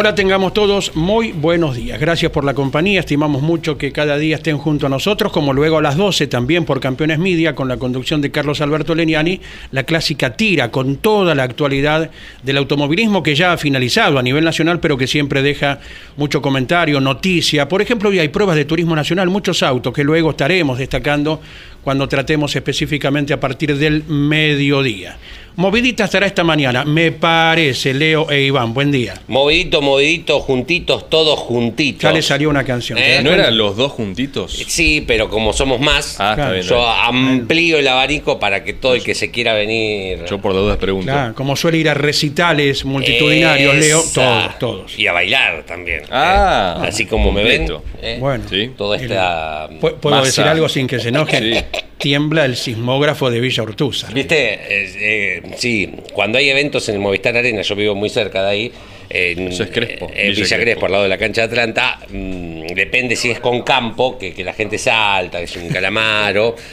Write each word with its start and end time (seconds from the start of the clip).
Hola, 0.00 0.14
tengamos 0.14 0.54
todos 0.54 0.94
muy 0.94 1.32
buenos 1.32 1.74
días. 1.74 1.98
Gracias 1.98 2.30
por 2.30 2.44
la 2.44 2.54
compañía. 2.54 3.00
Estimamos 3.00 3.42
mucho 3.42 3.76
que 3.76 3.90
cada 3.90 4.16
día 4.16 4.36
estén 4.36 4.56
junto 4.56 4.86
a 4.86 4.88
nosotros, 4.88 5.32
como 5.32 5.52
luego 5.52 5.78
a 5.78 5.82
las 5.82 5.96
12 5.96 6.28
también 6.28 6.64
por 6.64 6.78
Campeones 6.78 7.18
Media, 7.18 7.56
con 7.56 7.66
la 7.66 7.78
conducción 7.78 8.20
de 8.20 8.30
Carlos 8.30 8.60
Alberto 8.60 8.94
Leniani, 8.94 9.40
la 9.72 9.82
clásica 9.82 10.36
tira 10.36 10.70
con 10.70 10.98
toda 10.98 11.34
la 11.34 11.42
actualidad 11.42 12.12
del 12.44 12.58
automovilismo 12.58 13.24
que 13.24 13.34
ya 13.34 13.52
ha 13.52 13.58
finalizado 13.58 14.20
a 14.20 14.22
nivel 14.22 14.44
nacional, 14.44 14.78
pero 14.78 14.96
que 14.96 15.08
siempre 15.08 15.42
deja 15.42 15.80
mucho 16.16 16.40
comentario, 16.40 17.00
noticia. 17.00 17.68
Por 17.68 17.82
ejemplo, 17.82 18.10
hoy 18.10 18.20
hay 18.20 18.28
pruebas 18.28 18.54
de 18.54 18.66
turismo 18.66 18.94
nacional, 18.94 19.28
muchos 19.30 19.64
autos 19.64 19.92
que 19.92 20.04
luego 20.04 20.30
estaremos 20.30 20.78
destacando 20.78 21.40
cuando 21.82 22.06
tratemos 22.06 22.54
específicamente 22.54 23.32
a 23.32 23.40
partir 23.40 23.76
del 23.76 24.04
mediodía. 24.04 25.16
Movidita 25.58 26.04
estará 26.04 26.24
esta 26.24 26.44
mañana, 26.44 26.84
me 26.84 27.10
parece, 27.10 27.92
Leo 27.92 28.30
e 28.30 28.42
Iván. 28.42 28.72
Buen 28.72 28.92
día. 28.92 29.14
Movidito, 29.26 29.82
movidito, 29.88 30.40
juntitos, 30.40 31.08
todos 31.10 31.38
juntitos. 31.38 32.02
Ya 32.02 32.12
le 32.12 32.22
salió 32.22 32.48
una 32.50 32.64
canción. 32.64 32.98
¿te 32.98 33.16
Eh, 33.16 33.22
¿No 33.22 33.30
eran 33.32 33.56
los 33.56 33.76
dos 33.76 33.92
juntitos? 33.92 34.52
Sí, 34.68 35.04
pero 35.06 35.28
como 35.28 35.52
somos 35.52 35.80
más, 35.80 36.16
Ah, 36.20 36.30
está 36.30 36.34
Claro. 36.34 36.52
bien. 36.54 36.62
yo 36.66 36.86
amplío 36.88 37.78
el 37.78 37.88
abanico 37.88 38.38
para 38.38 38.64
que 38.64 38.72
todo 38.72 38.94
el 38.94 39.02
que 39.02 39.14
se 39.14 39.30
quiera 39.30 39.54
venir. 39.54 40.24
Yo 40.28 40.38
por 40.40 40.52
las 40.54 40.62
dudas 40.62 40.76
pregunto. 40.78 41.12
Claro, 41.12 41.34
como 41.34 41.56
suele 41.56 41.78
ir 41.78 41.88
a 41.88 41.94
recitales 41.94 42.84
multitudinarios, 42.84 43.74
Leo, 43.76 44.02
todos, 44.14 44.58
todos. 44.58 44.98
Y 44.98 45.06
a 45.06 45.12
bailar 45.12 45.64
también. 45.64 46.02
Ah, 46.10 46.80
eh. 46.84 46.88
Así 46.88 47.06
como 47.06 47.32
me 47.32 47.42
ven. 47.42 47.66
eh, 48.02 48.16
Bueno. 48.20 48.44
Sí. 48.48 48.70
Toda 48.76 48.96
esta. 48.96 49.68
Pu- 49.70 49.94
¿Puedo 49.96 50.16
Masa. 50.16 50.26
decir 50.26 50.44
algo 50.44 50.68
sin 50.68 50.86
que 50.86 50.98
se 51.00 51.08
enojen? 51.08 51.54
Sí. 51.54 51.60
Tiembla 51.98 52.44
el 52.44 52.56
sismógrafo 52.56 53.28
de 53.30 53.40
Villa 53.40 53.62
Urtuza. 53.64 54.08
¿Viste? 54.12 54.54
Eh, 54.54 54.60
eh, 55.00 55.42
sí, 55.56 55.90
cuando 56.12 56.38
hay 56.38 56.48
eventos 56.48 56.88
en 56.88 56.94
el 56.94 57.00
Movistar 57.00 57.36
Arena, 57.36 57.62
yo 57.62 57.74
vivo 57.74 57.94
muy 57.96 58.08
cerca 58.08 58.42
de 58.44 58.50
ahí. 58.50 58.72
En, 59.10 59.48
Eso 59.48 59.62
es 59.64 59.70
Crespo, 59.70 60.10
en 60.14 60.28
Villa 60.34 60.44
Crespo, 60.46 60.62
Crespo. 60.62 60.86
al 60.86 60.92
lado 60.92 61.02
de 61.04 61.08
la 61.08 61.18
cancha 61.18 61.42
de 61.42 61.46
Atlanta. 61.48 61.98
mm, 62.10 62.66
depende 62.74 63.16
si 63.16 63.30
es 63.30 63.40
con 63.40 63.62
campo, 63.62 64.18
que, 64.18 64.34
que 64.34 64.44
la 64.44 64.52
gente 64.52 64.76
salta, 64.78 65.40
es 65.40 65.56
un 65.56 65.68
calamaro. 65.68 66.54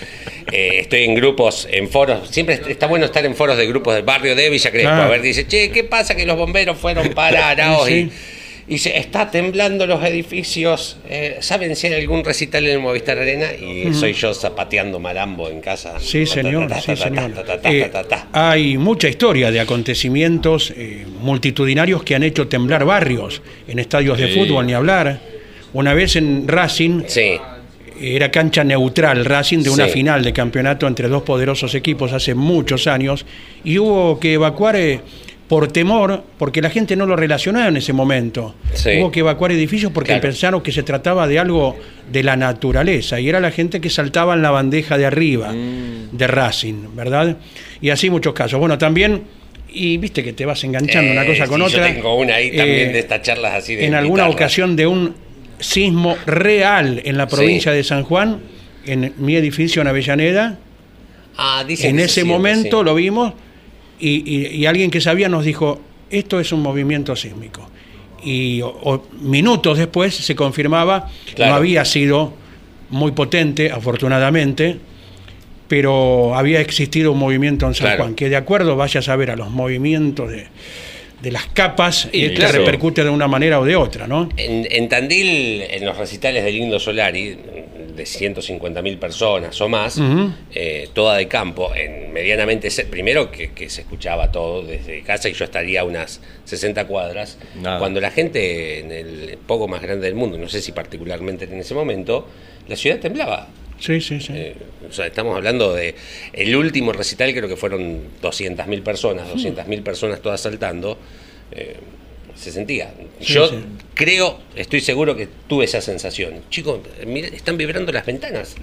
Eh, 0.51 0.81
estoy 0.81 1.05
en 1.05 1.15
grupos, 1.15 1.67
en 1.71 1.89
foros. 1.89 2.29
Siempre 2.29 2.53
est- 2.55 2.67
está 2.67 2.85
bueno 2.85 3.05
estar 3.07 3.25
en 3.25 3.33
foros 3.35 3.57
de 3.57 3.65
grupos 3.65 3.95
del 3.95 4.03
barrio 4.03 4.35
de 4.35 4.47
Villa 4.51 4.69
Crespo. 4.69 4.91
A 4.91 5.07
ver, 5.07 5.19
dice, 5.23 5.47
che, 5.47 5.71
¿qué 5.71 5.83
pasa 5.83 6.15
que 6.15 6.23
los 6.23 6.37
bomberos 6.37 6.77
fueron 6.77 7.09
parados? 7.15 7.87
Sí. 7.87 7.93
Y 7.95 8.11
dice, 8.67 8.97
está 8.97 9.29
temblando 9.29 9.85
los 9.87 10.03
edificios. 10.03 10.97
eh, 11.07 11.37
¿Saben 11.41 11.75
si 11.75 11.87
hay 11.87 11.93
algún 12.01 12.23
recital 12.23 12.65
en 12.65 12.71
el 12.73 12.79
Movistar 12.79 13.17
Arena? 13.17 13.47
Y 13.53 13.93
soy 13.93 14.13
yo 14.13 14.33
zapateando 14.33 14.99
malambo 14.99 15.49
en 15.49 15.61
casa. 15.61 15.99
Sí, 15.99 16.25
señor, 16.25 16.67
hay 18.33 18.77
mucha 18.77 19.07
historia 19.09 19.51
de 19.51 19.59
acontecimientos 19.59 20.73
eh, 20.75 21.05
multitudinarios 21.21 22.03
que 22.03 22.15
han 22.15 22.23
hecho 22.23 22.47
temblar 22.47 22.85
barrios 22.85 23.41
en 23.67 23.79
estadios 23.79 24.17
de 24.17 24.27
fútbol, 24.29 24.65
ni 24.65 24.73
hablar. 24.73 25.19
Una 25.73 25.93
vez 25.93 26.15
en 26.15 26.47
Racing, 26.47 27.03
Sí, 27.07 27.37
era 27.99 28.29
cancha 28.31 28.63
neutral 28.63 29.25
Racing 29.25 29.59
de 29.63 29.69
una 29.69 29.85
Sí. 29.85 29.91
final 29.91 30.23
de 30.23 30.33
campeonato 30.33 30.87
entre 30.87 31.07
dos 31.07 31.23
poderosos 31.23 31.75
equipos 31.75 32.11
hace 32.13 32.33
muchos 32.35 32.87
años 32.87 33.25
y 33.63 33.77
hubo 33.77 34.19
que 34.19 34.33
evacuar 34.33 34.75
eh, 34.75 34.99
por 35.47 35.71
temor, 35.71 36.23
porque 36.39 36.59
la 36.61 36.69
gente 36.71 36.95
no 36.95 37.05
lo 37.05 37.15
relacionaba 37.15 37.67
en 37.67 37.77
ese 37.77 37.93
momento. 37.93 38.55
Sí. 38.73 38.91
Hubo 38.99 39.11
que 39.11 39.19
evacuar 39.19 39.51
edificios 39.51 39.91
porque 39.91 40.07
Claro. 40.09 40.21
pensaron 40.23 40.61
que 40.61 40.71
se 40.71 40.81
trataba 40.81 41.27
de 41.27 41.37
algo 41.37 41.77
de 42.11 42.23
la 42.23 42.35
naturaleza 42.35 43.19
y 43.19 43.29
era 43.29 43.39
la 43.39 43.51
gente 43.51 43.79
que 43.79 43.89
saltaba 43.91 44.33
en 44.33 44.41
la 44.41 44.49
bandeja 44.49 44.97
de 44.97 45.05
arriba 45.05 45.53
Mm. 45.53 46.17
de 46.17 46.27
Racing, 46.27 46.95
¿verdad? 46.95 47.37
Y 47.79 47.91
así 47.91 48.09
muchos 48.09 48.33
casos. 48.33 48.59
Bueno, 48.59 48.77
también, 48.79 49.21
y 49.69 49.97
viste 49.97 50.23
que 50.23 50.33
te 50.33 50.45
vas 50.45 50.63
enganchando 50.63 51.11
una 51.11 51.23
Eh, 51.23 51.27
cosa 51.27 51.45
con 51.47 51.59
sí, 51.61 51.67
otra. 51.75 51.89
Yo 51.89 51.93
tengo 51.95 52.15
una 52.15 52.35
ahí 52.35 52.49
también 52.55 52.89
eh, 52.89 52.93
de 52.93 52.99
estas 52.99 53.21
charlas 53.21 53.53
así 53.53 53.75
de 53.75 53.85
en 53.85 53.93
alguna 53.93 54.27
ocasión 54.27 54.75
de 54.75 54.87
un 54.87 55.13
sismo 55.59 56.17
real 56.25 57.01
en 57.05 57.17
la 57.17 57.27
provincia 57.27 57.71
de 57.71 57.83
San 57.83 58.03
Juan, 58.03 58.39
en 58.87 59.13
mi 59.17 59.35
edificio 59.35 59.81
en 59.83 59.89
Avellaneda. 59.89 60.57
Ah, 61.37 61.63
dicen 61.67 61.91
En 61.91 61.99
ese 61.99 62.15
siente, 62.21 62.31
momento 62.33 62.81
lo 62.83 62.95
vimos 62.95 63.33
y, 63.99 64.23
y- 64.25 64.47
y 64.55 64.65
alguien 64.65 64.91
que 64.91 65.01
sabía 65.01 65.29
nos 65.29 65.45
dijo, 65.45 65.79
esto 66.09 66.39
es 66.39 66.51
un 66.51 66.61
movimiento 66.61 67.15
sísmico. 67.15 67.69
Y 68.23 68.61
o- 68.61 68.67
o 68.83 69.05
minutos 69.21 69.77
después 69.77 70.15
se 70.15 70.35
confirmaba, 70.35 71.09
Claro. 71.35 71.51
no 71.51 71.57
había 71.57 71.85
sido 71.85 72.33
muy 72.89 73.11
potente, 73.11 73.71
afortunadamente, 73.71 74.77
pero 75.67 76.35
había 76.35 76.61
existido 76.61 77.11
un 77.11 77.19
movimiento 77.19 77.65
en 77.67 77.73
San 77.73 77.87
Claro. 77.87 78.03
Juan, 78.03 78.15
que 78.15 78.29
de 78.29 78.35
acuerdo 78.35 78.75
vaya 78.75 78.99
a 78.99 79.03
saber 79.03 79.31
a 79.31 79.35
los 79.35 79.49
movimientos 79.49 80.29
de, 80.29 80.45
de 81.21 81.31
las 81.31 81.47
capas, 81.47 82.07
Y 82.11 82.27
te 82.29 82.33
claro. 82.35 82.59
repercute 82.59 83.03
de 83.03 83.09
una 83.09 83.27
manera 83.27 83.59
o 83.59 83.65
de 83.65 83.75
otra, 83.75 84.07
¿no? 84.07 84.29
En, 84.37 84.67
en 84.69 84.87
Tandil, 84.89 85.63
en 85.63 85.83
los 85.85 85.97
recitales 85.97 86.43
de 86.43 86.51
Lindo 86.51 86.79
Solari, 86.79 87.35
de 87.95 88.03
150.000 88.03 88.97
personas 88.99 89.59
o 89.61 89.69
más, 89.69 89.99
eh, 90.53 90.89
toda 90.93 91.17
de 91.17 91.27
campo, 91.27 91.73
en 91.75 92.11
medianamente, 92.13 92.69
primero 92.89 93.31
que, 93.31 93.51
que 93.53 93.69
se 93.69 93.81
escuchaba 93.81 94.31
todo 94.31 94.63
desde 94.63 95.01
casa 95.01 95.29
y 95.29 95.33
yo 95.33 95.45
estaría 95.45 95.81
a 95.81 95.83
unas 95.83 96.21
60 96.45 96.85
cuadras, 96.87 97.37
Nada. 97.61 97.79
cuando 97.79 97.99
la 97.99 98.11
gente 98.11 98.79
en 98.79 98.91
el 98.91 99.37
poco 99.45 99.67
más 99.67 99.81
grande 99.81 100.05
del 100.07 100.15
mundo, 100.15 100.37
no 100.37 100.47
sé 100.49 100.61
si 100.61 100.71
particularmente 100.71 101.45
en 101.45 101.59
ese 101.59 101.73
momento, 101.73 102.27
la 102.67 102.75
ciudad 102.75 102.99
temblaba. 102.99 103.47
Sí, 103.79 103.99
sí, 103.99 104.21
sí. 104.21 104.31
Eh, 104.33 104.55
o 104.89 104.93
sea, 104.93 105.05
estamos 105.07 105.35
hablando 105.35 105.73
de 105.73 105.95
el 106.31 106.55
último 106.55 106.93
recital, 106.93 107.33
creo 107.33 107.49
que 107.49 107.57
fueron 107.57 108.03
200.000 108.21 108.83
personas, 108.83 109.27
200.000 109.27 109.83
personas 109.83 110.21
todas 110.21 110.39
saltando. 110.41 110.97
eh, 111.51 111.75
se 112.35 112.51
sentía. 112.51 112.93
Sí, 113.19 113.33
Yo 113.33 113.47
sí. 113.47 113.55
creo, 113.93 114.39
estoy 114.55 114.81
seguro 114.81 115.15
que 115.15 115.27
tuve 115.47 115.65
esa 115.65 115.81
sensación. 115.81 116.33
Chicos, 116.49 116.79
mira, 117.07 117.27
están 117.29 117.57
vibrando 117.57 117.91
las 117.91 118.05
ventanas. 118.05 118.55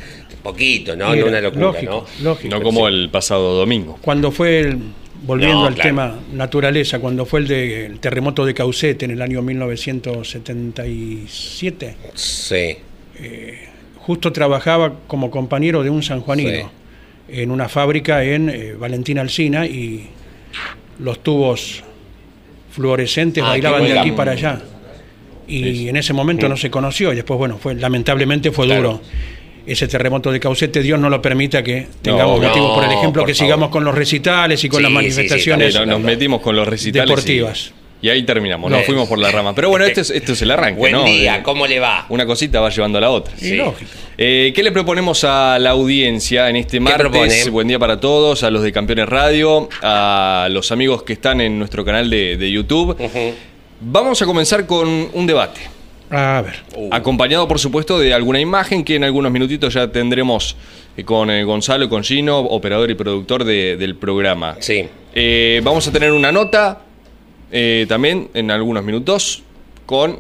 Poquito, 0.42 0.94
¿no? 0.96 1.14
No 1.14 1.26
una 1.26 1.40
locura, 1.40 1.66
lógico, 1.66 2.06
¿no? 2.20 2.24
lógico. 2.30 2.54
No 2.54 2.62
como 2.62 2.88
el 2.88 3.08
pasado 3.10 3.54
domingo. 3.56 3.98
Cuando 4.02 4.30
fue 4.30 4.60
el, 4.60 4.78
volviendo 5.24 5.60
No, 5.60 5.66
al 5.66 5.74
claro. 5.74 5.88
tema 5.88 6.20
naturaleza, 6.32 6.98
cuando 6.98 7.24
fue 7.26 7.40
el, 7.40 7.48
de, 7.48 7.86
el 7.86 8.00
terremoto 8.00 8.44
de 8.44 8.52
Caucete 8.54 9.04
en 9.06 9.12
el 9.12 9.22
año 9.22 9.40
1977, 9.42 11.94
Sí. 12.14 12.76
justo 13.96 14.32
trabajaba 14.32 14.94
como 15.06 15.30
compañero 15.30 15.82
de 15.82 15.90
un 15.90 16.02
sanjuanino 16.02 16.70
en 17.28 17.50
una 17.50 17.68
fábrica 17.68 18.24
en 18.24 18.48
eh, 18.50 18.74
Valentín 18.78 19.18
Alsina 19.18 19.64
y 19.66 20.08
los 20.98 21.22
tubos 21.22 21.82
fluorescentes 22.72 23.42
Ah, 23.44 23.48
bailaban 23.50 23.84
de 23.84 23.98
aquí 23.98 24.10
para 24.12 24.32
allá. 24.32 24.60
Y 25.46 25.88
en 25.88 25.96
ese 25.96 26.12
momento 26.12 26.48
no 26.48 26.56
se 26.56 26.70
conoció 26.70 27.12
y 27.12 27.16
después, 27.16 27.36
bueno, 27.38 27.58
fue 27.58 27.74
lamentablemente 27.74 28.50
fue 28.50 28.66
Claro. 28.66 28.82
duro. 28.82 29.00
Ese 29.64 29.86
terremoto 29.86 30.32
de 30.32 30.40
Caucete, 30.40 30.82
Dios 30.82 30.98
no 30.98 31.08
lo 31.08 31.22
permita 31.22 31.62
que 31.62 31.86
tengamos 32.02 32.40
No, 32.40 32.48
motivos 32.48 32.74
por 32.74 32.84
el 32.84 32.90
ejemplo 32.92 33.22
por 33.22 33.28
que 33.28 33.34
favor. 33.34 33.46
sigamos 33.46 33.68
con 33.70 33.84
los 33.84 33.94
recitales 33.94 34.64
y 34.64 34.68
con 34.68 34.78
Sí, 34.78 34.82
las 34.82 34.88
sí, 34.90 34.92
sí, 34.92 34.96
manifestaciones. 34.96 35.86
Nos, 35.86 36.00
metimos 36.00 36.40
con 36.40 36.56
los 36.56 36.66
recitales. 36.66 37.08
Deportivas. 37.08 37.72
Y, 38.02 38.08
ahí 38.08 38.24
terminamos, 38.24 38.70
nos 38.70 38.80
No. 38.80 38.84
fuimos 38.86 39.08
por 39.08 39.18
la 39.18 39.30
rama. 39.30 39.54
Pero 39.54 39.68
bueno, 39.70 39.84
esto 39.86 40.00
es, 40.00 40.10
esto 40.10 40.32
es 40.32 40.42
el 40.42 40.50
arranque, 40.50 40.78
Buen 40.78 40.92
¿no? 40.92 41.04
día, 41.04 41.36
De- 41.38 41.42
¿cómo 41.42 41.66
le 41.68 41.78
va? 41.78 42.04
Una 42.08 42.26
cosita 42.26 42.60
va 42.60 42.68
llevando 42.68 42.98
a 42.98 43.00
la 43.00 43.10
otra. 43.10 43.32
Sí. 43.36 43.54
lógico. 43.54 43.90
Eh, 44.18 44.52
¿Qué 44.54 44.62
le 44.62 44.72
proponemos 44.72 45.22
a 45.24 45.58
la 45.60 45.70
audiencia 45.70 46.50
en 46.50 46.56
este 46.56 46.80
martes? 46.80 47.00
propone? 47.00 47.50
Buen 47.50 47.68
día 47.68 47.78
para 47.78 48.00
todos, 48.00 48.42
a 48.42 48.50
los 48.50 48.62
de 48.62 48.72
Campeones 48.72 49.08
Radio, 49.08 49.68
a 49.82 50.48
los 50.50 50.72
amigos 50.72 51.04
que 51.04 51.12
están 51.12 51.40
en 51.40 51.58
nuestro 51.58 51.84
canal 51.84 52.10
de, 52.10 52.36
de 52.36 52.50
YouTube. 52.50 52.96
Ujú. 52.98 53.34
Vamos 53.80 54.20
a 54.20 54.26
comenzar 54.26 54.66
con 54.66 55.08
un 55.12 55.26
debate. 55.26 55.60
A 56.10 56.42
ver. 56.42 56.56
Acompañado, 56.90 57.48
por 57.48 57.58
supuesto, 57.58 57.98
de 57.98 58.12
alguna 58.12 58.38
imagen 58.38 58.84
que 58.84 58.96
en 58.96 59.04
algunos 59.04 59.32
minutitos 59.32 59.72
ya 59.74 59.88
tendremos 59.90 60.56
eh, 60.96 61.04
con 61.04 61.30
eh, 61.30 61.42
Gonzalo, 61.44 61.88
con 61.88 62.02
Gino, 62.04 62.38
operador 62.38 62.90
y 62.90 62.94
productor 62.94 63.44
de- 63.44 63.76
del 63.78 63.94
programa. 63.96 64.56
Sí. 64.60 64.86
Eh, 65.14 65.60
vamos 65.64 65.88
a 65.88 65.92
tener 65.92 66.12
una 66.12 66.30
nota 66.30 66.80
eh, 67.52 67.86
también 67.88 68.30
en 68.34 68.50
algunos 68.50 68.82
minutos 68.82 69.42
con 69.86 70.18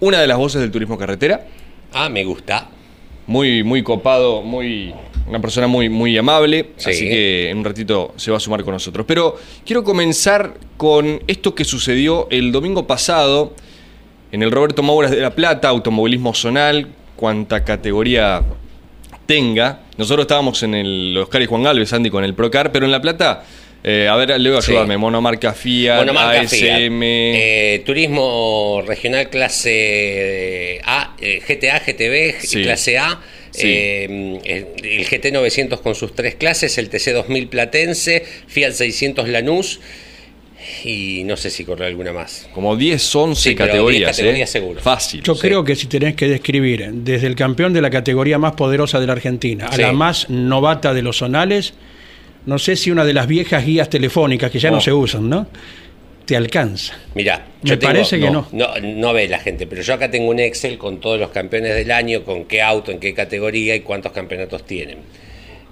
una 0.00 0.20
de 0.20 0.26
las 0.26 0.38
voces 0.38 0.60
del 0.60 0.70
turismo 0.70 0.96
carretera. 0.96 1.46
Ah, 1.92 2.08
me 2.08 2.24
gusta. 2.24 2.68
Muy, 3.26 3.62
muy 3.62 3.82
copado, 3.82 4.42
muy. 4.42 4.94
Una 5.28 5.38
persona 5.40 5.66
muy, 5.66 5.88
muy 5.88 6.16
amable. 6.16 6.70
Sí. 6.76 6.90
Así 6.90 7.08
que 7.08 7.50
en 7.50 7.58
un 7.58 7.64
ratito 7.64 8.14
se 8.16 8.30
va 8.30 8.38
a 8.38 8.40
sumar 8.40 8.64
con 8.64 8.72
nosotros. 8.72 9.04
Pero 9.06 9.36
quiero 9.64 9.84
comenzar 9.84 10.54
con 10.76 11.22
esto 11.26 11.54
que 11.54 11.64
sucedió 11.64 12.26
el 12.30 12.50
domingo 12.50 12.86
pasado 12.86 13.54
en 14.32 14.42
el 14.42 14.50
Roberto 14.50 14.82
Mouras 14.82 15.10
de 15.10 15.20
La 15.20 15.34
Plata, 15.34 15.68
automovilismo 15.68 16.34
zonal, 16.34 16.88
cuanta 17.16 17.64
categoría 17.64 18.42
tenga. 19.26 19.82
Nosotros 19.96 20.24
estábamos 20.24 20.62
en 20.62 20.74
el 20.74 21.16
Oscar 21.18 21.42
y 21.42 21.46
Juan 21.46 21.62
Galvez, 21.62 21.92
Andy, 21.92 22.10
con 22.10 22.24
el 22.24 22.34
Procar, 22.34 22.72
pero 22.72 22.86
en 22.86 22.92
La 22.92 23.00
Plata, 23.00 23.44
eh, 23.82 24.08
a 24.08 24.16
ver, 24.16 24.38
Leo, 24.40 24.60
Sí. 24.60 24.72
ayúdame. 24.72 24.96
Monomarca 24.98 25.52
Fiat, 25.54 25.98
Monomarca 26.00 26.40
ASM. 26.42 26.50
Fiat. 26.50 26.92
Eh, 27.02 27.82
turismo 27.86 28.82
regional 28.86 29.28
clase 29.30 30.80
A, 30.84 31.14
eh, 31.20 31.40
GTA, 31.46 31.78
GTB, 31.80 32.40
Sí. 32.40 32.62
clase 32.62 32.98
A. 32.98 33.20
Sí. 33.52 33.62
eh, 33.66 34.38
el, 34.44 34.66
el 34.84 35.04
GT 35.06 35.32
900 35.32 35.80
con 35.80 35.94
sus 35.94 36.14
tres 36.14 36.36
clases, 36.36 36.78
el 36.78 36.88
TC 36.88 37.12
2000 37.12 37.48
Platense, 37.48 38.24
Fiat 38.46 38.72
600 38.72 39.28
Lanús 39.28 39.80
y 40.84 41.24
no 41.24 41.36
sé 41.36 41.50
si 41.50 41.64
corre 41.64 41.86
alguna 41.86 42.12
más. 42.12 42.48
Como 42.54 42.76
10, 42.76 43.16
11 43.16 43.42
Sí, 43.42 43.54
pero 43.56 43.64
10 43.64 43.70
categorías. 43.72 44.10
categorías 44.16 44.48
eh. 44.48 44.52
seguro. 44.52 44.80
Fácil. 44.80 45.22
Yo 45.22 45.34
Sí. 45.34 45.40
creo 45.40 45.64
que 45.64 45.74
si 45.74 45.86
tenés 45.86 46.14
que 46.14 46.28
describir 46.28 46.86
desde 46.92 47.26
el 47.26 47.34
campeón 47.34 47.72
de 47.72 47.80
la 47.80 47.90
categoría 47.90 48.38
más 48.38 48.52
poderosa 48.52 49.00
de 49.00 49.06
la 49.06 49.14
Argentina 49.14 49.66
a 49.66 49.74
Sí. 49.74 49.82
la 49.82 49.92
más 49.92 50.28
novata 50.30 50.94
de 50.94 51.02
los 51.02 51.16
zonales, 51.18 51.74
no 52.46 52.58
sé 52.58 52.76
si 52.76 52.90
una 52.90 53.04
de 53.04 53.12
las 53.12 53.26
viejas 53.26 53.64
guías 53.64 53.88
telefónicas 53.90 54.50
que 54.50 54.58
ya 54.58 54.70
no, 54.70 54.76
No. 54.76 54.80
se 54.82 54.92
usan, 54.92 55.28
¿no? 55.28 55.46
Te 56.26 56.36
alcanza. 56.36 56.94
Mirá, 57.14 57.44
Me 57.62 57.76
parece 57.76 58.20
que 58.20 58.30
no. 58.30 58.46
no. 58.52 58.68
No 58.80 59.12
ve 59.12 59.26
la 59.28 59.38
gente, 59.40 59.66
pero 59.66 59.82
yo 59.82 59.94
acá 59.94 60.10
tengo 60.10 60.30
un 60.30 60.38
Excel 60.38 60.78
con 60.78 61.00
todos 61.00 61.18
los 61.18 61.30
campeones 61.30 61.74
del 61.74 61.90
año, 61.90 62.22
con 62.24 62.44
qué 62.44 62.62
auto, 62.62 62.92
en 62.92 63.00
qué 63.00 63.14
categoría 63.14 63.74
y 63.74 63.80
cuántos 63.80 64.12
campeonatos 64.12 64.64
tienen. 64.64 64.98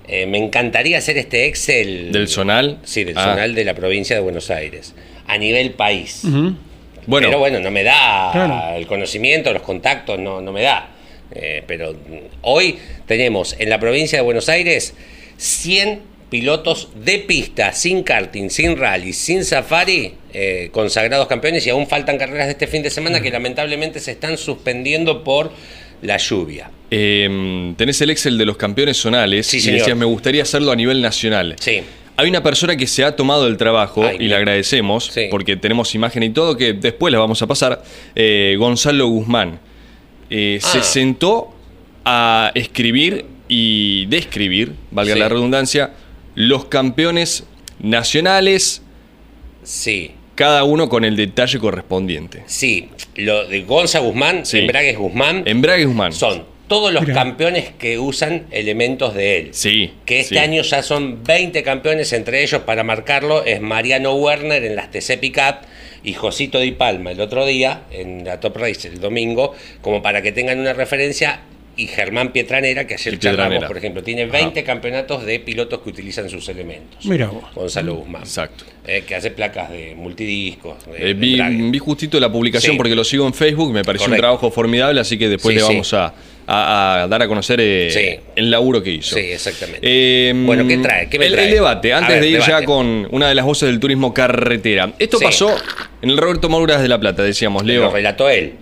Eh, 0.08 0.26
me 0.26 0.38
encantaría 0.38 0.98
hacer 0.98 1.16
este 1.18 1.46
Excel. 1.46 2.10
¿Del 2.12 2.28
zonal? 2.28 2.78
Sí, 2.82 3.04
del 3.04 3.16
Ah. 3.16 3.24
zonal 3.24 3.54
de 3.54 3.64
la 3.64 3.74
provincia 3.74 4.16
de 4.16 4.22
Buenos 4.22 4.50
Aires. 4.50 4.94
A 5.26 5.36
nivel 5.38 5.72
país. 5.72 6.22
Bueno, 7.06 7.28
Pero 7.28 7.38
bueno, 7.38 7.60
no 7.60 7.70
me 7.70 7.84
da 7.84 8.30
Claro. 8.32 8.76
el 8.76 8.86
conocimiento, 8.86 9.52
los 9.52 9.62
contactos, 9.62 10.18
no, 10.18 10.40
no 10.40 10.52
me 10.52 10.62
da. 10.62 10.90
Eh, 11.30 11.62
pero 11.66 11.94
hoy 12.42 12.78
tenemos 13.06 13.54
en 13.58 13.68
la 13.68 13.78
provincia 13.78 14.18
de 14.18 14.24
Buenos 14.24 14.48
Aires 14.48 14.94
100 15.36 16.00
pilotos 16.30 16.88
de 17.04 17.19
pista, 17.20 17.72
sin 17.72 18.02
karting, 18.02 18.50
sin 18.50 18.76
rally, 18.76 19.12
sin 19.12 19.44
safari, 19.44 20.12
eh, 20.32 20.69
consagrados 20.72 21.26
campeones 21.26 21.66
y 21.66 21.70
aún 21.70 21.86
faltan 21.86 22.19
carreras 22.19 22.46
de 22.46 22.52
este 22.52 22.66
fin 22.66 22.82
de 22.82 22.90
semana 22.90 23.20
que 23.20 23.30
lamentablemente 23.30 23.98
se 24.00 24.12
están 24.12 24.36
suspendiendo 24.36 25.25
por 25.25 25.50
la 26.02 26.16
lluvia. 26.19 26.70
eh, 26.90 27.75
tenés 27.76 28.00
el 28.00 28.10
Excel 28.10 28.38
de 28.38 28.46
los 28.46 28.56
campeones 28.56 28.96
zonales 28.96 29.46
Sí, 29.46 29.58
y 29.58 29.72
decías, 29.72 29.96
me 29.96 30.04
gustaría 30.06 30.42
hacerlo 30.42 30.70
a 30.72 30.76
nivel 30.76 31.02
nacional. 31.02 31.56
Sí. 31.60 31.80
Hay 32.16 32.28
una 32.28 32.42
persona 32.42 32.76
que 32.76 32.86
se 32.86 33.04
ha 33.04 33.14
tomado 33.14 33.46
el 33.46 33.56
trabajo 33.56 34.02
Ay, 34.04 34.16
y 34.16 34.19
le 34.20 34.25
mira. 34.25 34.36
agradecemos 34.38 35.06
Sí. 35.06 35.26
porque 35.30 35.56
tenemos 35.56 35.94
imagen 35.94 36.22
y 36.25 36.30
todo 36.30 36.56
que 36.56 36.72
después 36.72 37.10
les 37.12 37.19
vamos 37.20 37.40
a 37.42 37.46
pasar. 37.46 37.82
eh, 38.14 38.54
Gonzalo 38.58 39.06
Guzmán 39.08 39.60
eh, 40.30 40.58
se 40.60 40.78
Ah. 40.78 40.82
sentó 40.82 41.54
a 42.04 42.52
escribir 42.54 43.25
y 43.48 44.06
describir, 44.06 44.72
valga 44.90 45.14
Sí. 45.14 45.20
la 45.20 45.28
redundancia, 45.28 45.90
los 46.40 46.67
campeones 46.67 47.43
nacionales, 47.81 48.81
Sí. 49.64 50.12
cada 50.37 50.62
uno 50.62 50.88
con 50.88 51.05
el 51.05 51.17
detalle 51.17 51.58
correspondiente. 51.58 52.44
Sí, 52.46 52.90
lo 53.17 53.44
de 53.49 53.62
Gonza 53.62 53.99
Guzmán, 53.99 54.46
Sí. 54.46 54.61
Embragues 54.61 54.96
Guzmán, 54.96 55.43
Embrague 55.46 55.85
Guzmán. 55.85 56.12
son 56.12 56.44
todos 56.69 56.93
los 56.93 57.02
Mira. 57.02 57.14
campeones 57.14 57.70
que 57.76 57.99
usan 57.99 58.46
elementos 58.52 59.14
de 59.14 59.38
él. 59.38 59.49
Sí. 59.50 59.90
Que 60.06 60.20
este 60.20 60.37
sí. 60.37 60.38
año 60.38 60.62
ya 60.62 60.82
son 60.85 61.25
20 61.25 61.64
campeones, 61.64 62.12
entre 62.12 62.44
ellos, 62.44 62.62
para 62.62 62.85
marcarlo, 62.85 63.44
es 63.44 63.61
Mariano 63.61 64.14
Werner 64.14 64.62
en 64.64 64.76
las 64.76 64.93
TC 64.93 65.19
Pickup 65.19 65.56
y 66.05 66.12
Josito 66.12 66.61
Di 66.61 66.70
Palma 66.70 67.11
el 67.11 67.20
otro 67.20 67.46
día, 67.46 67.82
en 67.90 68.25
la 68.25 68.38
Top 68.38 68.56
Race 68.58 68.87
el 68.87 69.00
domingo, 69.00 69.55
como 69.82 70.02
para 70.02 70.23
que 70.23 70.31
tengan 70.31 70.61
una 70.61 70.73
referencia. 70.73 71.40
Y 71.78 71.86
Germán 71.86 72.32
Pietranera, 72.32 72.86
que 72.88 72.94
ayer 72.94 73.19
charlamos, 73.20 73.64
por 73.64 73.78
ejemplo, 73.78 74.02
tiene 74.02 74.26
20 74.26 74.64
campeonatos 74.64 75.25
de 75.25 75.38
pilotos 75.38 75.78
que 75.80 75.90
utilizan 75.90 76.28
sus 76.28 76.48
elementos. 76.48 77.06
Mira 77.06 77.28
vos. 77.28 77.44
Gonzalo 77.54 77.94
Guzmán. 77.94 78.22
Exacto. 78.22 78.64
Eh, 78.84 79.04
que 79.06 79.14
hace 79.14 79.30
placas 79.30 79.70
de 79.70 79.94
multidiscos. 79.94 80.84
de- 80.86 81.10
Eh, 81.10 81.14
vi, 81.14 81.78
justito 81.78 82.19
la 82.19 82.32
publicación 82.32 82.72
Sí. 82.72 82.76
porque 82.76 82.94
lo 82.96 83.04
sigo 83.04 83.26
en 83.26 83.32
Facebook, 83.32 83.72
me 83.72 83.84
pareció 83.84 84.10
un 84.10 84.16
trabajo 84.16 84.50
formidable, 84.50 85.00
así 85.00 85.16
que 85.16 85.28
después 85.28 85.54
Sí, 85.54 85.60
le 85.60 85.66
sí. 85.66 85.72
vamos 85.72 85.94
a, 85.94 86.12
a- 86.48 87.02
a 87.04 87.08
dar 87.08 87.22
a 87.22 87.28
conocer 87.28 87.60
eh, 87.60 87.90
Sí. 87.92 88.20
el 88.34 88.50
laburo 88.50 88.82
que 88.82 88.90
hizo. 88.90 89.14
Sí, 89.14 89.20
exactamente. 89.20 89.80
Eh, 89.82 90.32
Bueno, 90.34 90.66
¿qué 90.66 90.78
trae? 90.78 91.08
¿Qué 91.08 91.19
me 91.19 91.26
el, 91.26 91.32
trae? 91.32 91.44
el 91.44 91.50
debate, 91.52 91.92
antes 91.92 92.14
ver, 92.14 92.22
de 92.22 92.28
ir 92.30 92.40
ya 92.40 92.64
con 92.64 93.06
una 93.12 93.28
de 93.28 93.34
las 93.36 93.44
voces 93.44 93.69
del 93.69 93.78
turismo 93.78 94.12
carretera. 94.12 94.92
Esto 94.98 95.19
Sí. 95.19 95.25
pasó 95.26 95.54
en 96.02 96.10
el 96.10 96.16
Roberto 96.16 96.48
Mauras 96.48 96.82
de 96.82 96.88
La 96.88 96.98
Plata, 96.98 97.22
decíamos, 97.22 97.64
Leo. 97.64 97.82
Lo 97.82 97.90
relató 97.92 98.28
él. 98.28 98.54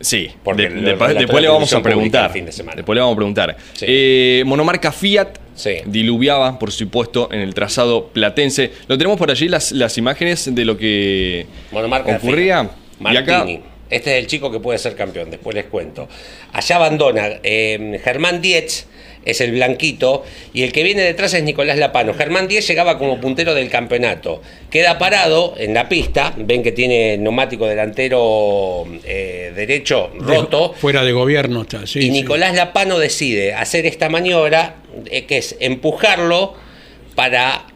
Sí, 0.00 0.30
Porque 0.44 0.68
de- 0.68 0.94
después 1.14 1.42
le 1.42 1.48
vamos 1.48 1.72
a 1.72 1.82
preguntar. 1.82 2.26
el 2.26 2.32
fin 2.32 2.46
de 2.46 2.52
semana. 2.52 2.76
Después 2.76 2.94
le 2.94 3.00
vamos 3.00 3.14
a 3.14 3.16
preguntar. 3.16 3.56
Sí. 3.74 3.84
Eh, 3.88 4.42
monomarca 4.46 4.92
Fiat 4.92 5.38
Sí. 5.54 5.72
diluviaba, 5.86 6.58
por 6.58 6.70
supuesto, 6.70 7.28
en 7.32 7.40
el 7.40 7.52
trazado 7.52 8.08
platense. 8.08 8.70
Lo 8.86 8.96
tenemos 8.96 9.18
por 9.18 9.30
allí 9.30 9.48
las, 9.48 9.72
las 9.72 9.98
imágenes 9.98 10.54
de 10.54 10.64
lo 10.64 10.76
que 10.76 11.46
Monomarca 11.72 12.16
ocurría. 12.16 12.70
Fiat. 13.00 13.12
Y 13.12 13.16
acá, 13.16 13.38
Martini. 13.38 13.60
Este 13.90 14.16
es 14.16 14.22
el 14.22 14.26
chico 14.28 14.50
que 14.52 14.60
puede 14.60 14.78
ser 14.78 14.94
campeón, 14.94 15.30
después 15.30 15.54
les 15.56 15.64
cuento. 15.64 16.08
Allá 16.52 16.76
abandona 16.76 17.26
eh, 17.42 17.98
Germán 18.04 18.40
Dietz, 18.42 18.86
es 19.30 19.40
el 19.40 19.52
blanquito, 19.52 20.24
y 20.52 20.62
el 20.62 20.72
que 20.72 20.82
viene 20.82 21.02
detrás 21.02 21.34
es 21.34 21.42
Nicolás 21.42 21.78
Lapano. 21.78 22.14
Germán 22.14 22.48
Dietz 22.48 22.66
llegaba 22.66 22.98
como 22.98 23.20
puntero 23.20 23.54
del 23.54 23.70
campeonato. 23.70 24.42
Queda 24.70 24.98
parado 24.98 25.54
en 25.56 25.74
la 25.74 25.88
pista, 25.88 26.34
ven 26.36 26.62
que 26.62 26.72
tiene 26.72 27.16
neumático 27.18 27.66
delantero 27.66 28.84
eh, 29.04 29.52
derecho 29.54 30.10
roto. 30.18 30.74
Fuera 30.74 31.04
de 31.04 31.12
gobierno 31.12 31.62
está, 31.62 31.86
sí. 31.86 32.00
y 32.00 32.02
sí. 32.02 32.10
Nicolás 32.10 32.54
Lapano 32.54 32.98
decide 32.98 33.54
hacer 33.54 33.86
esta 33.86 34.08
maniobra, 34.08 34.76
eh, 35.10 35.24
que 35.24 35.38
es 35.38 35.56
empujarlo 35.60 36.54
para, 37.14 37.66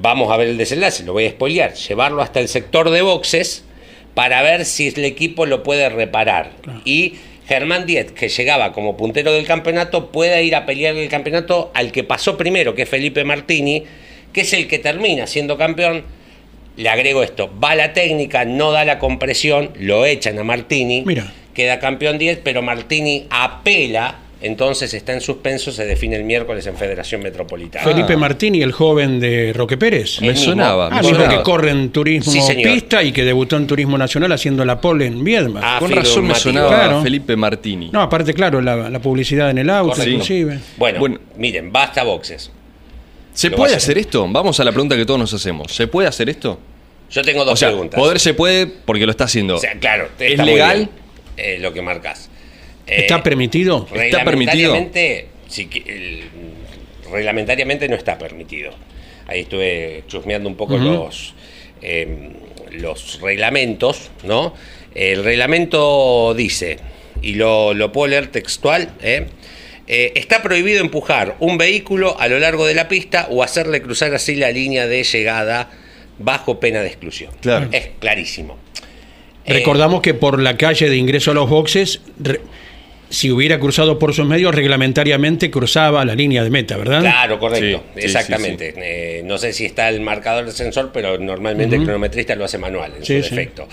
vamos 0.00 0.30
a 0.30 0.36
ver 0.36 0.48
el 0.48 0.58
desenlace, 0.58 1.04
lo 1.04 1.12
voy 1.12 1.26
a 1.26 1.30
spoilear, 1.30 1.74
llevarlo 1.74 2.22
hasta 2.22 2.40
el 2.40 2.48
sector 2.48 2.90
de 2.90 3.02
boxes 3.02 3.64
para 4.14 4.40
ver 4.42 4.64
si 4.64 4.88
el 4.88 5.04
equipo 5.04 5.44
lo 5.44 5.62
puede 5.62 5.88
reparar. 5.90 6.52
Y 6.86 7.16
Germán 7.48 7.86
Diez, 7.86 8.12
que 8.12 8.28
llegaba 8.28 8.72
como 8.72 8.96
puntero 8.96 9.32
del 9.32 9.46
campeonato, 9.46 10.10
puede 10.10 10.42
ir 10.42 10.56
a 10.56 10.66
pelear 10.66 10.96
el 10.96 11.08
campeonato 11.08 11.70
al 11.74 11.92
que 11.92 12.02
pasó 12.02 12.36
primero, 12.36 12.74
que 12.74 12.82
es 12.82 12.88
Felipe 12.88 13.24
Martini, 13.24 13.84
que 14.32 14.40
es 14.40 14.52
el 14.52 14.66
que 14.66 14.78
termina 14.78 15.26
siendo 15.26 15.56
campeón. 15.56 16.04
Le 16.76 16.88
agrego 16.88 17.22
esto, 17.22 17.50
va 17.62 17.74
la 17.74 17.92
técnica, 17.92 18.44
no 18.44 18.72
da 18.72 18.84
la 18.84 18.98
compresión, 18.98 19.70
lo 19.78 20.04
echan 20.04 20.38
a 20.38 20.44
Martini, 20.44 21.04
Mira. 21.06 21.32
queda 21.54 21.78
campeón 21.78 22.18
10, 22.18 22.40
pero 22.42 22.62
Martini 22.62 23.26
apela, 23.30 24.16
entonces 24.42 24.92
está 24.92 25.12
en 25.14 25.20
suspenso, 25.20 25.72
se 25.72 25.84
define 25.86 26.16
el 26.16 26.24
miércoles 26.24 26.66
en 26.66 26.76
Federación 26.76 27.22
Metropolitana. 27.22 27.84
Felipe 27.84 28.16
Martini, 28.16 28.62
el 28.62 28.72
joven 28.72 29.18
de 29.18 29.52
Roque 29.54 29.76
Pérez. 29.78 30.20
me 30.20 30.36
sonaba. 30.36 30.88
Ah, 30.92 31.00
me 31.02 31.08
sonaba. 31.08 31.28
que 31.36 31.42
corre 31.42 31.70
en 31.70 31.90
turismo 31.90 32.30
Sí, 32.32 32.40
pista 32.62 33.02
y 33.02 33.12
que 33.12 33.24
debutó 33.24 33.56
en 33.56 33.66
turismo 33.66 33.96
nacional 33.96 34.30
haciendo 34.32 34.64
la 34.64 34.80
pole 34.80 35.06
en 35.06 35.24
Viedma. 35.24 35.60
Ah, 35.62 35.78
Con 35.78 35.90
razón 35.90 36.26
me 36.26 36.34
sonaba 36.34 36.68
Claro. 36.68 37.02
Felipe 37.02 37.34
Martini. 37.36 37.90
No, 37.90 38.02
aparte, 38.02 38.34
claro, 38.34 38.60
la, 38.60 38.90
la 38.90 38.98
publicidad 39.00 39.50
en 39.50 39.58
el 39.58 39.70
auto, 39.70 39.90
Correcto. 39.92 40.10
inclusive. 40.10 40.58
Bueno, 40.76 40.98
Bueno. 41.00 41.18
miren, 41.36 41.72
basta 41.72 42.02
boxes. 42.02 42.50
¿Se 43.32 43.50
Lo 43.50 43.56
puede 43.56 43.74
hacer 43.76 43.98
esto? 43.98 44.26
Vamos 44.30 44.58
a 44.60 44.64
la 44.64 44.72
pregunta 44.72 44.96
que 44.96 45.04
todos 45.04 45.20
nos 45.20 45.32
hacemos. 45.34 45.72
¿Se 45.72 45.86
puede 45.86 46.08
hacer 46.08 46.28
esto? 46.30 46.58
Yo 47.10 47.22
tengo 47.22 47.44
dos 47.44 47.54
o 47.54 47.56
sea, 47.56 47.68
preguntas. 47.68 47.98
poder 48.00 48.18
se 48.18 48.34
puede 48.34 48.66
porque 48.66 49.04
lo 49.06 49.10
está 49.12 49.24
haciendo. 49.24 49.56
O 49.56 49.58
sea, 49.58 49.74
claro, 49.78 50.08
¿Es 50.18 50.38
legal? 50.42 50.76
bien, 50.76 50.90
eh, 51.36 51.58
lo 51.60 51.72
que 51.72 51.82
marcas. 51.82 52.30
Eh, 52.86 53.00
¿Está 53.00 53.22
permitido? 53.22 53.86
¿Está 53.92 54.24
permitido? 54.24 54.74
reglamentariamente, 54.74 55.26
sí 55.48 55.68
el- 55.86 56.22
reglamentariamente 57.12 57.88
no 57.88 57.96
está 57.96 58.18
permitido. 58.18 58.72
Ahí 59.26 59.40
estuve 59.40 60.04
chusmeando 60.06 60.48
un 60.48 60.56
poco 60.56 60.78
los, 60.78 61.34
eh, 61.82 62.30
los 62.72 63.20
reglamentos, 63.20 64.10
¿no? 64.24 64.54
El 64.94 65.24
reglamento 65.24 66.32
dice, 66.34 66.78
y 67.22 67.34
lo, 67.34 67.74
lo 67.74 67.90
puedo 67.92 68.08
leer 68.08 68.28
textual, 68.28 68.90
¿eh? 69.02 69.26
Eh, 69.88 70.12
está 70.16 70.42
prohibido 70.42 70.80
empujar 70.80 71.36
un 71.38 71.58
vehículo 71.58 72.16
a 72.18 72.26
lo 72.28 72.38
largo 72.40 72.66
de 72.66 72.74
la 72.74 72.88
pista 72.88 73.28
o 73.30 73.42
hacerle 73.44 73.82
cruzar 73.82 74.12
así 74.14 74.34
la 74.34 74.50
línea 74.50 74.86
de 74.88 75.04
llegada 75.04 75.70
bajo 76.18 76.58
pena 76.58 76.80
de 76.80 76.88
exclusión. 76.88 77.30
Claro. 77.40 77.68
Es 77.72 77.90
clarísimo. 78.00 78.58
Recordamos 79.46 80.02
que 80.02 80.12
por 80.14 80.40
la 80.40 80.56
calle 80.56 80.88
de 80.90 80.96
ingreso 80.96 81.30
a 81.30 81.34
los 81.34 81.48
boxes, 81.48 82.00
re- 82.18 82.40
si 83.08 83.30
hubiera 83.30 83.58
cruzado 83.60 83.98
por 83.98 84.14
sus 84.14 84.26
medios, 84.26 84.54
reglamentariamente 84.54 85.50
cruzaba 85.50 86.04
la 86.04 86.14
línea 86.14 86.42
de 86.42 86.50
meta, 86.50 86.76
¿verdad? 86.76 87.00
Claro, 87.00 87.38
correcto, 87.38 87.84
Sí, 87.94 88.00
sí, 88.00 88.06
exactamente. 88.06 88.74
Eh, 88.76 89.22
no 89.24 89.38
sé 89.38 89.52
si 89.52 89.64
está 89.64 89.88
el 89.88 90.00
marcador 90.00 90.44
del 90.44 90.54
sensor, 90.54 90.90
pero 90.92 91.18
normalmente 91.18 91.76
el 91.76 91.84
cronometrista 91.84 92.34
lo 92.34 92.44
hace 92.44 92.58
manual 92.58 92.92
en 92.96 93.04
Sí, 93.04 93.22
su 93.22 93.28
sí. 93.28 93.34
defecto. 93.34 93.68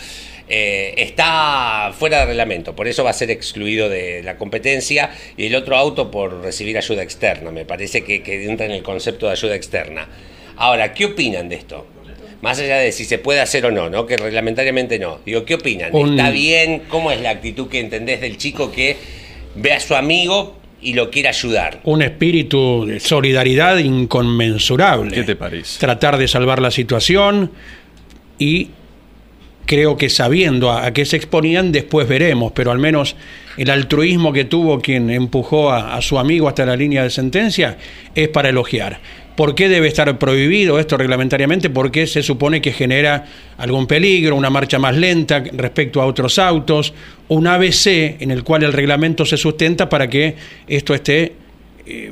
Eh, 0.48 0.94
está 0.98 1.94
fuera 1.98 2.20
de 2.20 2.26
reglamento, 2.28 2.76
por 2.76 2.88
eso 2.88 3.04
va 3.04 3.10
a 3.12 3.14
ser 3.14 3.32
excluido 3.32 3.90
de 3.90 4.22
la 4.24 4.38
competencia 4.38 5.10
y 5.38 5.46
el 5.48 5.56
otro 5.56 5.78
auto 5.78 6.12
por 6.12 6.42
recibir 6.44 6.78
ayuda 6.78 7.02
externa. 7.02 7.50
Me 7.52 7.66
parece 7.66 8.04
que, 8.04 8.22
que 8.22 8.44
entra 8.46 8.66
en 8.66 8.74
el 8.74 8.84
concepto 8.84 9.28
de 9.28 9.32
ayuda 9.32 9.56
externa. 9.56 10.08
Ahora, 10.58 10.94
¿qué 10.94 11.06
opinan 11.06 11.50
de 11.50 11.56
esto? 11.56 11.88
Más 12.42 12.60
allá 12.60 12.78
de 12.78 12.92
si 12.92 13.06
se 13.06 13.20
puede 13.20 13.40
hacer 13.40 13.66
o 13.66 13.72
no, 13.72 13.90
¿no? 13.90 14.06
Que 14.06 14.18
reglamentariamente 14.18 15.00
no. 15.00 15.20
Digo, 15.26 15.46
¿qué 15.46 15.56
opinan? 15.56 15.96
¿Está 15.96 16.30
bien? 16.30 16.84
¿Cómo 16.90 17.10
es 17.10 17.22
la 17.22 17.30
actitud 17.30 17.70
que 17.70 17.80
entendés 17.80 18.20
del 18.20 18.38
chico 18.38 18.70
que 18.70 18.98
ve 19.56 19.74
a 19.74 19.80
su 19.80 19.96
amigo 19.96 20.58
y 20.82 20.94
lo 20.94 21.10
quiere 21.10 21.30
ayudar? 21.30 21.80
Un 21.84 22.02
espíritu 22.02 22.86
de 22.86 23.00
solidaridad 23.00 23.78
inconmensurable. 23.78 25.12
¿Qué 25.12 25.24
te 25.24 25.36
parece? 25.36 25.80
Tratar 25.80 26.18
de 26.18 26.28
salvar 26.28 26.62
la 26.62 26.72
situación 26.72 27.52
y 28.38 28.70
creo 29.66 29.96
que 29.96 30.10
sabiendo 30.10 30.72
a, 30.72 30.86
a 30.86 30.94
qué 30.94 31.06
se 31.06 31.16
exponían, 31.16 31.72
después 31.72 32.08
veremos, 32.08 32.52
pero 32.52 32.72
al 32.72 32.80
menos 32.80 33.16
el 33.58 33.70
altruismo 33.70 34.34
que 34.34 34.46
tuvo 34.46 34.82
quien 34.82 35.10
empujó 35.10 35.72
a, 35.72 35.96
a 35.96 36.02
su 36.02 36.20
amigo 36.20 36.48
hasta 36.48 36.66
la 36.66 36.76
línea 36.76 37.04
de 37.04 37.10
sentencia 37.10 37.78
es 38.14 38.28
para 38.28 38.50
elogiar. 38.50 39.00
¿Por 39.36 39.56
qué 39.56 39.68
debe 39.68 39.88
estar 39.88 40.20
prohibido 40.20 40.80
esto 40.80 40.96
reglamentariamente? 40.98 41.70
Porque 41.70 42.06
se 42.06 42.22
supone 42.22 42.62
que 42.62 42.72
genera 42.72 43.26
algún 43.58 43.88
peligro, 43.88 44.36
una 44.36 44.50
marcha 44.50 44.78
más 44.78 44.96
lenta 44.96 45.44
respecto 45.54 46.02
a 46.02 46.06
otros 46.06 46.38
autos, 46.38 46.94
un 47.30 47.48
ABC 47.48 48.22
en 48.22 48.32
el 48.32 48.44
cual 48.44 48.64
el 48.64 48.74
reglamento 48.74 49.26
se 49.26 49.38
sustenta 49.38 49.90
para 49.90 50.08
que 50.08 50.36
esto 50.68 50.94
esté 50.94 51.34
eh, 51.86 52.12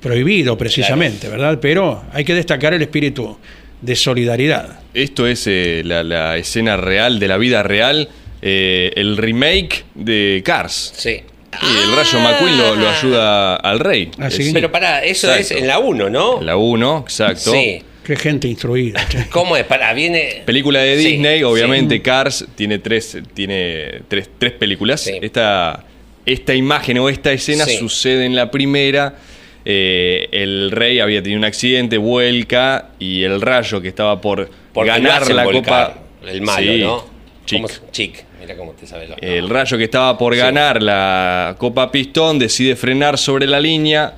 prohibido 0.00 0.56
precisamente, 0.56 1.28
¿verdad? 1.28 1.58
Pero 1.60 2.04
hay 2.12 2.24
que 2.24 2.34
destacar 2.34 2.74
el 2.74 2.82
espíritu 2.82 3.36
de 3.80 3.96
solidaridad. 3.96 4.80
Esto 4.94 5.26
es 5.26 5.46
eh, 5.46 5.82
la, 5.84 6.02
la 6.02 6.36
escena 6.36 6.76
real 6.76 7.18
de 7.18 7.28
la 7.28 7.38
vida 7.38 7.62
real, 7.62 8.08
eh, 8.40 8.92
el 8.94 9.16
remake 9.16 9.84
de 9.94 10.42
Cars. 10.44 10.92
Sí. 10.96 11.22
Y 11.62 11.82
el 11.90 11.96
Rayo 11.96 12.18
McQueen 12.20 12.58
lo, 12.58 12.74
lo 12.76 12.88
ayuda 12.88 13.56
al 13.56 13.78
rey. 13.80 14.10
Ah. 14.18 14.28
Es- 14.28 14.50
Pero 14.52 14.70
pará, 14.72 15.04
eso 15.04 15.28
Exacto. 15.28 15.54
es 15.54 15.62
en 15.62 15.66
la 15.68 15.78
1, 15.78 16.10
¿no? 16.10 16.40
La 16.42 16.56
1, 16.56 17.00
exacto. 17.06 17.52
Sí. 17.52 17.82
Qué 18.04 18.14
gente 18.16 18.46
instruida. 18.48 19.04
che. 19.08 19.26
¿Cómo 19.30 19.56
es? 19.56 19.64
Pará, 19.64 19.92
viene. 19.92 20.42
Película 20.46 20.80
de 20.80 20.96
Sí, 20.98 21.12
Disney, 21.12 21.38
sí. 21.38 21.44
obviamente 21.44 22.00
Cars 22.02 22.46
tiene 22.54 22.78
tres, 22.78 23.18
tiene 23.34 24.02
tres, 24.08 24.30
tres 24.38 24.52
películas. 24.52 25.00
Sí. 25.00 25.18
Esta, 25.20 25.84
esta 26.24 26.54
imagen 26.54 26.98
o 26.98 27.08
esta 27.08 27.32
escena 27.32 27.64
Sí. 27.64 27.76
sucede 27.78 28.24
en 28.26 28.36
la 28.36 28.50
primera. 28.50 29.14
Eh, 29.64 30.28
el 30.30 30.70
rey 30.70 31.00
había 31.00 31.20
tenido 31.20 31.40
un 31.40 31.44
accidente, 31.44 31.98
vuelca 31.98 32.90
y 33.00 33.24
el 33.24 33.40
rayo 33.40 33.80
que 33.80 33.88
estaba 33.88 34.20
por 34.20 34.48
Porque 34.72 34.88
ganar 34.90 35.22
hacen 35.22 35.34
la 35.34 35.44
volcar, 35.44 35.62
copa. 35.94 36.30
El 36.30 36.42
malo, 36.42 36.72
Sí, 36.72 36.78
¿no? 36.82 37.15
Chic. 37.46 37.56
¿Cómo 37.62 37.68
se- 37.68 37.80
Chic. 37.92 38.24
Mira 38.40 38.56
cómo 38.56 38.72
te 38.72 38.86
sabe 38.86 39.08
El 39.20 39.48
rayo 39.48 39.78
que 39.78 39.84
estaba 39.84 40.16
por 40.18 40.34
Sí. 40.34 40.40
ganar 40.40 40.82
la 40.82 41.54
Copa 41.58 41.90
Pistón 41.90 42.38
decide 42.38 42.76
frenar 42.76 43.16
sobre 43.18 43.46
la 43.46 43.58
línea, 43.58 44.14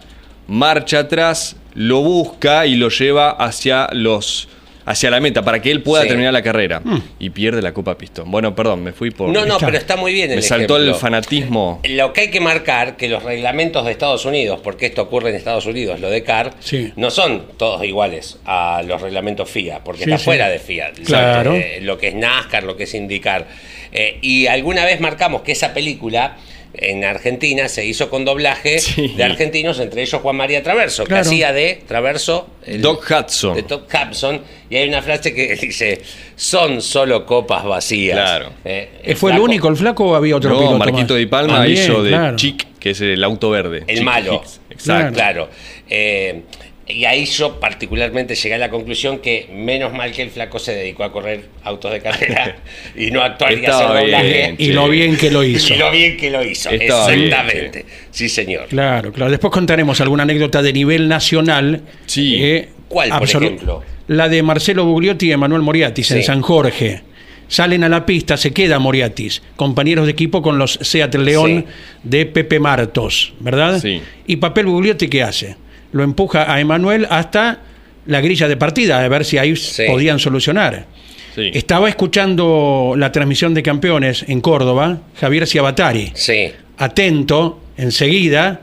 marcha 0.48 0.98
atrás, 1.00 1.56
lo 1.74 2.00
busca 2.02 2.66
y 2.66 2.74
lo 2.74 2.88
lleva 2.88 3.30
hacia 3.30 3.88
los 3.92 4.48
hacia 4.90 5.10
la 5.10 5.20
meta 5.20 5.42
para 5.42 5.60
que 5.60 5.70
él 5.70 5.82
pueda 5.82 6.02
Sí. 6.02 6.08
terminar 6.08 6.32
la 6.32 6.42
carrera 6.42 6.80
y 7.18 7.30
pierde 7.30 7.60
la 7.62 7.72
Copa 7.72 7.96
Pistón. 7.98 8.30
Bueno, 8.30 8.54
perdón, 8.54 8.82
me 8.82 8.92
fui 8.92 9.10
por 9.10 9.28
No, 9.28 9.44
no, 9.44 9.58
pero 9.58 9.76
está 9.76 9.96
muy 9.96 10.12
bien 10.12 10.30
el 10.30 10.36
me 10.36 10.42
saltó 10.42 10.76
el 10.76 10.94
fanatismo. 10.94 11.80
Lo 11.84 12.12
que 12.12 12.22
hay 12.22 12.30
que 12.30 12.40
marcar 12.40 12.96
que 12.96 13.08
los 13.08 13.22
reglamentos 13.22 13.84
de 13.84 13.92
Estados 13.92 14.24
Unidos, 14.24 14.60
porque 14.62 14.86
esto 14.86 15.02
ocurre 15.02 15.30
en 15.30 15.36
Estados 15.36 15.66
Unidos, 15.66 16.00
lo 16.00 16.08
de 16.10 16.22
CAR, 16.22 16.54
Sí. 16.60 16.92
no 16.96 17.10
son 17.10 17.42
todos 17.56 17.84
iguales 17.84 18.38
a 18.46 18.82
los 18.86 19.00
reglamentos 19.02 19.50
FIA, 19.50 19.84
porque 19.84 20.04
Sí, 20.04 20.10
está 20.10 20.18
sí. 20.18 20.24
fuera 20.24 20.48
de 20.48 20.58
FIA. 20.58 20.92
Claro. 21.04 21.54
Eh, 21.54 21.80
lo 21.82 21.98
que 21.98 22.08
es 22.08 22.14
NASCAR, 22.14 22.64
lo 22.64 22.76
que 22.76 22.84
es 22.84 22.94
indicar. 22.94 23.46
Eh, 23.92 24.18
y 24.22 24.46
alguna 24.46 24.84
vez 24.84 25.00
marcamos 25.00 25.42
que 25.42 25.52
esa 25.52 25.74
película 25.74 26.36
en 26.74 27.04
Argentina 27.04 27.68
se 27.68 27.84
hizo 27.84 28.08
con 28.10 28.24
doblaje 28.24 28.78
Sí. 28.78 29.08
de 29.16 29.24
argentinos, 29.24 29.80
entre 29.80 30.02
ellos 30.02 30.20
Juan 30.20 30.36
María 30.36 30.62
Traverso, 30.62 31.04
Claro. 31.04 31.22
que 31.22 31.28
hacía 31.28 31.52
de 31.52 31.82
Traverso. 31.88 32.48
el- 32.66 32.82
Doc 32.82 33.04
Hudson. 33.10 33.54
de 33.56 33.62
Doc 33.62 33.88
Hudson, 33.92 34.42
y 34.70 34.76
hay 34.76 34.88
una 34.88 35.00
frase 35.02 35.34
que 35.34 35.54
dice: 35.60 36.00
Son 36.36 36.80
solo 36.82 37.24
copas 37.26 37.64
vacías. 37.64 38.16
Claro. 38.16 38.52
Eh, 38.64 39.14
¿Fue 39.16 39.32
el 39.32 39.38
único 39.40 39.68
el 39.68 39.76
flaco 39.76 40.04
o 40.10 40.14
había 40.14 40.36
otro 40.36 40.50
No, 40.50 40.58
piloto 40.58 40.78
Marquito 40.78 41.14
más? 41.14 41.18
Di 41.18 41.26
Palma 41.26 41.66
hizo 41.66 42.02
de 42.02 42.10
claro. 42.10 42.36
Chic, 42.36 42.66
que 42.78 42.90
es 42.90 43.00
el 43.00 43.24
auto 43.24 43.50
verde. 43.50 43.84
El 43.86 43.96
Chic 43.96 44.04
malo. 44.04 44.34
Hicks. 44.34 44.60
Exacto. 44.70 45.14
Claro. 45.14 45.48
Eh, 45.88 46.42
y 46.88 47.04
ahí 47.04 47.26
yo 47.26 47.60
particularmente 47.60 48.34
llegué 48.34 48.54
a 48.54 48.58
la 48.58 48.70
conclusión 48.70 49.18
que 49.18 49.48
menos 49.52 49.92
mal 49.92 50.10
que 50.12 50.22
el 50.22 50.30
flaco 50.30 50.58
se 50.58 50.74
dedicó 50.74 51.04
a 51.04 51.12
correr 51.12 51.44
autos 51.64 51.92
de 51.92 52.00
carrera 52.00 52.56
y 52.96 53.10
no 53.10 53.20
a 53.22 53.26
actuar 53.26 53.52
y 53.52 53.66
hacer 53.66 53.86
doblaje. 53.88 54.32
bien, 54.32 54.56
Y 54.58 54.72
lo 54.72 54.88
bien 54.88 55.16
que 55.16 55.30
lo 55.30 55.44
hizo. 55.44 55.74
Y 55.74 55.76
lo 55.78 55.90
bien 55.90 56.16
que 56.16 56.30
lo 56.30 56.42
hizo. 56.44 56.70
Bien, 56.70 56.82
Exactamente. 56.82 57.84
Sí, 58.10 58.28
señor. 58.28 58.66
Claro, 58.68 59.12
claro. 59.12 59.30
Después 59.30 59.52
contaremos 59.52 60.00
alguna 60.00 60.22
anécdota 60.22 60.62
de 60.62 60.72
nivel 60.72 61.08
nacional. 61.08 61.82
Sí. 62.06 62.64
¿Cuál, 62.88 63.10
por 63.10 63.22
ejemplo? 63.24 63.82
La 64.06 64.28
de 64.30 64.42
Marcelo 64.42 64.84
Bugliotti 64.86 65.26
y 65.28 65.32
Emanuel 65.32 65.60
Moriatis 65.62 66.10
en. 66.12 66.22
San 66.22 66.40
Jorge. 66.40 67.02
Salen 67.48 67.82
a 67.84 67.88
la 67.88 68.04
pista, 68.04 68.36
se 68.36 68.52
queda 68.52 68.78
Moriatis, 68.78 69.42
compañeros 69.56 70.04
de 70.04 70.12
equipo 70.12 70.42
con 70.42 70.58
los 70.58 70.78
Seat 70.82 71.14
León 71.14 71.64
Sí. 71.66 71.72
de 72.02 72.26
Pepe 72.26 72.60
Martos, 72.60 73.32
¿verdad? 73.40 73.80
Sí. 73.80 74.02
Y 74.26 74.36
Papel 74.36 74.66
Bugliotti, 74.66 75.08
¿qué 75.08 75.22
hace? 75.22 75.56
Lo 75.92 76.02
empuja 76.02 76.52
a 76.52 76.60
Emanuel 76.60 77.06
hasta 77.10 77.60
la 78.06 78.20
grilla 78.20 78.48
de 78.48 78.56
partida, 78.56 79.02
a 79.02 79.08
ver 79.08 79.24
si 79.24 79.38
ahí 79.38 79.54
Sí. 79.56 79.84
podían 79.88 80.18
solucionar. 80.18 80.86
Sí. 81.34 81.50
Estaba 81.54 81.88
escuchando 81.88 82.94
la 82.96 83.12
transmisión 83.12 83.54
de 83.54 83.62
campeones 83.62 84.24
en 84.28 84.40
Córdoba, 84.40 84.98
Javier 85.20 85.46
Ciabatari 85.46 86.12
Sí. 86.14 86.50
atento, 86.78 87.60
enseguida 87.76 88.60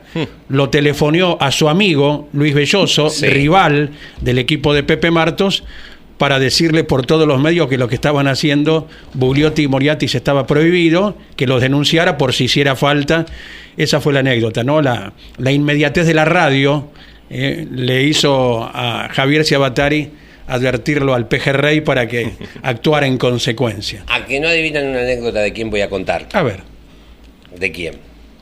lo 0.48 0.68
telefoneó 0.70 1.38
a 1.40 1.50
su 1.52 1.68
amigo 1.68 2.28
Luis 2.32 2.54
Belloso, 2.54 3.08
Sí. 3.10 3.26
rival 3.28 3.90
del 4.20 4.38
equipo 4.38 4.74
de 4.74 4.82
Pepe 4.82 5.10
Martos, 5.10 5.64
para 6.18 6.38
decirle 6.38 6.82
por 6.82 7.04
todos 7.04 7.28
los 7.28 7.38
medios 7.40 7.68
que 7.68 7.76
lo 7.76 7.88
que 7.88 7.94
estaban 7.94 8.26
haciendo 8.26 8.88
Bugliotti 9.12 9.64
y 9.64 9.68
Moriatis 9.68 10.14
estaba 10.14 10.46
prohibido, 10.46 11.14
que 11.36 11.46
los 11.46 11.60
denunciara 11.60 12.16
por 12.16 12.32
si 12.32 12.44
hiciera 12.44 12.74
falta. 12.74 13.26
Esa 13.76 14.00
fue 14.00 14.14
la 14.14 14.20
anécdota, 14.20 14.64
¿no? 14.64 14.80
La, 14.80 15.12
la 15.36 15.52
inmediatez 15.52 16.06
de 16.06 16.14
la 16.14 16.24
radio 16.24 16.88
eh, 17.30 17.66
le 17.70 18.02
hizo 18.02 18.62
a 18.72 19.08
Javier 19.12 19.44
Ciabatari 19.44 20.10
advertirlo 20.48 21.14
al 21.14 21.26
pejerrey 21.28 21.80
para 21.80 22.06
que 22.06 22.30
actuara 22.62 23.06
en 23.06 23.18
consecuencia. 23.18 24.04
A 24.08 24.24
que 24.26 24.38
no 24.40 24.48
adivinan 24.48 24.86
una 24.86 25.00
anécdota 25.00 25.40
de 25.40 25.52
quién 25.52 25.70
voy 25.70 25.80
a 25.80 25.88
contar. 25.88 26.28
A 26.32 26.42
ver. 26.42 26.60
¿De 27.56 27.72
quién? 27.72 27.94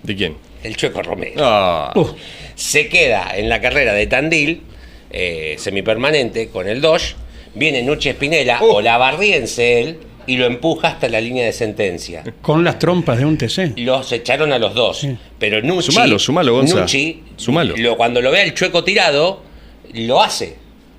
¿De 0.03 0.15
quién? 0.17 0.37
El 0.63 0.77
Chueco 0.77 1.03
Romero. 1.03 1.35
Ah, 1.39 1.93
Uh, 1.95 2.07
se 2.55 2.89
queda 2.89 3.33
en 3.37 3.49
la 3.49 3.61
carrera 3.61 3.93
de 3.95 4.07
Tandil, 4.07 4.63
eh, 5.11 5.57
semipermanente, 5.59 6.49
con 6.49 6.69
el 6.69 6.81
Dodge, 6.81 7.15
viene 7.55 7.83
Nuche 7.83 8.11
Espinela, 8.11 8.59
Uh. 8.63 8.67
o 8.77 8.81
la 8.83 8.97
barriense 8.99 9.81
él, 9.81 9.99
y 10.27 10.37
lo 10.37 10.47
empuja 10.47 10.89
hasta 10.89 11.09
la 11.09 11.21
línea 11.21 11.45
de 11.45 11.53
sentencia. 11.53 12.23
con 12.43 12.65
las 12.65 12.79
trompas 12.79 13.19
de 13.19 13.25
un 13.25 13.37
TC. 13.39 13.73
Los 13.77 14.11
echaron 14.13 14.53
a 14.53 14.59
los 14.59 14.75
dos, 14.75 14.99
Sí. 15.01 15.17
pero 15.39 15.63
Nucci, 15.63 15.93
Sumalo, 15.93 16.19
sumalo, 16.19 16.55
Gonza. 16.55 16.81
Nucci, 16.81 17.23
Sumalo. 17.37 17.75
lo- 17.77 17.97
cuando 17.97 18.21
lo 18.21 18.31
ve 18.31 18.41
al 18.43 18.55
Chueco 18.55 18.85
tirado, 18.85 19.43
lo 19.93 20.23
hace. 20.23 20.57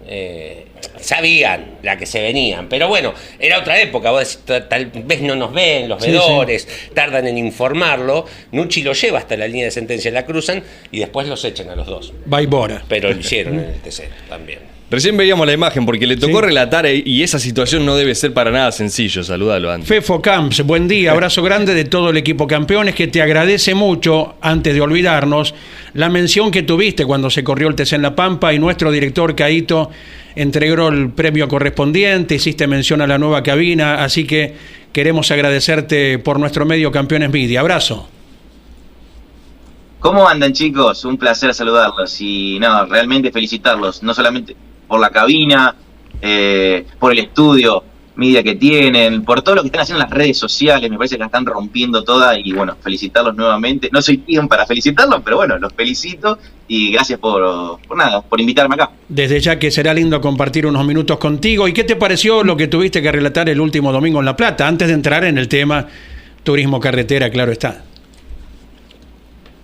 Eh, 0.07 0.67
sabían 0.99 1.77
la 1.81 1.97
que 1.97 2.05
se 2.05 2.21
venían, 2.21 2.69
pero 2.69 2.87
bueno, 2.87 3.13
era 3.39 3.59
otra 3.59 3.79
época, 3.81 4.11
vos 4.11 4.39
tal 4.45 4.85
vez 4.87 5.21
no 5.21 5.35
nos 5.35 5.51
ven, 5.51 5.89
los 5.89 6.03
Sí, 6.03 6.11
vedores, 6.11 6.67
tardan 6.93 7.25
en 7.27 7.37
informarlo, 7.39 8.25
Nucci 8.51 8.83
lo 8.83 8.93
lleva 8.93 9.17
hasta 9.19 9.35
la 9.35 9.47
línea 9.47 9.65
de 9.65 9.71
sentencia, 9.71 10.11
la 10.11 10.25
cruzan 10.25 10.63
y 10.91 10.99
después 10.99 11.27
los 11.27 11.43
echan 11.43 11.69
a 11.69 11.75
los 11.75 11.87
dos. 11.87 12.13
Baibora. 12.25 12.83
Pero 12.87 13.11
lo 13.11 13.19
hicieron 13.19 13.55
en 13.59 13.65
el 13.65 13.79
TC 13.81 14.07
también. 14.29 14.59
Recién 14.91 15.17
veíamos 15.17 15.47
la 15.47 15.53
imagen 15.53 15.83
porque 15.83 16.05
le 16.05 16.15
tocó 16.15 16.39
Sí. 16.39 16.45
relatar 16.45 16.85
e- 16.85 17.01
y 17.03 17.23
esa 17.23 17.39
situación 17.39 17.85
no 17.87 17.95
debe 17.95 18.13
ser 18.13 18.33
para 18.33 18.51
nada 18.51 18.71
sencillo. 18.71 19.23
Salúdalo 19.23 19.71
antes. 19.71 19.87
Fefo 19.89 20.21
Camps, 20.21 20.61
buen 20.63 20.87
día, 20.87 21.11
abrazo 21.11 21.41
grande 21.41 21.73
de 21.73 21.85
todo 21.85 22.11
el 22.11 22.17
equipo 22.17 22.45
campeones 22.45 22.93
que 22.93 23.07
te 23.07 23.19
agradece 23.21 23.73
mucho, 23.73 24.35
antes 24.41 24.75
de 24.75 24.81
olvidarnos, 24.81 25.55
la 25.95 26.09
mención 26.09 26.51
que 26.51 26.61
tuviste 26.61 27.03
cuando 27.03 27.31
se 27.31 27.43
corrió 27.43 27.67
el 27.67 27.75
TC 27.75 27.93
en 27.95 28.03
La 28.03 28.15
Pampa 28.15 28.53
y 28.53 28.59
nuestro 28.59 28.91
director 28.91 29.35
Caito 29.35 29.89
entregó 30.35 30.89
el 30.89 31.09
premio 31.09 31.47
correspondiente, 31.47 32.35
hiciste 32.35 32.67
mención 32.67 33.01
a 33.01 33.07
la 33.07 33.17
nueva 33.17 33.41
cabina, 33.41 34.03
así 34.03 34.25
que 34.27 34.53
queremos 34.93 35.31
agradecerte 35.31 36.19
por 36.19 36.39
nuestro 36.39 36.63
medio 36.63 36.91
Campeones 36.91 37.31
Media. 37.31 37.61
Abrazo. 37.61 38.07
¿Cómo 39.99 40.27
andan 40.29 40.53
chicos? 40.53 41.03
Un 41.05 41.17
placer 41.17 41.55
saludarlos 41.55 42.21
y 42.21 42.59
no, 42.59 42.85
realmente 42.85 43.31
felicitarlos, 43.31 44.03
no 44.03 44.13
solamente 44.13 44.55
por 44.87 44.99
la 44.99 45.09
cabina, 45.09 45.75
eh, 46.21 46.85
por 46.99 47.11
el 47.11 47.19
estudio, 47.19 47.83
media 48.15 48.43
que 48.43 48.55
tienen, 48.55 49.23
por 49.23 49.41
todo 49.41 49.55
lo 49.55 49.61
que 49.61 49.67
están 49.67 49.81
haciendo 49.81 50.03
en 50.03 50.09
las 50.09 50.17
redes 50.17 50.37
sociales, 50.37 50.89
me 50.89 50.97
parece 50.97 51.15
que 51.15 51.19
la 51.19 51.25
están 51.25 51.45
rompiendo 51.45 52.03
toda 52.03 52.37
y 52.39 52.51
bueno, 52.53 52.75
felicitarlos 52.81 53.35
nuevamente. 53.35 53.89
No 53.91 54.01
soy 54.01 54.19
quien 54.19 54.47
para 54.47 54.65
felicitarlos, 54.65 55.21
pero 55.23 55.37
bueno, 55.37 55.57
los 55.57 55.73
felicito 55.73 56.37
y 56.67 56.91
gracias 56.91 57.19
por, 57.19 57.79
por 57.81 57.97
nada, 57.97 58.21
por 58.21 58.39
invitarme 58.39 58.75
acá. 58.75 58.91
Desde 59.07 59.39
ya 59.39 59.59
que 59.59 59.71
será 59.71 59.93
lindo 59.93 60.19
compartir 60.21 60.65
unos 60.65 60.85
minutos 60.85 61.17
contigo. 61.17 61.67
¿Y 61.67 61.73
qué 61.73 61.83
te 61.83 61.95
pareció 61.95 62.43
lo 62.43 62.55
que 62.57 62.67
tuviste 62.67 63.01
que 63.01 63.11
relatar 63.11 63.49
el 63.49 63.59
último 63.59 63.91
domingo 63.91 64.19
en 64.19 64.25
La 64.25 64.35
Plata, 64.35 64.67
antes 64.67 64.87
de 64.87 64.93
entrar 64.93 65.23
en 65.25 65.37
el 65.37 65.47
tema 65.47 65.87
turismo 66.43 66.79
carretera, 66.79 67.29
claro 67.29 67.51
está? 67.51 67.83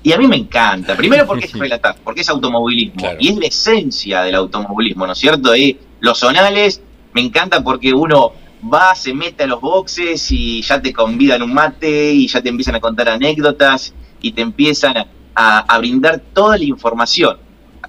Y 0.03 0.13
a 0.13 0.17
mí 0.17 0.27
me 0.27 0.36
encanta. 0.36 0.96
Primero 0.96 1.27
porque 1.27 1.46
es 1.46 1.53
relatar, 1.53 1.96
porque 2.03 2.22
es 2.22 2.29
automovilismo. 2.29 3.08
Y 3.20 3.29
es 3.29 3.38
la 3.38 3.46
esencia 3.46 4.22
del 4.24 4.36
automovilismo, 4.36 5.05
¿no 5.05 5.13
es 5.13 5.20
cierto? 5.20 5.55
Y 5.55 5.77
los 6.00 6.17
zonales 6.17 6.81
me 7.13 7.22
encanta 7.22 7.63
porque 7.63 7.93
uno 7.93 8.34
va, 8.72 8.96
se 8.96 9.13
mete 9.13 9.43
a 9.43 9.48
los 9.48 9.62
boxes 9.62 10.31
y 10.31 10.62
ya 10.62 10.81
te 10.81 10.93
convidan 10.93 11.41
un 11.41 11.53
mate 11.53 12.13
y 12.13 12.27
ya 12.27 12.41
te 12.41 12.50
empiezan 12.50 12.75
a 12.75 12.79
contar 12.79 13.10
anécdotas 13.10 13.93
y 14.22 14.31
te 14.31 14.41
empiezan 14.41 14.96
a, 15.36 15.77
brindar 15.79 16.22
toda 16.34 16.58
la 16.58 16.63
información. 16.63 17.38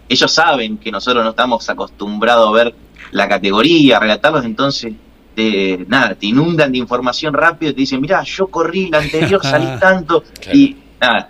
Ellos 0.08 0.32
saben 0.32 0.78
que 0.78 0.90
nosotros 0.90 1.22
no 1.22 1.30
estamos 1.30 1.68
acostumbrados 1.68 2.48
a 2.48 2.52
ver 2.52 2.74
la 3.10 3.28
categoría, 3.28 3.98
a 3.98 4.00
relatarlos, 4.00 4.44
entonces 4.44 4.94
te, 5.34 5.84
nada, 5.88 6.14
te 6.14 6.26
inundan 6.26 6.72
de 6.72 6.78
información 6.78 7.34
rápido, 7.34 7.72
te 7.72 7.80
dicen, 7.80 8.00
mira, 8.00 8.22
yo 8.22 8.46
corrí 8.46 8.88
la 8.88 8.98
anterior, 8.98 9.40
salí 9.42 9.66
tanto, 9.78 10.24
y 10.52 10.76
nada, 11.00 11.28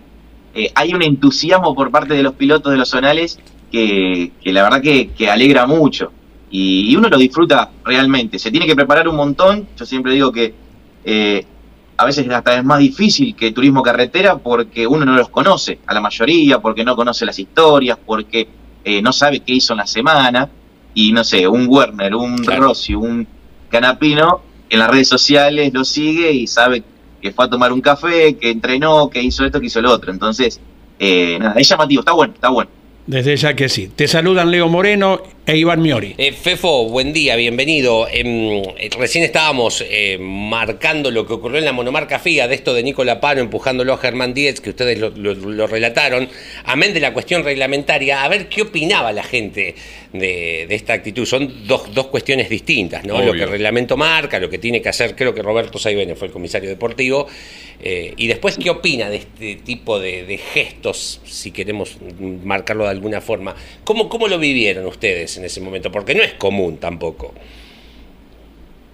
eh, 0.54 0.70
hay 0.74 0.94
un 0.94 1.02
entusiasmo 1.02 1.74
por 1.74 1.90
parte 1.90 2.14
de 2.14 2.22
los 2.22 2.34
pilotos 2.34 2.72
de 2.72 2.78
los 2.78 2.88
zonales 2.88 3.38
que, 3.70 4.32
la 4.44 4.62
verdad 4.62 4.82
que, 4.82 5.30
alegra 5.30 5.66
mucho. 5.66 6.12
Y, 6.50 6.94
uno 6.94 7.08
lo 7.08 7.16
disfruta 7.16 7.70
realmente. 7.84 8.38
Se 8.38 8.50
tiene 8.50 8.66
que 8.66 8.76
preparar 8.76 9.08
un 9.08 9.16
montón, 9.16 9.68
yo 9.76 9.86
siempre 9.86 10.12
digo 10.12 10.30
que 10.30 10.54
eh, 11.04 11.46
a 11.96 12.04
veces 12.04 12.28
hasta 12.28 12.56
es 12.56 12.64
más 12.64 12.78
difícil 12.80 13.34
que 13.34 13.52
turismo 13.52 13.82
carretera 13.82 14.36
porque 14.38 14.86
uno 14.86 15.04
no 15.04 15.16
los 15.16 15.30
conoce, 15.30 15.78
a 15.86 15.94
la 15.94 16.00
mayoría, 16.00 16.60
porque 16.60 16.84
no 16.84 16.94
conoce 16.94 17.24
las 17.24 17.38
historias, 17.38 17.98
porque 18.04 18.48
eh, 18.84 19.00
no 19.00 19.12
sabe 19.12 19.40
qué 19.40 19.54
hizo 19.54 19.72
en 19.72 19.78
la 19.78 19.86
semana. 19.86 20.50
Y 20.94 21.12
no 21.12 21.24
sé, 21.24 21.48
un 21.48 21.66
Werner, 21.68 22.14
un 22.14 22.44
Rossi, 22.44 22.94
un 22.94 23.26
Canapino 23.70 24.42
en 24.72 24.78
las 24.78 24.90
redes 24.90 25.08
sociales 25.08 25.72
lo 25.74 25.84
sigue 25.84 26.32
y 26.32 26.46
sabe 26.46 26.82
que 27.22 27.32
fue 27.32 27.44
a 27.44 27.48
tomar 27.48 27.72
un 27.72 27.80
café, 27.80 28.36
que 28.36 28.50
entrenó, 28.50 29.08
que 29.08 29.22
hizo 29.22 29.44
esto, 29.46 29.60
que 29.60 29.66
hizo 29.66 29.80
lo 29.80 29.92
otro. 29.92 30.10
Entonces, 30.12 30.60
eh, 30.98 31.38
nada, 31.38 31.54
es 31.58 31.68
llamativo, 31.68 32.00
está 32.00 32.12
bueno, 32.12 32.34
está 32.34 32.48
bueno. 32.50 32.70
Desde 33.06 33.36
ya 33.36 33.54
que 33.54 33.68
sí. 33.68 33.90
Te 33.94 34.06
saludan 34.06 34.50
Leo 34.50 34.68
Moreno 34.68 35.22
e 35.44 35.56
Iván 35.56 35.82
Miori. 35.82 36.14
Eh, 36.18 36.30
Fefo, 36.30 36.88
buen 36.88 37.12
día, 37.12 37.34
bienvenido. 37.34 38.06
Em, 38.08 38.62
eh, 38.78 38.88
recién 38.96 39.24
estábamos 39.24 39.84
eh, 39.88 40.16
marcando 40.20 41.10
lo 41.10 41.26
que 41.26 41.32
ocurrió 41.32 41.58
en 41.58 41.64
la 41.64 41.72
monomarca 41.72 42.20
FIA, 42.20 42.46
de 42.46 42.54
esto 42.54 42.72
de 42.72 42.84
Nicola 42.84 43.20
Pano 43.20 43.40
empujándolo 43.40 43.92
a 43.92 43.98
Germán 43.98 44.34
Díez, 44.34 44.60
que 44.60 44.70
ustedes 44.70 45.00
lo, 45.00 45.66
relataron. 45.66 46.28
Amén 46.64 46.94
de 46.94 47.00
la 47.00 47.12
cuestión 47.12 47.42
reglamentaria, 47.42 48.22
a 48.22 48.28
ver 48.28 48.48
qué 48.48 48.62
opinaba 48.62 49.10
la 49.10 49.24
gente 49.24 49.74
de, 50.12 50.66
esta 50.70 50.92
actitud. 50.92 51.26
Son 51.26 51.66
dos, 51.66 51.92
dos 51.92 52.06
cuestiones 52.06 52.48
distintas, 52.48 53.04
¿no? 53.04 53.20
Lo 53.20 53.32
que 53.32 53.42
el 53.42 53.50
reglamento 53.50 53.96
marca, 53.96 54.38
lo 54.38 54.48
que 54.48 54.58
tiene 54.58 54.80
que 54.80 54.90
hacer, 54.90 55.16
creo 55.16 55.34
que 55.34 55.42
Roberto 55.42 55.76
Saibene 55.76 56.14
fue 56.14 56.28
el 56.28 56.32
comisario 56.32 56.68
deportivo. 56.68 57.26
y 57.82 58.26
después, 58.28 58.58
¿qué 58.58 58.70
opina 58.70 59.10
de 59.10 59.16
este 59.16 59.56
tipo 59.56 59.98
de, 59.98 60.38
gestos, 60.52 61.20
si 61.24 61.50
queremos 61.50 61.96
marcarlo 62.44 62.84
de 62.84 62.90
alguna 62.90 63.20
forma? 63.20 63.56
¿Cómo, 63.82 64.08
¿Cómo 64.08 64.28
lo 64.28 64.38
vivieron 64.38 64.86
ustedes? 64.86 65.31
En 65.36 65.44
ese 65.44 65.60
momento, 65.60 65.90
porque 65.90 66.14
no 66.14 66.22
es 66.22 66.34
común 66.34 66.78
tampoco. 66.78 67.34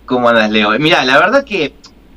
¿Cómo 0.06 0.28
andas, 0.28 0.50
Leo? 0.50 0.70
Mira, 0.78 1.04
la 1.04 1.18
verdad 1.18 1.44
que 1.44 1.74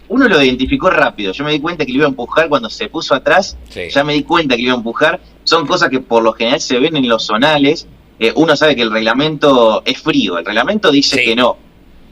uno 0.08 0.28
lo 0.28 0.42
identificó 0.42 0.90
rápido. 0.90 1.32
Yo 1.34 1.44
me 1.44 1.52
di 1.52 1.60
cuenta 1.60 1.86
que 1.86 1.92
lo 1.92 2.00
iba 2.00 2.06
a 2.06 2.10
empujar 2.10 2.50
cuando 2.50 2.70
se 2.70 2.90
puso 2.90 3.16
atrás. 3.16 3.58
Ya 3.92 4.04
me 4.04 4.14
di 4.14 4.24
cuenta 4.24 4.56
que 4.56 4.62
lo 4.62 4.68
iba 4.68 4.76
a 4.76 4.78
empujar. 4.78 5.22
Son 5.44 5.66
cosas 5.66 5.90
que 5.90 6.00
por 6.00 6.24
lo 6.24 6.34
general 6.34 6.62
se 6.62 6.80
ven 6.80 6.96
en 6.96 7.08
los 7.08 7.26
zonales. 7.26 7.88
Eh, 8.20 8.32
uno 8.36 8.56
sabe 8.56 8.76
que 8.76 8.82
el 8.82 8.92
reglamento 8.92 9.84
es 9.86 10.00
frío. 10.00 10.38
El 10.38 10.46
reglamento 10.46 10.92
dice 10.92 11.24
que 11.24 11.36
no. 11.36 11.58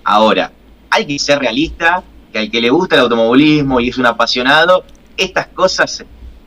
Ahora, 0.04 0.52
hay 0.89 1.06
que 1.06 1.19
ser 1.19 1.39
realista, 1.39 2.04
que 2.32 2.39
al 2.39 2.52
que 2.52 2.62
le 2.62 2.69
gusta 2.69 2.95
el 2.95 3.02
automovilismo 3.02 3.80
y 3.80 3.89
es 3.89 3.98
un 3.98 4.06
apasionado, 4.06 4.84
estas 5.17 5.48
cosas 5.48 6.06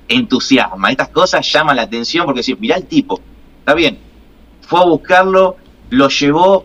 entusiasman, 0.08 0.90
estas 0.90 1.08
cosas 1.08 1.50
llaman 1.50 1.76
la 1.76 1.82
atención 1.82 2.26
porque 2.26 2.42
si 2.42 2.54
mirá 2.56 2.76
el 2.76 2.86
tipo, 2.86 3.20
está 3.60 3.74
bien, 3.74 3.98
fue 4.62 4.80
a 4.80 4.84
buscarlo, 4.84 5.56
lo 5.90 6.08
llevó, 6.08 6.64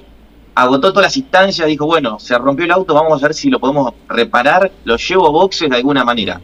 agotó 0.55 0.91
todas 0.91 1.07
las 1.07 1.17
instancias, 1.17 1.67
dijo, 1.67 1.85
bueno, 1.85 2.19
se 2.19 2.37
rompió 2.37 2.65
el 2.65 2.71
auto, 2.71 2.93
vamos 2.93 3.21
a 3.21 3.27
ver 3.27 3.35
si 3.35 3.49
lo 3.49 3.59
podemos 3.59 3.93
reparar, 4.07 4.71
lo 4.85 4.97
llevo 4.97 5.27
a 5.27 5.29
boxes 5.29 5.69
de 5.69 5.75
alguna 5.75 6.03
manera. 6.03 6.41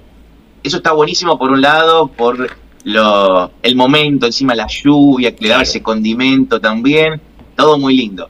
Eso 0.62 0.78
está 0.78 0.92
buenísimo 0.92 1.38
por 1.38 1.52
un 1.52 1.62
lado, 1.62 2.08
por 2.08 2.50
lo, 2.84 3.52
el 3.62 3.76
momento, 3.76 4.26
encima 4.26 4.56
la 4.56 4.68
lluvia, 4.68 5.36
que 5.36 5.44
le 5.44 5.50
daba 5.50 5.64
ese 5.64 5.82
condimento 5.82 6.60
también, 6.60 7.20
todo 7.56 7.78
muy 7.80 7.96
lindo. 7.96 8.30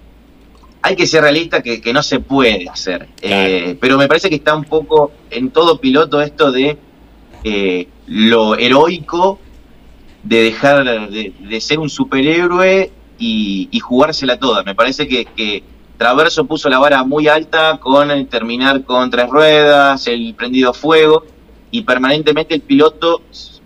Hay 0.82 0.96
que 0.96 1.08
ser 1.08 1.22
realista 1.22 1.62
que, 1.62 1.94
no 1.94 2.04
se 2.04 2.20
puede 2.20 2.68
hacer, 2.70 3.08
eh, 3.22 3.78
pero 3.80 3.98
me 3.98 4.08
parece 4.08 4.30
que 4.30 4.36
está 4.36 4.56
un 4.56 4.66
poco 4.66 5.12
en 5.30 5.50
todo 5.50 5.80
piloto 5.80 6.22
esto 6.22 6.52
de 6.52 6.78
eh, 7.44 7.88
lo 8.08 8.58
heroico 8.58 9.40
de 10.24 10.44
dejar 10.44 11.10
de, 11.10 11.34
de 11.38 11.62
ser 11.62 11.80
un 11.80 11.90
superhéroe 11.90 12.92
y, 13.24 13.80
jugársela 13.80 14.38
toda. 14.38 14.64
Me 14.64 14.76
parece 14.76 15.08
que, 15.08 15.64
Traverso 15.98 16.46
puso 16.46 16.70
la 16.70 16.80
vara 16.80 17.04
muy 17.04 17.28
alta 17.28 17.78
con 17.80 18.26
terminar 18.26 18.84
con 18.84 19.10
tres 19.10 19.30
ruedas, 19.30 20.08
el 20.08 20.34
prendido 20.34 20.74
fuego, 20.74 21.24
y 21.72 21.84
permanentemente 21.84 22.56
el 22.56 22.62
piloto 22.62 23.22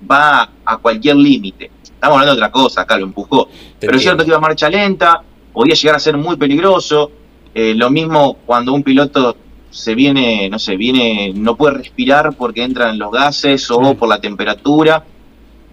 va 0.09 0.49
a 0.63 0.77
cualquier 0.77 1.15
límite. 1.15 1.71
Estamos 1.83 2.19
hablando 2.19 2.33
de 2.33 2.37
otra 2.37 2.51
cosa, 2.51 2.81
acá 2.81 2.97
lo 2.97 3.05
empujó. 3.05 3.49
Pero 3.79 3.95
es 3.95 4.01
cierto 4.01 4.23
que 4.23 4.29
iba 4.29 4.37
a 4.37 4.41
marcha 4.41 4.69
lenta, 4.69 5.23
podía 5.53 5.73
llegar 5.73 5.95
a 5.95 5.99
ser 5.99 6.17
muy 6.17 6.35
peligroso. 6.35 7.11
Eh, 7.55 7.73
lo 7.73 7.89
mismo 7.89 8.37
cuando 8.45 8.73
un 8.73 8.83
piloto 8.83 9.35
se 9.71 9.95
viene, 9.95 10.49
no 10.49 10.59
sé, 10.59 10.75
viene, 10.75 11.31
no 11.33 11.55
puede 11.55 11.77
respirar 11.77 12.35
porque 12.35 12.61
entran 12.63 12.99
los 12.99 13.11
gases 13.11 13.71
o 13.71 13.95
por 13.95 14.09
la 14.09 14.19
temperatura. 14.19 15.03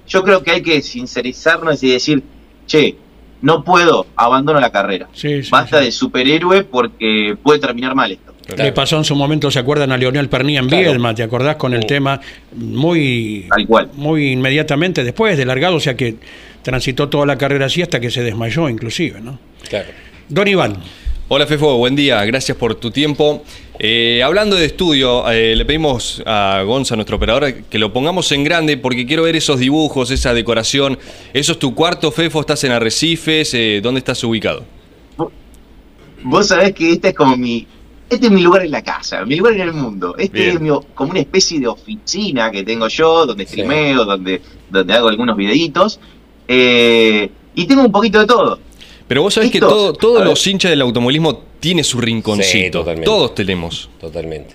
Yo 0.07 0.23
creo 0.23 0.43
que 0.43 0.53
hay 0.53 0.63
que 0.63 0.81
sincerizarnos 0.81 1.83
y 1.83 1.91
decir, 1.91 2.23
che, 2.67 2.97
no 3.45 3.63
puedo, 3.63 4.07
abandono 4.17 4.59
la 4.59 4.71
carrera. 4.71 5.07
Basta 5.51 5.79
de 5.79 5.93
superhéroe 5.93 6.65
porque 6.65 7.37
puede 7.43 7.61
terminar 7.61 7.95
mal 7.95 8.11
esto. 8.11 8.33
Le 8.57 8.73
pasó 8.73 8.97
en 8.97 9.05
su 9.05 9.15
momento, 9.15 9.51
¿se 9.51 9.59
acuerdan 9.59 9.93
a 9.93 9.99
Leonel 9.99 10.31
Perní 10.31 10.57
en 10.57 10.67
Viedma? 10.67 11.15
¿Te 11.15 11.23
acordás 11.23 11.57
con 11.57 11.75
el 11.75 11.85
tema 11.85 12.21
muy, 12.57 13.47
muy 13.97 14.33
inmediatamente 14.33 15.05
después 15.05 15.37
de 15.37 15.45
largado? 15.45 15.77
O 15.77 15.81
sea 15.81 15.95
que 15.95 16.17
transitó 16.63 17.11
toda 17.11 17.27
la 17.27 17.37
carrera 17.37 17.67
así 17.67 17.83
hasta 17.83 18.01
que 18.01 18.11
se 18.11 18.23
desmayó 18.23 18.67
inclusive, 18.71 19.21
¿no? 19.21 19.39
Claro. 19.69 19.89
Don 20.31 20.49
Iván. 20.49 20.77
Hola 21.37 21.49
Fefo, 21.49 21.77
buen 21.79 21.97
día, 21.97 22.25
gracias 22.27 22.57
por 22.57 22.77
tu 22.77 22.93
tiempo. 22.93 23.43
Eh, 23.81 24.23
hablando 24.23 24.55
de 24.55 24.67
estudio, 24.67 25.29
eh, 25.29 25.57
le 25.57 25.65
pedimos 25.65 26.23
a 26.25 26.63
Gonza, 26.65 26.95
nuestro 26.95 27.17
operador, 27.17 27.53
que 27.69 27.77
lo 27.81 27.93
pongamos 27.93 28.31
en 28.31 28.45
grande 28.45 28.77
porque 28.77 29.05
quiero 29.05 29.25
ver 29.25 29.35
esos 29.35 29.59
dibujos, 29.59 30.13
esa 30.13 30.33
decoración. 30.33 30.97
¿Eso 31.33 31.51
es 31.51 31.59
tu 31.59 31.75
cuarto, 31.75 32.13
Fefo? 32.13 32.39
¿Estás 32.39 32.63
en 32.63 32.71
Arrecifes? 32.71 33.53
Eh, 33.53 33.81
¿Dónde 33.83 33.99
estás 33.99 34.23
ubicado? 34.23 34.63
Vos 36.23 36.47
sabés 36.47 36.73
que 36.73 36.93
este 36.93 37.09
es 37.09 37.15
como 37.15 37.37
mi... 37.37 37.67
Este 38.09 38.27
es 38.27 38.33
mi 38.33 38.41
lugar 38.41 38.65
en 38.65 38.71
la 38.71 38.85
casa, 38.85 39.25
mi 39.25 39.35
lugar 39.35 39.55
en 39.55 39.63
el 39.63 39.73
mundo. 39.73 40.15
Este 40.17 40.51
es 40.51 40.61
como 40.95 41.11
una 41.11 41.19
especie 41.19 41.59
de 41.59 41.67
oficina 41.67 42.53
que 42.53 42.63
tengo 42.63 42.87
yo, 42.87 43.27
donde 43.27 43.45
streameo, 43.45 44.05
donde, 44.05 44.41
donde 44.71 44.95
hago 44.95 45.09
algunos 45.09 45.37
videitos. 45.37 45.99
y 46.47 47.67
tengo 47.67 47.83
un 47.83 47.91
poquito 47.91 48.21
de 48.21 48.27
todo 48.27 48.61
pero 49.07 49.23
vos 49.23 49.35
sabés 49.35 49.51
que 49.51 49.61
todo, 49.61 49.93
todos 49.93 50.25
los 50.25 50.47
hinchas 50.47 50.71
del 50.71 50.81
automovilismo 50.81 51.43
tiene 51.61 51.85
su 51.85 52.01
rinconcito. 52.01 52.85
todos 53.05 53.35
tenemos. 53.35 53.91
Totalmente. 54.01 54.55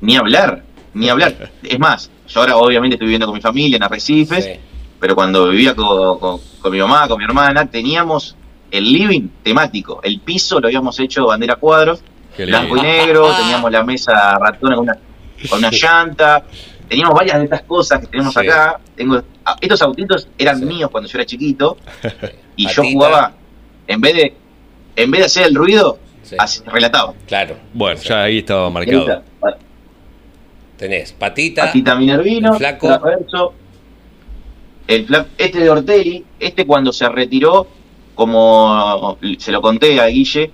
Ni 0.00 0.16
hablar, 0.16 0.62
ni 0.94 1.08
hablar. 1.08 1.50
Es 1.62 1.78
más, 1.78 2.10
yo 2.28 2.40
ahora 2.40 2.56
obviamente 2.56 2.94
estoy 2.94 3.06
viviendo 3.06 3.26
con 3.26 3.34
mi 3.34 3.40
familia 3.40 3.76
en 3.76 3.82
Arrecifes, 3.82 4.58
pero 5.00 5.14
cuando 5.14 5.48
vivía 5.48 5.74
con, 5.74 6.40
mi 6.70 6.78
mamá, 6.78 7.08
con 7.08 7.18
mi 7.18 7.24
hermana, 7.24 7.66
teníamos 7.66 8.36
el 8.70 8.92
living 8.92 9.28
temático. 9.42 10.00
El 10.02 10.20
piso 10.20 10.60
lo 10.60 10.68
habíamos 10.68 10.98
hecho 11.00 11.26
bandera 11.26 11.56
cuadros, 11.56 12.02
blanco 12.38 12.76
y 12.76 12.80
negro, 12.82 13.34
teníamos 13.36 13.70
la 13.72 13.82
mesa 13.82 14.38
ratona 14.38 14.76
con 14.76 14.84
una, 14.84 14.98
con 15.48 15.58
una 15.58 15.70
llanta, 15.70 16.44
teníamos 16.88 17.14
varias 17.14 17.38
de 17.38 17.44
estas 17.44 17.62
cosas 17.62 18.00
que 18.00 18.06
tenemos 18.06 18.36
acá. 18.36 18.78
Tengo, 18.94 19.22
ah, 19.44 19.56
estos 19.60 19.82
autitos 19.82 20.28
eran 20.38 20.64
míos 20.64 20.88
cuando 20.90 21.08
yo 21.08 21.18
era 21.18 21.26
chiquito 21.26 21.76
y 22.56 22.68
yo 22.68 22.82
jugaba 22.84 23.34
en 23.90 24.00
vez 24.00 24.14
de, 24.14 24.34
en 24.94 25.10
vez 25.10 25.20
de 25.20 25.26
hacer 25.26 25.46
el 25.48 25.54
ruido, 25.56 25.98
relataba. 26.66 27.12
Claro. 27.26 27.56
Bueno, 27.74 28.00
ya 28.00 28.22
ahí 28.22 28.38
estaba 28.38 28.70
marcado. 28.70 29.22
Tenés 30.76 31.12
patita, 31.12 31.66
patita 31.66 31.96
Minervino, 31.96 32.54
flaco. 32.54 32.88
el 34.86 35.26
este 35.36 35.58
de 35.58 35.70
Ortelli, 35.70 36.24
este 36.38 36.64
cuando 36.66 36.92
se 36.92 37.08
retiró, 37.08 37.66
como 38.14 39.18
se 39.38 39.50
lo 39.50 39.60
conté 39.60 40.00
a 40.00 40.06
Guille, 40.06 40.52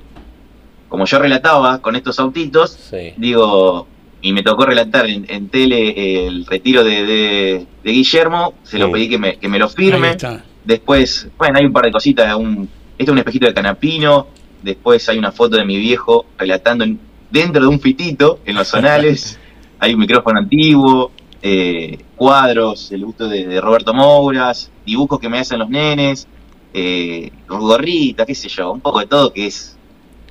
como 0.88 1.04
yo 1.04 1.18
relataba 1.18 1.82
con 1.82 1.94
estos 1.94 2.18
autitos, 2.18 2.90
digo, 3.18 3.86
y 4.22 4.32
me 4.32 4.42
tocó 4.42 4.64
relatar 4.64 5.06
en, 5.06 5.48
tele 5.50 6.26
el 6.26 6.46
retiro 6.46 6.82
de, 6.82 7.66
Guillermo, 7.84 8.54
se 8.62 8.78
lo 8.78 8.90
pedí 8.90 9.10
que 9.10 9.18
me, 9.18 9.36
que 9.36 9.48
me 9.48 9.58
lo 9.58 9.68
firme. 9.68 10.16
Después, 10.64 11.28
bueno, 11.36 11.58
hay 11.58 11.66
un 11.66 11.72
par 11.72 11.84
de 11.84 11.92
cositas, 11.92 12.34
un, 12.34 12.68
este 12.98 13.04
es 13.04 13.08
un 13.10 13.18
espejito 13.18 13.46
de 13.46 13.54
canapino, 13.54 14.28
después 14.62 15.08
hay 15.08 15.18
una 15.18 15.32
foto 15.32 15.56
de 15.56 15.64
mi 15.64 15.76
viejo 15.76 16.26
relatando 16.38 16.86
dentro 17.30 17.60
de 17.60 17.68
un 17.68 17.80
fitito 17.80 18.40
en 18.44 18.56
los 18.56 18.68
zonales, 18.68 19.38
hay 19.78 19.94
un 19.94 20.00
micrófono 20.00 20.38
antiguo, 20.38 21.10
eh, 21.42 21.98
cuadros, 22.16 22.90
el 22.92 23.04
gusto 23.04 23.28
de, 23.28 23.60
Roberto 23.60 23.92
Mouras, 23.92 24.70
dibujos 24.84 25.20
que 25.20 25.28
me 25.28 25.38
hacen 25.38 25.58
los 25.58 25.68
nenes, 25.68 26.26
eh, 26.72 27.30
gorritas, 27.46 28.26
qué 28.26 28.34
sé 28.34 28.48
yo, 28.48 28.72
un 28.72 28.80
poco 28.80 29.00
de 29.00 29.06
todo 29.06 29.32
que 29.32 29.46
es 29.46 29.76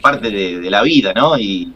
parte 0.02 0.32
de, 0.32 0.70
la 0.70 0.82
vida, 0.82 1.14
¿no? 1.14 1.38
Y, 1.38 1.72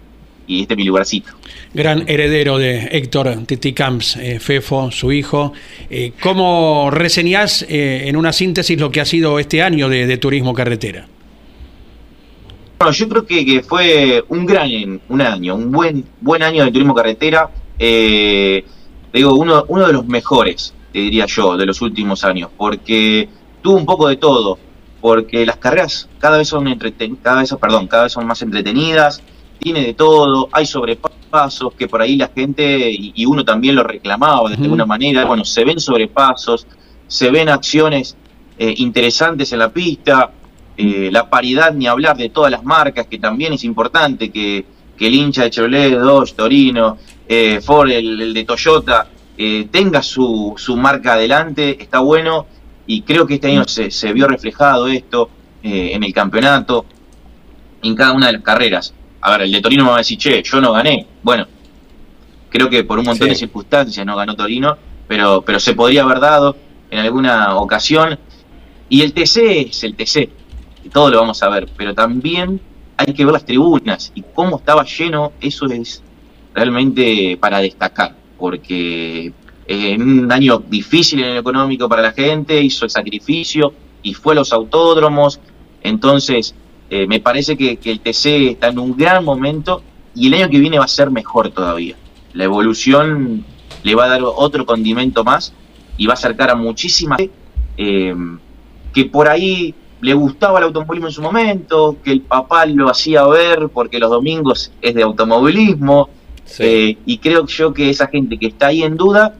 este 0.50 0.74
es 0.74 0.78
mi 0.78 0.84
lugarcito. 0.84 1.32
Gran 1.74 2.04
heredero 2.08 2.58
de 2.58 2.90
Héctor 2.92 3.46
Titi 3.46 3.74
Camps, 3.74 4.16
eh, 4.18 4.40
Fefo, 4.40 4.92
su 4.92 5.12
hijo. 5.12 5.54
Eh, 5.90 6.14
¿Cómo 6.22 6.90
reseñás 6.92 7.66
en 7.70 8.16
una 8.16 8.34
síntesis 8.34 8.80
lo 8.80 8.92
que 8.92 9.02
ha 9.02 9.06
sido 9.06 9.40
este 9.40 9.62
año 9.62 9.90
de, 9.90 10.18
turismo 10.18 10.54
carretera? 10.54 11.08
Bueno, 12.80 12.92
yo 12.94 13.10
creo 13.10 13.26
que, 13.26 13.64
fue 13.68 14.24
un 14.30 14.46
gran 14.46 15.00
un 15.10 15.22
año, 15.22 15.56
un 15.56 15.72
buen 15.72 16.06
buen 16.22 16.42
año 16.44 16.66
de 16.66 16.72
turismo 16.72 16.96
carretera. 16.96 17.50
Eh, 17.78 18.64
digo, 19.14 19.36
uno, 19.36 19.66
uno 19.68 19.88
de 19.88 19.94
los 19.94 20.06
mejores, 20.06 20.74
te 20.92 21.00
diría 21.00 21.26
yo, 21.26 21.56
de 21.58 21.66
los 21.66 21.82
últimos 21.82 22.24
años, 22.24 22.50
porque 22.58 23.30
tuvo 23.62 23.78
un 23.78 23.86
poco 23.86 24.08
de 24.08 24.18
todo, 24.18 24.58
porque 25.02 25.46
las 25.46 25.58
carreras 25.58 26.10
cada 26.20 26.38
vez 26.38 26.48
son 26.48 26.66
cada 27.22 27.42
vez, 27.42 27.56
perdón, 27.60 27.88
cada 27.88 28.04
vez 28.04 28.14
son 28.14 28.28
más 28.28 28.42
entretenidas, 28.42 29.22
tiene 29.60 29.82
de 29.86 29.94
todo, 29.94 30.50
hay 30.52 30.66
sobrepasos 30.66 31.74
que 31.78 31.88
por 31.88 32.02
ahí 32.02 32.16
la 32.16 32.32
gente 32.34 32.90
y, 32.92 33.26
uno 33.26 33.46
también 33.46 33.76
lo 33.76 33.84
reclamaba 33.84 34.50
de 34.50 34.56
alguna 34.56 34.86
manera, 34.86 35.26
bueno, 35.26 35.46
se 35.46 35.64
ven 35.64 35.80
sobrepasos, 35.80 36.66
se 37.08 37.30
ven 37.30 37.50
acciones 37.50 38.16
eh, 38.58 38.74
interesantes 38.78 39.52
en 39.54 39.60
la 39.60 39.70
pista, 39.70 40.32
eh, 40.82 41.10
la 41.12 41.30
paridad 41.30 41.74
ni 41.74 41.88
hablar 41.88 42.16
de 42.16 42.30
todas 42.30 42.50
las 42.50 42.64
marcas, 42.64 43.06
que 43.08 43.20
también 43.20 43.52
es 43.52 43.66
importante 43.66 44.32
que, 44.32 44.64
que 44.98 45.08
el 45.08 45.14
hincha 45.14 45.44
de 45.44 45.50
Chevrolet, 45.50 46.00
Dodge, 46.00 46.36
Torino, 46.36 46.98
eh, 47.28 47.60
Ford, 47.62 47.92
el, 47.92 48.34
de 48.34 48.46
Toyota, 48.46 49.08
eh, 49.38 49.68
tenga 49.70 50.02
su, 50.02 50.54
su, 50.56 50.78
marca 50.78 51.16
adelante, 51.16 51.84
está 51.84 52.00
bueno 52.00 52.46
y 52.88 53.02
creo 53.02 53.28
que 53.28 53.34
este 53.34 53.48
año 53.48 53.66
se, 53.68 53.92
se 53.92 54.14
vio 54.14 54.26
reflejado 54.26 54.88
esto 54.88 55.30
en 55.62 56.02
el 56.02 56.14
campeonato, 56.14 56.86
en 57.84 57.94
cada 57.94 58.14
una 58.14 58.28
de 58.28 58.34
las 58.34 58.42
carreras. 58.42 58.94
A 59.22 59.32
ver, 59.32 59.42
el 59.44 59.52
de 59.52 59.62
Torino 59.62 59.84
me 59.84 59.90
va 59.90 59.96
a 59.96 60.00
decir, 60.00 60.18
che, 60.18 60.42
yo 60.44 60.62
no 60.62 60.72
gané. 60.72 61.06
Bueno, 61.22 61.46
creo 62.50 62.70
que 62.70 62.84
por 62.84 63.00
un 63.00 63.06
montón 63.06 63.30
de 63.30 63.36
circunstancias 63.36 64.06
no 64.06 64.16
ganó 64.16 64.36
Torino, 64.36 64.78
pero, 65.08 65.42
pero 65.42 65.60
se 65.60 65.74
podría 65.74 66.04
haber 66.04 66.20
dado 66.20 66.56
en 66.90 67.00
alguna 67.00 67.56
ocasión. 67.56 68.18
Y 68.90 69.02
el 69.02 69.14
TC 69.14 69.68
es 69.70 69.84
el 69.84 69.96
TC, 69.96 70.30
todo 70.92 71.10
lo 71.10 71.20
vamos 71.20 71.42
a 71.44 71.50
ver, 71.50 71.70
pero 71.78 71.94
también 71.94 72.60
hay 72.98 73.14
que 73.14 73.24
ver 73.24 73.34
las 73.34 73.46
tribunas 73.46 74.12
y 74.16 74.24
cómo 74.34 74.58
estaba 74.58 74.84
lleno, 74.84 75.34
eso 75.40 75.68
es 75.68 76.02
realmente 76.54 77.38
para 77.40 77.60
destacar, 77.60 78.16
porque 78.38 79.32
en 79.68 80.02
un 80.02 80.32
año 80.32 80.58
difícil 80.68 81.20
en 81.20 81.30
el 81.30 81.38
económico 81.38 81.88
para 81.88 82.02
la 82.02 82.12
gente, 82.12 82.62
hizo 82.62 82.86
el 82.86 82.92
sacrificio 82.92 83.74
y 84.02 84.14
fue 84.16 84.34
a 84.34 84.38
los 84.38 84.52
autódromos, 84.52 85.40
entonces 85.84 86.56
eh, 86.90 87.08
me 87.08 87.20
parece 87.20 87.56
que, 87.58 87.80
el 87.84 88.00
TC 88.00 88.52
está 88.52 88.70
en 88.70 88.80
un 88.80 88.96
gran 88.96 89.24
momento 89.24 89.82
y 90.16 90.28
el 90.28 90.34
año 90.36 90.50
que 90.50 90.60
viene 90.60 90.80
va 90.80 90.86
a 90.86 90.90
ser 90.90 91.12
mejor 91.12 91.50
todavía. 91.52 91.96
La 92.34 92.44
evolución 92.44 93.46
le 93.84 93.96
va 93.96 94.06
a 94.06 94.10
dar 94.10 94.22
otro 94.24 94.66
condimento 94.66 95.24
más 95.24 95.54
y 95.98 96.08
va 96.08 96.14
a 96.14 96.16
acercar 96.16 96.50
a 96.50 96.56
muchísima 96.56 97.18
eh, 97.78 98.16
que 98.94 99.06
por 99.06 99.28
ahí 99.28 99.74
le 100.02 100.14
gustaba 100.14 100.60
el 100.60 100.66
automovilismo 100.66 101.08
en 101.08 101.14
su 101.14 101.22
momento, 101.22 101.98
que 102.04 102.12
el 102.12 102.22
papá 102.22 102.66
lo 102.66 102.90
hacía 102.90 103.26
ver 103.28 103.70
porque 103.74 104.00
los 104.00 104.10
domingos 104.10 104.72
es 104.82 104.96
de 104.96 105.04
automovilismo, 105.04 106.10
eh, 106.58 106.98
y 107.06 107.18
creo 107.20 107.46
yo 107.46 107.74
que 107.74 107.90
esa 107.90 108.08
gente 108.08 108.38
que 108.38 108.48
está 108.48 108.68
ahí 108.68 108.84
en 108.84 108.98
duda 108.98 109.36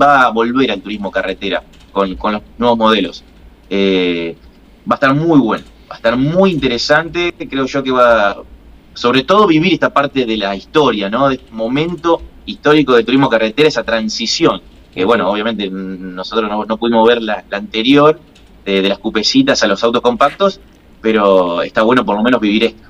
va 0.00 0.22
a 0.22 0.30
volver 0.30 0.70
al 0.70 0.80
turismo 0.80 1.10
carretera 1.10 1.62
con, 1.92 2.10
los 2.10 2.42
nuevos 2.56 2.78
modelos. 2.78 3.24
Eh, 3.68 4.36
va 4.90 4.94
a 4.94 4.96
estar 4.96 5.14
muy 5.14 5.38
bueno, 5.38 5.64
va 5.90 5.94
a 5.94 5.96
estar 5.96 6.16
muy 6.16 6.52
interesante, 6.52 7.32
creo 7.32 7.66
yo 7.66 7.82
que 7.82 7.90
va, 7.90 8.42
sobre 8.94 9.22
todo 9.22 9.46
vivir 9.46 9.72
esta 9.72 9.90
parte 9.90 10.26
de 10.26 10.36
la 10.36 10.54
historia, 10.54 11.08
¿no? 11.08 11.28
De 11.28 11.36
este 11.36 11.52
momento 11.52 12.20
histórico 12.46 12.94
de 12.94 13.04
turismo 13.04 13.28
carretera, 13.28 13.68
esa 13.68 13.84
transición, 13.84 14.60
que 14.94 15.04
bueno, 15.04 15.30
obviamente 15.30 15.68
nosotros 15.70 16.50
no, 16.66 16.76
pudimos 16.78 17.06
ver 17.06 17.22
la, 17.22 17.44
anterior, 17.50 18.20
de, 18.64 18.82
las 18.82 18.98
cupecitas 18.98 19.62
a 19.62 19.66
los 19.66 19.82
autos 19.84 20.02
compactos, 20.02 20.60
pero 21.00 21.62
está 21.62 21.82
bueno 21.82 22.04
por 22.04 22.16
lo 22.16 22.22
menos 22.22 22.40
vivir 22.40 22.64
esto. 22.64 22.82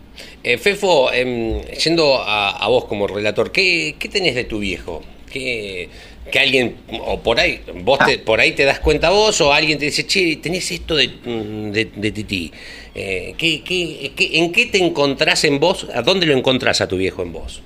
Eh, 0.42 0.58
Fefo, 0.58 1.12
em, 1.12 1.60
yendo 1.84 2.22
a, 2.24 2.66
vos 2.68 2.84
como 2.86 3.06
relator, 3.06 3.52
¿qué, 3.52 3.96
¿qué, 3.98 4.08
tenés 4.08 4.34
de 4.34 4.44
tu 4.44 4.58
viejo? 4.58 5.02
¿Qué, 5.30 5.90
que 6.30 6.38
alguien, 6.38 6.76
o 7.04 7.20
por 7.20 7.40
ahí, 7.40 7.60
vos 7.82 7.98
te, 7.98 8.18
por 8.18 8.40
ahí 8.40 8.52
te 8.52 8.64
das 8.64 8.80
cuenta 8.80 9.10
vos, 9.10 9.40
o 9.40 9.52
alguien 9.52 9.78
te 9.78 9.86
dice, 9.86 10.06
che, 10.06 10.36
tenés 10.36 10.70
esto 10.70 10.94
de, 10.96 11.08
mm, 11.08 11.70
de, 11.72 12.12
Titi. 12.12 12.50
Eh, 12.94 13.34
¿qué, 13.36 13.62
qué, 13.62 14.12
en 14.38 14.52
qué 14.52 14.66
te 14.66 14.78
encontrás 14.84 15.44
en 15.44 15.60
vos? 15.60 15.86
¿A 15.94 16.02
dónde 16.02 16.26
lo 16.26 16.34
encontrás 16.34 16.80
a 16.80 16.88
tu 16.88 16.96
viejo 16.96 17.22
en 17.22 17.32
vos? 17.32 17.62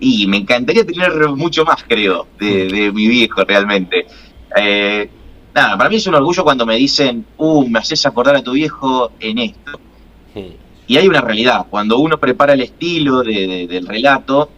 Y 0.00 0.26
me 0.26 0.38
encantaría 0.38 0.84
tener 0.84 1.12
mucho 1.30 1.64
más, 1.64 1.84
creo, 1.86 2.26
de, 2.38 2.90
mi 2.92 3.06
viejo 3.06 3.44
realmente. 3.44 4.06
Eh, 4.56 5.08
nada, 5.54 5.78
para 5.78 5.90
mí 5.90 5.96
es 5.96 6.06
un 6.06 6.14
orgullo 6.14 6.42
cuando 6.44 6.66
me 6.66 6.76
dicen, 6.76 7.24
uh, 7.36 7.68
me 7.68 7.78
haces 7.78 8.04
acordar 8.06 8.36
a 8.36 8.42
tu 8.42 8.52
viejo 8.52 9.12
en 9.20 9.38
esto. 9.38 9.78
Hmm. 10.34 10.54
Y 10.86 10.96
hay 10.96 11.06
una 11.06 11.20
realidad, 11.20 11.66
cuando 11.70 11.98
uno 11.98 12.18
prepara 12.18 12.54
el 12.54 12.62
estilo 12.62 13.22
del 13.22 13.86
relato, 13.86 14.50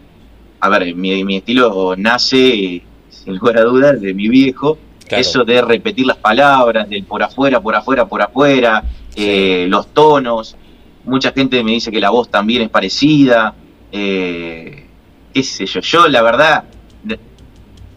a 0.65 0.69
ver, 0.71 0.95
mi, 0.95 1.37
estilo 1.37 1.95
nace, 1.95 2.83
sin 3.11 3.37
lugar 3.37 3.59
a 3.59 3.65
dudas, 3.65 4.01
de 4.01 4.15
mi 4.15 4.29
viejo, 4.29 4.79
eso 5.11 5.45
de 5.45 5.61
repetir 5.61 6.07
las 6.07 6.17
palabras, 6.17 6.89
del 6.89 7.05
por 7.05 7.23
afuera, 7.23 7.61
por 7.61 7.77
afuera, 7.77 8.09
por 8.09 8.23
afuera, 8.23 8.83
eh, 9.15 9.67
los 9.69 9.89
tonos, 9.89 10.57
mucha 11.05 11.33
gente 11.33 11.63
me 11.63 11.73
dice 11.73 11.91
que 11.93 12.01
la 12.01 12.09
voz 12.09 12.31
también 12.31 12.63
es 12.63 12.71
parecida, 12.71 13.55
eh, 13.93 14.87
qué 15.35 15.43
sé 15.43 15.67
yo, 15.67 15.81
yo 15.81 16.09
la 16.09 16.23
verdad 16.23 16.65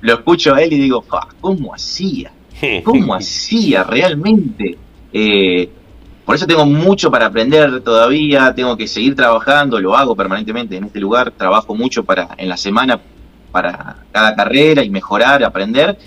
lo 0.01 0.13
escucho 0.13 0.53
a 0.53 0.61
él 0.61 0.73
y 0.73 0.77
digo, 0.77 1.05
¿cómo 1.39 1.73
hacía? 1.73 2.33
¿Cómo 2.83 3.15
hacía 3.15 3.85
realmente? 3.85 4.77
Eh, 5.13 5.69
por 6.27 6.35
eso 6.35 6.45
tengo 6.45 6.65
mucho 6.65 7.09
para 7.09 7.27
aprender 7.27 7.79
todavía, 7.79 8.53
tengo 8.53 8.75
que 8.75 8.85
seguir 8.85 9.15
trabajando, 9.15 9.79
lo 9.79 9.95
hago 9.95 10.13
permanentemente 10.13 10.75
en 10.75 10.83
este 10.83 10.99
lugar, 10.99 11.31
trabajo 11.31 11.73
mucho 11.73 12.03
para 12.03 12.27
en 12.37 12.49
la 12.49 12.57
semana 12.57 12.99
para 13.49 14.03
cada 14.11 14.35
carrera 14.35 14.83
y 14.83 14.89
mejorar, 14.89 15.41
aprender 15.41 15.97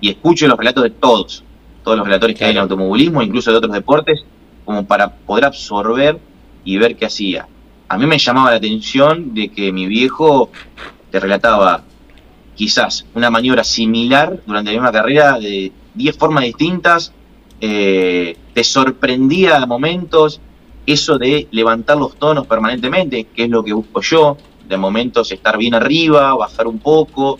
y 0.00 0.10
escucho 0.10 0.48
los 0.48 0.58
relatos 0.58 0.82
de 0.82 0.90
todos, 0.90 1.44
todos 1.84 1.96
los 1.96 2.04
relatores 2.04 2.36
que 2.36 2.44
hay 2.44 2.50
en 2.50 2.58
automovilismo, 2.58 3.22
incluso 3.22 3.52
de 3.52 3.58
otros 3.58 3.72
deportes, 3.72 4.24
como 4.64 4.84
para 4.84 5.14
poder 5.14 5.44
absorber 5.44 6.18
y 6.64 6.76
ver 6.76 6.96
qué 6.96 7.06
hacía. 7.06 7.46
A 7.88 7.96
mí 7.96 8.04
me 8.04 8.18
llamaba 8.18 8.50
la 8.50 8.56
atención 8.56 9.32
de 9.32 9.48
que 9.50 9.70
mi 9.70 9.86
viejo 9.86 10.50
te 11.12 11.20
relataba 11.20 11.84
quizás 12.56 13.06
una 13.14 13.30
maniobra 13.30 13.62
similar 13.62 14.40
durante 14.44 14.72
la 14.72 14.80
misma 14.80 14.90
carrera 14.90 15.38
de 15.38 15.70
10 15.94 16.18
formas 16.18 16.42
distintas, 16.42 17.12
eh, 17.60 18.36
te 18.54 18.64
sorprendía 18.64 19.56
a 19.56 19.66
momentos 19.66 20.40
eso 20.86 21.18
de 21.18 21.48
levantar 21.50 21.96
los 21.98 22.16
tonos 22.16 22.46
permanentemente, 22.46 23.24
que 23.24 23.44
es 23.44 23.50
lo 23.50 23.62
que 23.62 23.72
busco 23.72 24.00
yo, 24.00 24.36
de 24.66 24.76
momentos 24.76 25.30
estar 25.32 25.58
bien 25.58 25.74
arriba, 25.74 26.34
bajar 26.34 26.66
un 26.66 26.78
poco, 26.78 27.38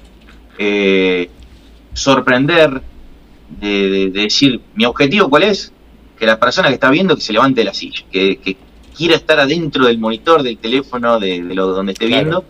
eh, 0.58 1.30
sorprender, 1.94 2.82
de, 3.60 4.10
decir, 4.10 4.60
mi 4.74 4.84
objetivo 4.84 5.30
cuál 5.30 5.44
es, 5.44 5.72
que 6.18 6.26
la 6.26 6.38
persona 6.38 6.68
que 6.68 6.74
está 6.74 6.90
viendo 6.90 7.14
que 7.14 7.22
se 7.22 7.32
levante 7.32 7.60
de 7.60 7.64
la 7.64 7.74
silla, 7.74 8.04
que, 8.10 8.56
quiera 8.94 9.14
estar 9.14 9.38
adentro 9.38 9.86
del 9.86 9.98
monitor, 9.98 10.42
del 10.42 10.58
teléfono, 10.58 11.20
de, 11.20 11.38
lo 11.38 11.68
donde 11.68 11.92
esté 11.92 12.06
viendo, 12.06 12.44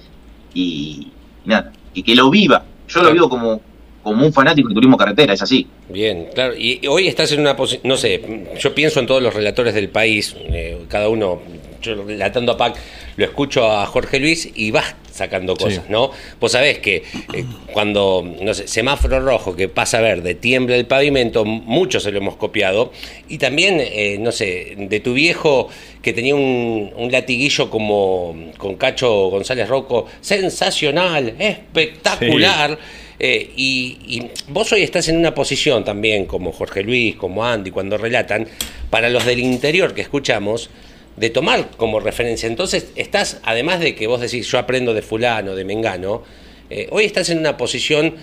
y, 0.54 1.12
nada, 1.44 1.72
y 1.92 2.02
que 2.02 2.14
lo 2.14 2.30
viva. 2.30 2.64
Yo 2.88 3.02
lo 3.02 3.12
vivo 3.12 3.28
como, 3.28 3.60
como 4.08 4.26
un 4.26 4.32
fanático 4.32 4.68
del 4.68 4.74
turismo 4.74 4.96
carretera, 4.96 5.34
es 5.34 5.42
así. 5.42 5.66
Bien, 5.88 6.28
claro. 6.34 6.54
Y 6.56 6.86
hoy 6.86 7.08
estás 7.08 7.32
en 7.32 7.40
una 7.40 7.56
posición, 7.56 7.82
no 7.88 7.96
sé, 7.96 8.20
yo 8.58 8.74
pienso 8.74 9.00
en 9.00 9.06
todos 9.06 9.22
los 9.22 9.34
relatores 9.34 9.74
del 9.74 9.88
país, 9.88 10.34
eh, 10.50 10.78
cada 10.88 11.08
uno, 11.08 11.40
yo 11.82 12.04
relatando 12.04 12.52
a 12.52 12.56
PAC, 12.56 12.76
lo 13.16 13.24
escucho 13.24 13.70
a 13.70 13.84
Jorge 13.86 14.18
Luis 14.18 14.50
y 14.54 14.70
vas 14.70 14.94
sacando 15.18 15.56
cosas, 15.56 15.90
¿no? 15.90 16.12
Vos 16.40 16.52
sabés 16.52 16.78
que 16.78 17.02
eh, 17.34 17.44
cuando, 17.72 18.24
no 18.40 18.54
sé, 18.54 18.68
semáforo 18.68 19.20
rojo 19.20 19.56
que 19.56 19.68
pasa 19.68 20.00
verde, 20.00 20.36
tiembla 20.36 20.76
el 20.76 20.86
pavimento, 20.86 21.44
muchos 21.44 22.04
se 22.04 22.12
lo 22.12 22.18
hemos 22.18 22.36
copiado. 22.36 22.92
Y 23.28 23.38
también, 23.38 23.80
eh, 23.80 24.16
no 24.20 24.30
sé, 24.30 24.76
de 24.78 25.00
tu 25.00 25.14
viejo 25.14 25.68
que 26.00 26.12
tenía 26.12 26.36
un, 26.36 27.08
latiguillo 27.10 27.68
como 27.68 28.36
con 28.56 28.76
Cacho 28.76 29.28
González 29.28 29.68
Rocco, 29.68 30.06
sensacional, 30.20 31.34
espectacular. 31.38 32.78
Eh, 33.20 33.50
y, 33.56 34.22
vos 34.48 34.72
hoy 34.72 34.82
estás 34.82 35.08
en 35.08 35.16
una 35.16 35.34
posición 35.34 35.84
también, 35.84 36.26
como 36.26 36.52
Jorge 36.52 36.82
Luis, 36.82 37.16
como 37.16 37.44
Andy, 37.44 37.70
cuando 37.70 37.98
relatan, 37.98 38.46
para 38.90 39.08
los 39.10 39.24
del 39.24 39.40
interior 39.40 39.94
que 39.94 40.02
escuchamos, 40.02 40.70
de 41.16 41.30
tomar 41.30 41.70
como 41.76 41.98
referencia. 42.00 42.46
Entonces, 42.46 42.92
estás, 42.94 43.40
además 43.42 43.80
de 43.80 43.94
que 43.94 44.06
vos 44.06 44.20
decís, 44.20 44.46
yo 44.46 44.58
aprendo 44.58 44.94
de 44.94 45.02
fulano, 45.02 45.56
de 45.56 45.64
mengano, 45.64 46.22
eh, 46.70 46.86
hoy 46.90 47.04
estás 47.04 47.30
en 47.30 47.38
una 47.38 47.56
posición 47.56 48.14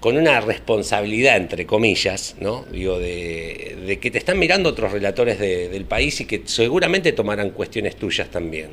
con 0.00 0.16
una 0.16 0.40
responsabilidad, 0.40 1.36
entre 1.36 1.64
comillas, 1.64 2.34
¿no? 2.40 2.64
Digo, 2.72 2.98
de, 2.98 3.98
que 4.00 4.10
te 4.10 4.18
están 4.18 4.36
mirando 4.36 4.70
otros 4.70 4.90
relatores 4.90 5.38
del 5.38 5.84
país 5.84 6.20
y 6.20 6.24
que 6.24 6.42
seguramente 6.44 7.12
tomarán 7.12 7.50
cuestiones 7.50 7.94
tuyas 7.94 8.28
también. 8.28 8.70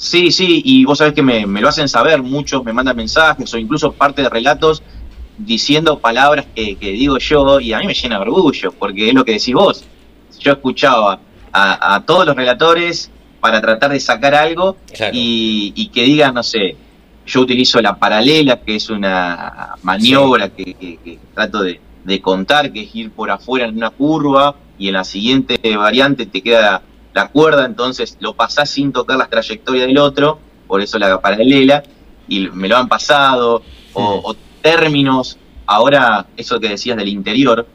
Sí, 0.00 0.32
sí, 0.32 0.62
y 0.64 0.86
vos 0.86 0.96
sabés 0.96 1.12
que 1.12 1.22
me, 1.22 1.44
lo 1.46 1.68
hacen 1.68 1.86
saber, 1.86 2.22
muchos 2.22 2.64
me 2.64 2.72
mandan 2.72 2.96
mensajes 2.96 3.52
o 3.52 3.58
incluso 3.58 3.92
parte 3.92 4.22
de 4.22 4.30
relatos 4.30 4.82
diciendo 5.36 5.98
palabras 5.98 6.46
que, 6.54 6.74
digo 6.80 7.18
yo 7.18 7.60
y 7.60 7.74
a 7.74 7.80
mí 7.80 7.86
me 7.86 7.92
llena 7.92 8.16
de 8.16 8.22
orgullo, 8.22 8.72
porque 8.72 9.10
es 9.10 9.14
lo 9.14 9.26
que 9.26 9.32
decís 9.32 9.52
vos. 9.52 9.84
Yo 10.38 10.52
escuchaba 10.52 11.20
a, 11.52 12.02
todos 12.06 12.24
los 12.24 12.34
relatores 12.34 13.10
para 13.40 13.60
tratar 13.60 13.90
de 13.90 14.00
sacar 14.00 14.34
algo 14.34 14.78
y, 15.12 15.90
que 15.92 16.04
digan, 16.04 16.32
no 16.32 16.42
sé, 16.42 16.76
yo 17.26 17.42
utilizo 17.42 17.78
la 17.82 17.98
paralela, 17.98 18.58
que 18.58 18.76
es 18.76 18.88
una 18.88 19.74
maniobra 19.82 20.48
que, 20.48 21.18
trato 21.34 21.62
de, 21.62 21.78
de 22.04 22.22
contar, 22.22 22.72
que 22.72 22.84
es 22.84 22.94
ir 22.94 23.10
por 23.10 23.30
afuera 23.30 23.66
en 23.66 23.76
una 23.76 23.90
curva 23.90 24.56
y 24.78 24.88
en 24.88 24.94
la 24.94 25.04
siguiente 25.04 25.58
variante 25.76 26.24
te 26.24 26.40
queda 26.40 26.80
la 27.12 27.28
cuerda, 27.28 27.64
entonces 27.64 28.16
lo 28.20 28.34
pasás 28.34 28.70
sin 28.70 28.92
tocar 28.92 29.18
las 29.18 29.30
trayectorias 29.30 29.86
del 29.86 29.98
otro, 29.98 30.38
por 30.66 30.80
eso 30.80 30.98
la 30.98 31.20
paralela, 31.20 31.82
y 32.28 32.48
me 32.48 32.68
lo 32.68 32.76
han 32.76 32.88
pasado, 32.88 33.62
o, 33.92 34.36
términos, 34.62 35.38
ahora 35.66 36.26
eso 36.36 36.60
que 36.60 36.68
decías 36.68 36.96
del 36.96 37.08
interior, 37.08 37.66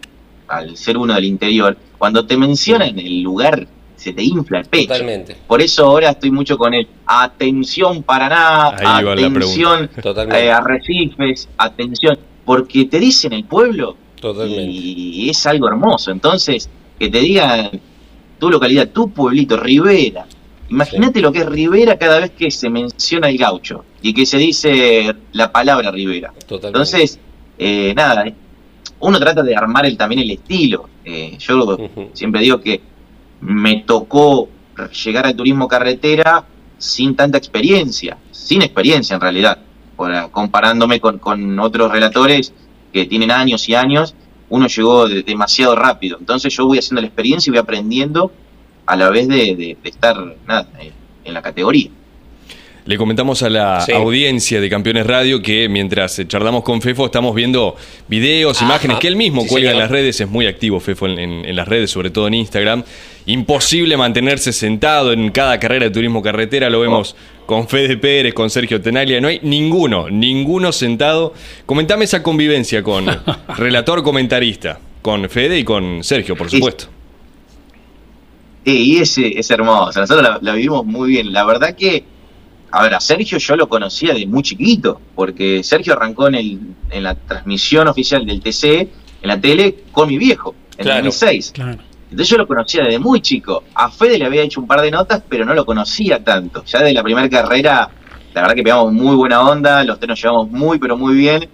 al 0.47 0.77
ser 0.77 0.97
uno 0.97 1.13
del 1.15 1.25
interior, 1.25 1.77
cuando 1.97 2.25
te 2.25 2.37
mencionan 2.37 2.99
el 2.99 3.21
lugar 3.21 3.67
se 3.95 4.13
te 4.13 4.23
infla 4.23 4.59
el 4.59 4.65
pecho. 4.65 4.89
Totalmente. 4.89 5.35
Por 5.47 5.61
eso 5.61 5.85
ahora 5.85 6.11
estoy 6.11 6.29
mucho 6.29 6.57
con 6.57 6.73
él. 6.73 6.87
Atención 7.07 8.03
Paraná, 8.03 8.67
atención 8.67 9.89
eh, 10.33 10.51
Arrecifes, 10.51 11.49
atención, 11.57 12.19
porque 12.45 12.85
te 12.85 12.99
dicen 12.99 13.33
el 13.33 13.45
pueblo 13.45 13.97
y 14.21 15.27
es 15.29 15.45
algo 15.45 15.67
hermoso. 15.67 16.11
Entonces, 16.11 16.69
que 16.99 17.09
te 17.09 17.19
digan 17.19 17.71
tu 18.37 18.49
localidad, 18.49 18.89
tu 18.89 19.11
pueblito, 19.11 19.57
Rivera. 19.57 20.25
Imagínate 20.69 21.21
lo 21.21 21.31
que 21.31 21.39
es 21.39 21.45
Rivera 21.45 21.97
cada 21.97 22.19
vez 22.19 22.31
que 22.31 22.49
se 22.49 22.69
menciona 22.69 23.29
el 23.29 23.37
gaucho 23.37 23.85
y 24.01 24.13
que 24.13 24.25
se 24.25 24.37
dice 24.37 25.15
la 25.33 25.51
palabra 25.51 25.91
Rivera. 25.91 26.33
Entonces, 26.49 27.19
eh, 27.57 27.93
nada, 27.95 28.25
uno 28.99 29.19
trata 29.19 29.43
de 29.43 29.55
armar 29.55 29.85
el, 29.85 29.97
también 29.97 30.21
el 30.21 30.31
estilo. 30.31 30.89
Eh, 31.03 31.37
yo 31.39 31.77
siempre 32.13 32.41
digo 32.41 32.59
que 32.59 32.81
me 33.41 33.83
tocó 33.85 34.49
llegar 35.05 35.27
al 35.27 35.35
turismo 35.35 35.67
carretera 35.67 36.45
sin 36.77 37.15
tanta 37.15 37.37
experiencia, 37.37 38.17
sin 38.31 38.61
experiencia 38.61 39.15
en 39.15 39.21
realidad, 39.21 39.59
comparándome 40.31 40.99
con, 40.99 41.19
con 41.19 41.59
otros 41.59 41.91
relatores 41.91 42.53
que 42.91 43.05
tienen 43.05 43.31
años 43.31 43.67
y 43.69 43.75
años 43.75 44.15
uno 44.49 44.67
llegó 44.67 45.07
demasiado 45.07 45.75
rápido. 45.75 46.17
Entonces 46.19 46.53
yo 46.55 46.65
voy 46.65 46.79
haciendo 46.79 47.01
la 47.01 47.07
experiencia 47.07 47.49
y 47.49 47.51
voy 47.51 47.59
aprendiendo 47.59 48.31
a 48.85 48.95
la 48.95 49.09
vez 49.09 49.27
de, 49.27 49.77
estar 49.83 50.17
en 51.23 51.33
la 51.33 51.41
categoría. 51.41 51.89
Le 52.85 52.99
comentamos 52.99 53.41
a 53.41 53.49
la 53.49 53.83
audiencia 53.95 54.61
de 54.61 54.69
Campeones 54.69 55.07
Radio 55.07 55.41
que 55.41 55.67
mientras 55.67 56.21
charlamos 56.27 56.63
con 56.63 56.83
Fefo 56.83 57.07
estamos 57.07 57.33
viendo 57.33 57.75
videos, 58.07 58.61
imágenes 58.61 58.99
que 58.99 59.07
él 59.07 59.15
mismo 59.15 59.47
cuelga 59.47 59.71
en 59.71 59.79
las 59.79 59.89
redes. 59.89 60.21
Es 60.21 60.29
muy 60.29 60.45
activo 60.45 60.79
Fefo 60.79 61.07
en, 61.07 61.55
las 61.55 61.67
redes, 61.67 61.89
sobre 61.89 62.11
todo 62.11 62.27
en 62.27 62.35
Instagram. 62.35 62.83
Imposible 63.25 63.97
mantenerse 63.97 64.53
sentado 64.53 65.13
en 65.13 65.31
cada 65.31 65.59
carrera 65.59 65.85
de 65.85 65.91
turismo 65.91 66.21
carretera. 66.21 66.69
Lo 66.69 66.79
vemos 66.79 67.15
con 67.45 67.67
Fede 67.67 67.97
Pérez, 67.97 68.33
con 68.33 68.49
Sergio 68.49 68.81
Tenaglia. 68.81 69.21
No 69.21 69.27
hay 69.27 69.39
ninguno, 69.43 70.09
ninguno 70.09 70.71
sentado. 70.71 71.33
Comentame 71.65 72.05
esa 72.05 72.23
convivencia 72.23 72.83
con 72.83 73.05
relator 73.57 74.03
comentarista, 74.03 74.79
con 75.01 75.29
Fede 75.29 75.59
y 75.59 75.63
con 75.63 76.03
Sergio, 76.03 76.35
por 76.35 76.49
supuesto. 76.49 76.85
Y, 78.63 78.97
es, 78.97 79.17
es 79.17 79.51
hermoso. 79.51 79.99
Nosotros 79.99 80.41
la 80.41 80.53
vivimos 80.53 80.85
muy 80.85 81.11
bien. 81.11 81.31
La 81.31 81.45
verdad 81.45 81.75
que 81.75 82.03
a 82.71 82.83
ver, 82.83 82.93
a 82.93 82.99
Sergio 82.99 83.37
yo 83.37 83.55
lo 83.55 83.69
conocía 83.69 84.13
de 84.13 84.25
muy 84.27 84.43
chiquito, 84.43 84.99
porque 85.15 85.63
Sergio 85.63 85.93
arrancó 85.93 86.27
en, 86.27 86.35
el, 86.35 86.59
en 86.89 87.03
la 87.03 87.15
transmisión 87.15 87.87
oficial 87.87 88.25
del 88.25 88.41
TC 88.41 88.65
en 89.21 89.29
la 89.29 89.39
tele 89.39 89.83
con 89.93 90.09
mi 90.09 90.17
viejo, 90.17 90.53
en 90.77 90.87
el 90.89 90.95
2006. 90.95 91.53
Entonces 92.15 92.29
yo 92.29 92.37
lo 92.37 92.47
conocía 92.47 92.85
desde 92.85 92.97
muy 92.97 93.19
chico. 93.19 93.65
A 93.73 93.91
Fede 93.91 94.17
le 94.17 94.23
había 94.23 94.41
hecho 94.41 94.61
un 94.61 94.67
par 94.67 94.79
de 94.79 94.89
notas, 94.89 95.21
pero 95.27 95.43
no 95.43 95.53
lo 95.53 95.65
conocía 95.65 96.23
tanto. 96.23 96.63
Ya 96.63 96.81
de 96.81 96.93
la 96.93 97.03
primera 97.03 97.27
carrera, 97.29 97.89
la 98.33 98.41
verdad 98.41 98.55
que 98.55 98.63
pegamos 98.63 98.93
muy 98.93 99.17
buena 99.17 99.41
onda, 99.41 99.83
los 99.83 99.99
tres 99.99 100.07
nos 100.07 100.21
llevamos 100.21 100.49
muy, 100.49 100.79
pero 100.79 100.95
muy 100.95 101.13
bien. 101.13 101.49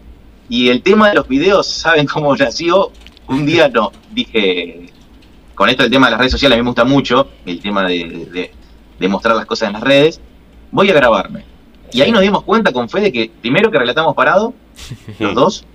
Y 0.49 0.69
el 0.69 0.83
tema 0.83 1.09
de 1.09 1.15
los 1.15 1.27
videos, 1.27 1.65
¿saben 1.65 2.05
cómo 2.05 2.35
nació? 2.35 2.91
Un 3.27 3.43
día 3.43 3.69
no, 3.69 3.91
dije, 4.11 4.91
con 5.55 5.67
esto 5.67 5.83
el 5.83 5.89
tema 5.89 6.05
de 6.05 6.11
las 6.11 6.19
redes 6.19 6.33
sociales 6.33 6.57
a 6.57 6.59
mí 6.59 6.63
me 6.63 6.69
gusta 6.69 6.83
mucho, 6.83 7.29
el 7.43 7.59
tema 7.59 7.87
de, 7.87 8.51
de 8.99 9.07
mostrar 9.07 9.35
las 9.35 9.47
cosas 9.47 9.69
en 9.69 9.73
las 9.73 9.81
redes 9.81 10.21
voy 10.69 10.91
a 10.91 10.93
grabarme. 10.93 11.43
Y 11.91 12.01
ahí 12.01 12.11
nos 12.11 12.21
dimos 12.21 12.43
cuenta 12.43 12.71
con 12.71 12.87
Fede 12.87 13.11
que 13.11 13.31
primero 13.41 13.71
que 13.71 13.79
relatamos 13.79 14.15
parado, 14.15 14.53
los 15.19 15.33
dos, 15.33 15.65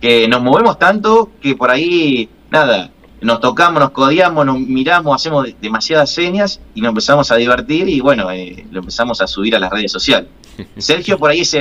que 0.00 0.26
nos 0.26 0.42
movemos 0.42 0.76
tanto 0.76 1.30
que 1.40 1.54
por 1.54 1.70
ahí, 1.70 2.28
nada, 2.50 2.90
nos 3.24 3.40
tocamos, 3.40 3.80
nos 3.80 3.90
codiamos, 3.90 4.44
nos 4.44 4.58
miramos, 4.58 5.14
hacemos 5.14 5.48
demasiadas 5.60 6.10
señas 6.10 6.60
y 6.74 6.82
nos 6.82 6.90
empezamos 6.90 7.30
a 7.30 7.36
divertir 7.36 7.88
y 7.88 8.00
bueno, 8.00 8.30
eh, 8.30 8.66
lo 8.70 8.80
empezamos 8.80 9.20
a 9.22 9.26
subir 9.26 9.56
a 9.56 9.58
las 9.58 9.72
redes 9.72 9.90
sociales. 9.90 10.28
Sergio 10.76 11.18
por 11.18 11.30
ahí 11.30 11.40
es 11.40 11.56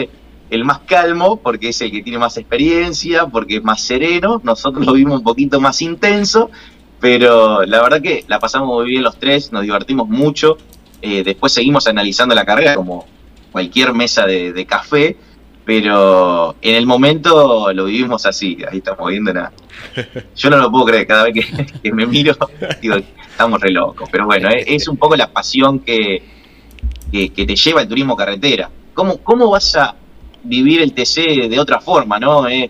el 0.49 0.65
más 0.65 0.79
calmo, 0.79 1.37
porque 1.37 1.69
es 1.69 1.81
el 1.81 1.89
que 1.89 2.03
tiene 2.03 2.19
más 2.19 2.35
experiencia, 2.37 3.27
porque 3.27 3.57
es 3.57 3.63
más 3.63 3.81
sereno, 3.81 4.41
nosotros 4.43 4.85
lo 4.85 4.93
vimos 4.93 5.19
un 5.19 5.23
poquito 5.23 5.61
más 5.61 5.81
intenso, 5.81 6.51
pero 6.99 7.63
la 7.63 7.81
verdad 7.81 8.01
que 8.01 8.25
la 8.27 8.39
pasamos 8.39 8.67
muy 8.67 8.85
bien 8.85 9.01
los 9.01 9.17
tres, 9.17 9.53
nos 9.53 9.63
divertimos 9.63 10.09
mucho, 10.09 10.57
eh, 11.01 11.23
después 11.23 11.53
seguimos 11.53 11.87
analizando 11.87 12.35
la 12.35 12.43
carrera 12.43 12.75
como 12.75 13.07
cualquier 13.53 13.93
mesa 13.93 14.25
de, 14.25 14.65
café, 14.65 15.15
pero 15.63 16.55
en 16.61 16.75
el 16.75 16.85
momento 16.85 17.71
lo 17.71 17.85
vivimos 17.85 18.25
así, 18.25 18.57
ahí 18.69 18.79
estamos 18.79 19.09
viendo 19.09 19.33
nada. 19.33 19.53
Yo 20.35 20.49
no 20.49 20.57
lo 20.57 20.71
puedo 20.71 20.85
creer, 20.85 21.07
cada 21.07 21.23
vez 21.23 21.45
que, 21.83 21.91
me 21.91 22.05
miro, 22.05 22.35
digo, 22.81 22.95
estamos 23.29 23.59
re 23.61 23.71
locos. 23.71 24.09
Pero 24.11 24.25
bueno, 24.25 24.49
es, 24.49 24.87
un 24.87 24.97
poco 24.97 25.15
la 25.15 25.31
pasión 25.31 25.79
que, 25.79 26.23
que, 27.11 27.29
te 27.29 27.55
lleva 27.55 27.81
el 27.81 27.87
turismo 27.87 28.15
carretera. 28.15 28.69
¿Cómo, 28.93 29.17
¿Cómo 29.17 29.49
vas 29.49 29.75
a 29.75 29.95
vivir 30.43 30.81
el 30.81 30.93
TC 30.93 31.49
de 31.49 31.59
otra 31.59 31.79
forma, 31.79 32.19
no? 32.19 32.47
Eh, 32.47 32.69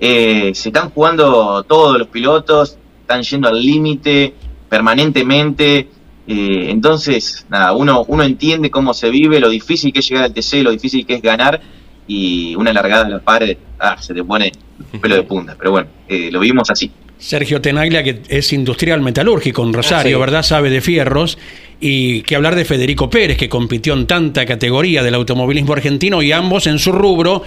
eh, 0.00 0.52
se 0.54 0.68
están 0.68 0.90
jugando 0.90 1.64
todos 1.64 1.98
los 1.98 2.08
pilotos, 2.08 2.78
están 3.00 3.22
yendo 3.22 3.48
al 3.48 3.60
límite 3.60 4.34
permanentemente. 4.68 5.88
Eh, 6.26 6.70
entonces, 6.70 7.46
nada, 7.48 7.72
uno, 7.72 8.04
uno 8.06 8.22
entiende 8.22 8.70
cómo 8.70 8.92
se 8.92 9.08
vive, 9.10 9.40
lo 9.40 9.48
difícil 9.48 9.92
que 9.92 10.00
es 10.00 10.08
llegar 10.08 10.24
al 10.24 10.34
TC, 10.34 10.62
lo 10.62 10.70
difícil 10.70 11.06
que 11.06 11.14
es 11.14 11.22
ganar, 11.22 11.60
y 12.06 12.54
una 12.54 12.72
largada 12.72 13.06
a 13.06 13.08
la 13.08 13.18
pared, 13.20 13.56
ah, 13.78 13.96
se 14.00 14.14
te 14.14 14.22
pone 14.22 14.52
pelo 15.00 15.16
de 15.16 15.22
punta. 15.22 15.54
Pero 15.58 15.70
bueno, 15.70 15.88
eh, 16.08 16.30
lo 16.30 16.40
vivimos 16.40 16.70
así. 16.70 16.90
Sergio 17.18 17.60
Tenaglia, 17.60 18.02
que 18.02 18.22
es 18.28 18.52
industrial 18.52 19.00
metalúrgico 19.00 19.64
en 19.64 19.72
Rosario, 19.72 20.16
ah, 20.16 20.20
¿verdad? 20.20 20.42
Sabe 20.42 20.70
de 20.70 20.80
fierros. 20.80 21.38
Y 21.80 22.22
que 22.22 22.34
hablar 22.34 22.56
de 22.56 22.64
Federico 22.64 23.08
Pérez, 23.08 23.36
que 23.36 23.48
compitió 23.48 23.94
en 23.94 24.06
tanta 24.06 24.46
categoría 24.46 25.02
del 25.02 25.14
automovilismo 25.14 25.72
argentino 25.72 26.22
y 26.22 26.32
ambos 26.32 26.66
en 26.66 26.78
su 26.80 26.90
rubro 26.90 27.42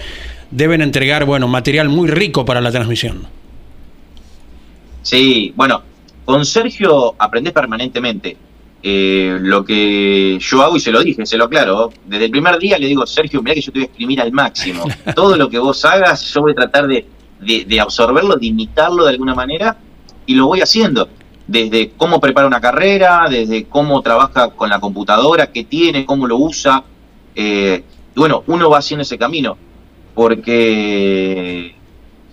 deben 0.50 0.80
entregar, 0.80 1.24
bueno, 1.26 1.48
material 1.48 1.88
muy 1.88 2.08
rico 2.08 2.44
para 2.44 2.60
la 2.60 2.70
transmisión. 2.70 3.26
Sí, 5.02 5.52
bueno, 5.56 5.82
con 6.24 6.46
Sergio 6.46 7.14
aprendés 7.18 7.52
permanentemente. 7.52 8.36
Eh, 8.84 9.38
lo 9.40 9.64
que 9.64 10.38
yo 10.40 10.62
hago, 10.62 10.76
y 10.76 10.80
se 10.80 10.90
lo 10.90 11.02
dije, 11.02 11.24
se 11.24 11.36
lo 11.36 11.44
aclaro, 11.44 11.92
desde 12.04 12.24
el 12.24 12.30
primer 12.32 12.58
día 12.58 12.78
le 12.78 12.88
digo, 12.88 13.06
Sergio, 13.06 13.40
mira 13.40 13.54
que 13.54 13.60
yo 13.60 13.70
te 13.70 13.78
voy 13.78 13.84
a 13.84 13.86
exprimir 13.86 14.20
al 14.20 14.32
máximo. 14.32 14.84
Todo 15.14 15.36
lo 15.36 15.48
que 15.48 15.58
vos 15.58 15.84
hagas, 15.84 16.32
yo 16.32 16.40
voy 16.40 16.52
a 16.52 16.54
tratar 16.56 16.86
de, 16.88 17.06
de, 17.42 17.80
absorberlo, 17.80 18.36
de 18.36 18.46
imitarlo 18.46 19.04
de 19.04 19.10
alguna 19.10 19.34
manera, 19.34 19.76
y 20.26 20.34
lo 20.34 20.46
voy 20.46 20.60
haciendo. 20.60 21.08
Desde 21.46 21.90
cómo 21.96 22.20
prepara 22.20 22.46
una 22.46 22.60
carrera, 22.60 23.26
desde 23.28 23.64
cómo 23.64 24.00
trabaja 24.00 24.50
con 24.50 24.70
la 24.70 24.80
computadora, 24.80 25.50
qué 25.50 25.64
tiene, 25.64 26.06
cómo 26.06 26.26
lo 26.26 26.36
usa. 26.36 26.84
Eh, 27.34 27.82
y 28.14 28.18
bueno, 28.18 28.44
uno 28.46 28.70
va 28.70 28.78
haciendo 28.78 29.02
ese 29.02 29.18
camino, 29.18 29.56
porque 30.14 31.74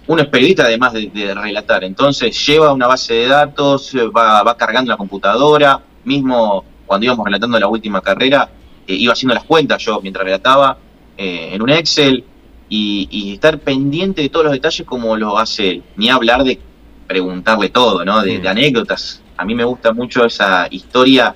uno 0.08 0.22
es 0.22 0.28
periodista 0.28 0.64
además 0.64 0.94
de, 0.94 1.34
relatar, 1.34 1.84
entonces 1.84 2.46
lleva 2.46 2.74
una 2.74 2.88
base 2.88 3.14
de 3.14 3.28
datos, 3.28 3.94
va, 3.96 4.44
va 4.44 4.58
cargando 4.58 4.92
la 4.92 4.98
computadora, 4.98 5.82
mismo 6.04 6.64
cuando 6.90 7.06
íbamos 7.06 7.26
relatando 7.26 7.60
la 7.60 7.68
última 7.68 8.02
carrera, 8.02 8.50
eh, 8.88 8.96
iba 8.96 9.14
haciendo 9.14 9.36
las 9.36 9.44
cuentas 9.44 9.84
yo 9.86 10.02
mientras 10.02 10.26
relataba 10.26 10.76
eh, 11.16 11.52
en 11.54 11.62
un 11.62 11.70
Excel 11.70 12.24
y, 12.70 13.34
estar 13.34 13.60
pendiente 13.60 14.22
de 14.22 14.30
todos 14.30 14.46
los 14.46 14.54
detalles 14.54 14.86
como 14.86 15.18
lo 15.18 15.38
hace 15.38 15.70
él, 15.70 15.84
ni 15.96 16.10
hablar 16.10 16.44
de 16.44 16.60
preguntarle 17.08 17.70
todo, 17.70 18.06
¿no? 18.06 18.22
De, 18.22 18.48
anécdotas. 18.48 19.22
A 19.38 19.46
mí 19.46 19.56
me 19.56 19.64
gusta 19.64 19.94
mucho 19.94 20.26
esa 20.26 20.68
historia 20.70 21.36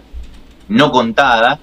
no 0.68 0.92
contada 0.92 1.60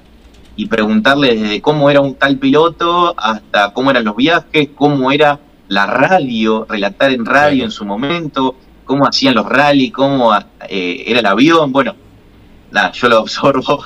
y 0.56 0.66
preguntarle 0.66 1.36
desde 1.36 1.60
cómo 1.60 1.90
era 1.90 2.00
un 2.00 2.14
tal 2.14 2.38
piloto 2.38 3.14
hasta 3.16 3.72
cómo 3.72 3.90
eran 3.90 4.04
los 4.04 4.16
viajes, 4.16 4.70
cómo 4.74 5.12
era 5.12 5.38
la 5.68 5.86
radio, 5.86 6.66
relatar 6.68 7.12
en 7.12 7.24
radio 7.24 7.64
en 7.64 7.70
su 7.70 7.84
momento, 7.84 8.56
cómo 8.84 9.06
hacían 9.06 9.34
los 9.34 9.46
rally, 9.46 9.90
cómo 9.90 10.36
eh, 10.68 11.04
era 11.06 11.20
el 11.20 11.26
avión. 11.26 11.70
Bueno, 11.70 11.94
nada, 12.72 12.90
yo 12.92 13.08
lo 13.08 13.18
absorbo. 13.18 13.84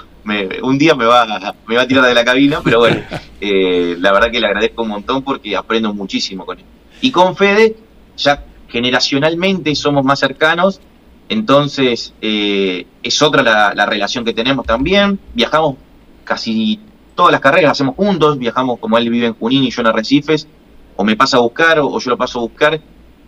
Un 0.62 0.78
día 0.78 0.94
me 0.94 1.04
va, 1.04 1.54
me 1.66 1.76
va 1.76 1.82
a 1.82 1.86
tirar 1.86 2.04
de 2.04 2.14
la 2.14 2.24
cabina, 2.24 2.60
pero 2.62 2.78
bueno, 2.78 3.02
eh, 3.40 3.96
la 3.98 4.12
verdad 4.12 4.30
que 4.30 4.40
le 4.40 4.46
agradezco 4.46 4.82
un 4.82 4.88
montón 4.88 5.22
porque 5.22 5.56
aprendo 5.56 5.92
muchísimo 5.92 6.46
con 6.46 6.58
él. 6.58 6.64
Y 7.00 7.10
con 7.10 7.36
Fede, 7.36 7.76
ya 8.16 8.44
generacionalmente 8.68 9.74
somos 9.74 10.04
más 10.04 10.18
cercanos, 10.18 10.80
entonces 11.28 12.14
eh, 12.20 12.86
es 13.02 13.22
otra 13.22 13.42
la, 13.42 13.74
la, 13.74 13.86
relación 13.86 14.24
que 14.24 14.32
tenemos 14.32 14.66
también. 14.66 15.18
Viajamos 15.34 15.76
casi 16.24 16.80
todas 17.14 17.32
las 17.32 17.40
carreras, 17.40 17.72
hacemos 17.72 17.94
juntos, 17.96 18.38
viajamos 18.38 18.78
como 18.78 18.98
él 18.98 19.08
vive 19.10 19.26
en 19.26 19.34
Junín 19.34 19.64
y 19.64 19.70
yo 19.70 19.80
en 19.82 19.86
Arrecifes, 19.88 20.48
o 20.96 21.04
me 21.04 21.16
pasa 21.16 21.36
a 21.36 21.40
buscar 21.40 21.78
o, 21.78 21.98
yo 21.98 22.10
lo 22.10 22.16
paso 22.16 22.38
a 22.38 22.42
buscar 22.42 22.80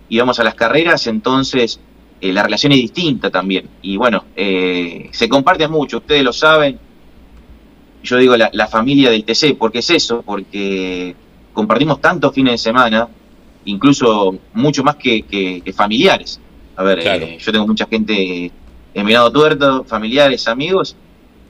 y 0.08 0.18
vamos 0.18 0.38
a 0.38 0.44
las 0.44 0.54
carreras, 0.54 1.06
entonces 1.06 1.80
eh, 2.20 2.32
la 2.32 2.42
relación 2.42 2.72
es 2.72 2.78
distinta 2.78 3.30
también. 3.30 3.68
Y 3.82 3.96
bueno, 3.96 4.24
eh, 4.36 5.08
se 5.12 5.28
comparte 5.28 5.66
mucho, 5.68 5.98
ustedes 5.98 6.22
lo 6.22 6.32
saben. 6.32 6.78
Yo 8.06 8.16
digo 8.18 8.36
la, 8.36 8.68
familia 8.68 9.10
del 9.10 9.24
TC, 9.24 9.56
porque 9.58 9.80
es 9.80 9.90
eso, 9.90 10.22
porque 10.22 11.14
compartimos 11.52 12.00
tantos 12.00 12.32
fines 12.32 12.52
de 12.52 12.58
semana, 12.58 13.08
incluso 13.64 14.38
mucho 14.54 14.84
más 14.84 14.94
que, 14.96 15.62
familiares. 15.74 16.40
A 16.76 16.84
ver, 16.84 17.00
eh, 17.00 17.38
yo 17.40 17.52
tengo 17.52 17.66
mucha 17.66 17.86
gente 17.86 18.52
en 18.94 19.06
mirado 19.06 19.32
tuerto, 19.32 19.84
familiares, 19.84 20.46
amigos, 20.46 20.94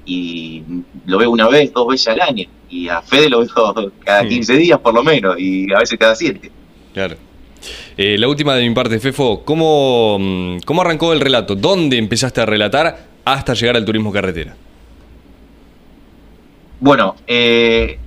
y 0.07 0.63
lo 1.05 1.19
veo 1.19 1.31
una 1.31 1.49
vez, 1.49 1.73
dos 1.75 1.89
veces 1.89 2.09
al 2.09 2.21
año. 2.23 2.47
Y 2.71 2.89
a 2.89 3.03
Fede 3.03 3.29
lo 3.29 3.41
veo 3.41 3.93
cada 4.05 4.27
15 4.27 4.57
días 4.57 4.79
por 4.81 4.95
lo 4.95 5.05
menos, 5.05 5.39
y 5.39 5.71
a 5.73 5.79
veces 5.81 5.99
cada 5.99 6.15
7. 6.15 6.51
Claro. 6.95 7.17
Eh, 7.99 8.17
la 8.17 8.29
última 8.29 8.55
de 8.55 8.67
mi 8.67 8.75
parte, 8.75 8.99
Fefo, 8.99 9.43
¿cómo, 9.45 10.17
mm, 10.19 10.59
¿cómo 10.65 10.81
arrancó 10.81 11.13
el 11.13 11.21
relato? 11.21 11.55
¿Dónde 11.55 11.99
empezaste 11.99 12.41
a 12.41 12.47
relatar 12.47 13.09
hasta 13.25 13.53
llegar 13.53 13.77
al 13.77 13.85
turismo 13.85 14.11
carretera? 14.11 14.57
Bueno, 16.81 17.17
eh, 17.27 17.99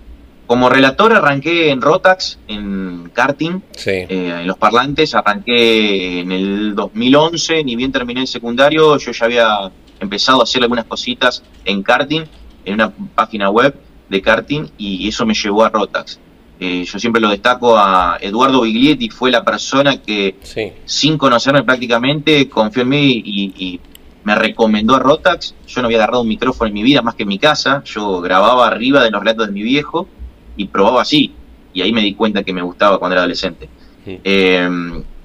como 0.45 0.69
relator 0.69 1.13
arranqué 1.13 1.69
en 1.69 1.81
Rotax, 1.81 2.39
en 2.47 3.11
karting, 3.13 3.61
eh, 3.85 4.05
en 4.09 4.47
los 4.47 4.57
parlantes, 4.57 5.13
arranqué 5.15 6.19
en 6.19 6.31
el 6.31 6.75
2011, 6.75 7.63
ni 7.63 7.75
bien 7.75 7.91
terminé 7.91 8.21
el 8.21 8.27
secundario, 8.27 8.97
yo 8.97 9.11
ya 9.11 9.25
había 9.25 9.71
empezado 9.99 10.39
a 10.41 10.43
hacer 10.43 10.63
algunas 10.63 10.85
cositas 10.85 11.43
en 11.65 11.83
karting, 11.83 12.23
en 12.65 12.73
una 12.73 12.91
página 13.15 13.49
web 13.49 13.75
de 14.09 14.21
karting, 14.21 14.65
y 14.77 15.07
eso 15.07 15.25
me 15.25 15.33
llevó 15.33 15.63
a 15.63 15.69
Rotax. 15.69 16.19
Eh, 16.59 16.83
yo 16.83 16.99
siempre 16.99 17.21
lo 17.21 17.29
destaco 17.29 17.77
a 17.77 18.17
Eduardo 18.19 18.61
Biglietti, 18.61 19.09
fue 19.09 19.31
la 19.31 19.45
persona 19.45 20.01
que, 20.01 20.35
sin 20.83 21.17
conocerme 21.17 21.63
prácticamente, 21.63 22.49
confió 22.49 22.83
en 22.83 22.89
mí 22.89 23.23
y, 23.25 23.79
me 24.23 24.35
recomendó 24.35 24.95
a 24.95 24.99
Rotax. 24.99 25.55
Yo 25.67 25.81
no 25.81 25.87
había 25.87 25.97
agarrado 25.97 26.21
un 26.21 26.27
micrófono 26.27 26.67
en 26.67 26.73
mi 26.73 26.83
vida 26.83 27.01
más 27.01 27.15
que 27.15 27.23
en 27.23 27.29
mi 27.29 27.39
casa. 27.39 27.83
Yo 27.85 28.21
grababa 28.21 28.67
arriba 28.67 29.03
de 29.03 29.11
los 29.11 29.19
relatos 29.21 29.47
de 29.47 29.53
mi 29.53 29.63
viejo 29.63 30.07
y 30.55 30.65
probaba 30.65 31.01
así. 31.01 31.33
Y 31.73 31.81
ahí 31.81 31.93
me 31.93 32.01
di 32.01 32.15
cuenta 32.15 32.43
que 32.43 32.53
me 32.53 32.61
gustaba 32.61 32.97
cuando 32.97 33.13
era 33.13 33.21
adolescente. 33.21 33.69
Eh, 34.05 34.69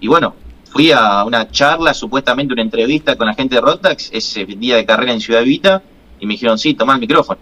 y 0.01 0.07
bueno, 0.07 0.35
fui 0.75 0.91
a 0.91 1.25
una 1.25 1.49
charla, 1.51 1.95
supuestamente 1.95 2.53
una 2.53 2.63
entrevista 2.63 3.17
con 3.17 3.29
la 3.29 3.35
gente 3.35 3.55
de 3.55 3.61
Rotax, 3.61 4.11
ese 4.13 4.45
día 4.45 4.75
de 4.75 4.85
carrera 4.85 5.13
en 5.13 5.21
Ciudad 5.21 5.45
Vita, 5.45 5.83
y 6.19 6.27
me 6.27 6.35
dijeron, 6.35 6.59
sí, 6.59 6.75
toma 6.75 6.95
el 6.95 7.01
micrófono. 7.01 7.39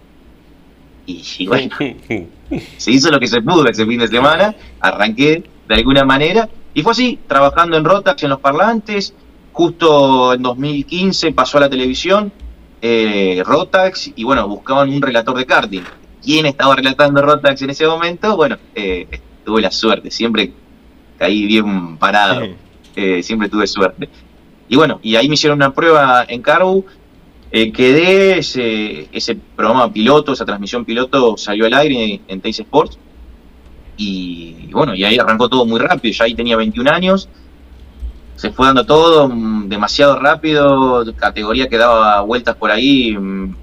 Y, 1.07 1.47
bueno, 1.47 1.75
se 2.77 2.91
hizo 2.91 3.11
lo 3.11 3.19
que 3.19 3.27
se 3.27 3.41
pudo 3.41 3.67
ese 3.67 3.87
fin 3.87 4.01
de 4.01 4.09
semana, 4.09 4.55
arranqué 4.81 5.43
de 5.67 5.75
alguna 5.75 6.05
manera, 6.05 6.49
y 6.75 6.83
fue 6.83 6.93
así, 6.93 7.19
trabajando 7.27 7.79
en 7.79 7.85
Rotax, 7.85 8.23
en 8.23 8.31
los 8.31 8.41
parlantes, 8.41 9.15
justo 9.53 10.35
en 10.35 10.43
2015 10.43 11.33
pasó 11.33 11.59
a 11.59 11.63
la 11.63 11.71
televisión 11.71 12.33
eh, 12.81 13.43
Rotax, 13.47 14.11
y 14.17 14.25
bueno, 14.25 14.49
buscaban 14.49 14.91
un 14.91 15.01
relator 15.01 15.37
de 15.37 15.47
karting. 15.47 15.83
¿Quién 16.23 16.47
estaba 16.47 16.75
relatando 16.75 17.23
Rotax 17.23 17.63
en 17.63 17.71
ese 17.71 17.87
momento? 17.87 18.37
Bueno, 18.37 18.57
eh, 18.75 19.07
tuve 19.45 19.61
la 19.63 19.71
suerte, 19.71 20.11
siempre 20.11 20.53
caí 21.19 21.47
bien 21.47 21.97
parado, 21.99 22.43
eh, 22.97 23.23
siempre 23.23 23.49
tuve 23.49 23.69
suerte. 23.69 24.09
Y 24.69 24.77
bueno, 24.77 24.99
y 25.03 25.15
ahí 25.15 25.29
me 25.29 25.35
hicieron 25.35 25.59
una 25.59 25.73
prueba 25.73 26.25
en 26.27 26.43
Carbu, 26.43 26.85
quedé, 27.51 28.39
ese, 28.39 29.09
ese 29.13 29.37
programa 29.37 29.93
piloto, 29.93 30.33
esa 30.33 30.45
transmisión 30.45 30.85
piloto 30.85 31.37
salió 31.37 31.67
al 31.67 31.75
aire 31.75 32.21
en 32.27 32.41
Teis 32.41 32.59
Sports. 32.59 32.99
Y, 33.97 34.71
bueno, 34.73 34.95
y 34.95 35.05
ahí 35.05 35.19
arrancó 35.19 35.49
todo 35.49 35.67
muy 35.67 35.79
rápido. 35.79 36.15
Ya 36.15 36.25
ahí 36.25 36.35
tenía 36.35 36.57
21 36.57 36.91
años. 36.91 37.29
Se 38.37 38.51
fue 38.51 38.67
dando 38.67 38.85
todo 38.85 39.29
mm, 39.29 39.69
demasiado 39.69 40.19
rápido. 40.19 41.05
Categoría 41.17 41.69
que 41.69 41.79
daba 41.79 42.21
vueltas 42.23 42.57
por 42.57 42.71
ahí. 42.71 43.17
Mm, 43.17 43.55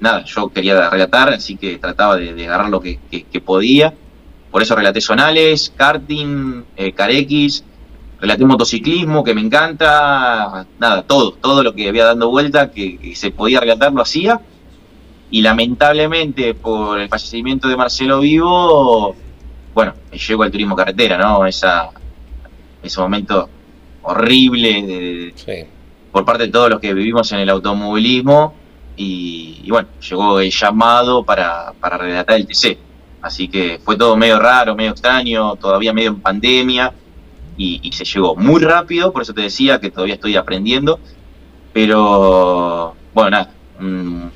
nada, 0.00 0.24
yo 0.24 0.48
quería 0.48 0.90
relatar, 0.90 1.30
así 1.30 1.56
que 1.56 1.78
trataba 1.78 2.16
de, 2.16 2.46
agarrar 2.46 2.70
lo 2.70 2.80
que, 2.80 2.98
podía. 3.44 3.94
Por 4.50 4.62
eso 4.62 4.74
relaté 4.74 5.00
zonales, 5.00 5.72
karting, 5.76 6.64
eh, 6.76 6.92
carex 6.92 7.64
relaté 8.20 8.44
motociclismo, 8.44 9.22
que 9.22 9.34
me 9.34 9.42
encanta, 9.42 10.66
nada, 10.78 11.02
todo, 11.02 11.32
todo 11.32 11.62
lo 11.62 11.74
que 11.74 11.88
había 11.88 12.06
dando 12.06 12.30
vuelta, 12.30 12.70
que, 12.70 13.12
se 13.14 13.30
podía 13.30 13.60
relatar, 13.60 13.92
lo 13.92 14.02
hacía. 14.02 14.40
Y 15.30 15.42
lamentablemente, 15.42 16.54
por 16.54 17.00
el 17.00 17.08
fallecimiento 17.08 17.68
de 17.68 17.76
Marcelo 17.76 18.20
Vivo, 18.20 19.14
bueno, 19.74 19.94
me 20.10 20.18
llegó 20.18 20.42
al 20.44 20.50
turismo 20.50 20.76
carretera, 20.76 21.18
¿no? 21.18 21.44
Esa, 21.46 21.90
ese 22.82 23.00
momento 23.00 23.50
horrible 24.06 25.34
por 26.10 26.24
parte 26.24 26.44
de 26.44 26.52
todos 26.52 26.70
los 26.70 26.80
que 26.80 26.94
vivimos 26.94 27.30
en 27.32 27.40
el 27.40 27.50
automovilismo. 27.50 28.54
Y, 28.98 29.68
bueno, 29.68 29.88
llegó 30.08 30.40
el 30.40 30.50
llamado 30.50 31.22
para, 31.22 31.72
para 31.78 31.98
relatar 31.98 32.36
el 32.36 32.46
TC. 32.46 32.78
Así 33.20 33.48
que 33.48 33.78
fue 33.84 33.96
todo 33.96 34.16
medio 34.16 34.38
raro, 34.38 34.74
medio 34.74 34.92
extraño, 34.92 35.56
todavía 35.56 35.92
medio 35.92 36.10
en 36.10 36.20
pandemia 36.20 36.92
y, 37.56 37.90
se 37.92 38.04
llegó 38.04 38.36
muy 38.36 38.60
rápido, 38.62 39.12
por 39.12 39.22
eso 39.22 39.32
te 39.32 39.42
decía 39.42 39.80
que 39.80 39.90
todavía 39.90 40.14
estoy 40.14 40.36
aprendiendo, 40.36 41.00
pero 41.72 42.94
bueno, 43.14 43.30
nada, 43.30 43.50
mm, 43.80 44.26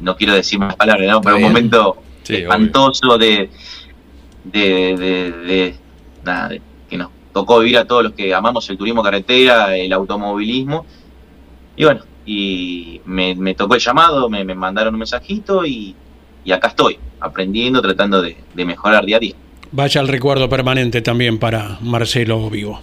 no 0.00 0.16
quiero 0.16 0.34
decir 0.34 0.58
más 0.58 0.76
palabras, 0.76 1.08
¿no? 1.08 1.20
pero 1.20 1.36
un 1.36 1.42
momento 1.42 1.96
espantoso 2.28 3.18
de, 3.18 3.50
de, 4.44 5.74
nada, 6.24 6.50
que 6.50 6.60
nos 6.60 6.73
tocó 7.34 7.58
vivir 7.58 7.76
a 7.76 7.84
todos 7.84 8.04
los 8.04 8.12
que 8.12 8.32
amamos 8.32 8.68
el 8.70 8.78
turismo 8.78 9.02
carretera, 9.02 9.76
el 9.76 9.92
automovilismo, 9.92 10.86
y 11.76 11.84
bueno, 11.84 12.02
y 12.24 13.02
me, 13.04 13.54
tocó 13.54 13.74
el 13.74 13.80
llamado, 13.82 14.30
me, 14.30 14.42
mandaron 14.54 14.94
un 14.94 15.00
mensajito 15.00 15.66
y, 15.66 15.94
acá 16.50 16.68
estoy, 16.68 16.98
aprendiendo, 17.20 17.82
tratando 17.82 18.22
de 18.22 18.64
mejorar 18.64 19.04
día 19.04 19.18
a 19.18 19.20
día. 19.20 19.34
Vaya 19.76 20.00
el 20.00 20.06
recuerdo 20.06 20.48
permanente 20.48 21.02
también 21.02 21.40
para 21.40 21.78
Marcelo 21.80 22.48
Vivo. 22.48 22.80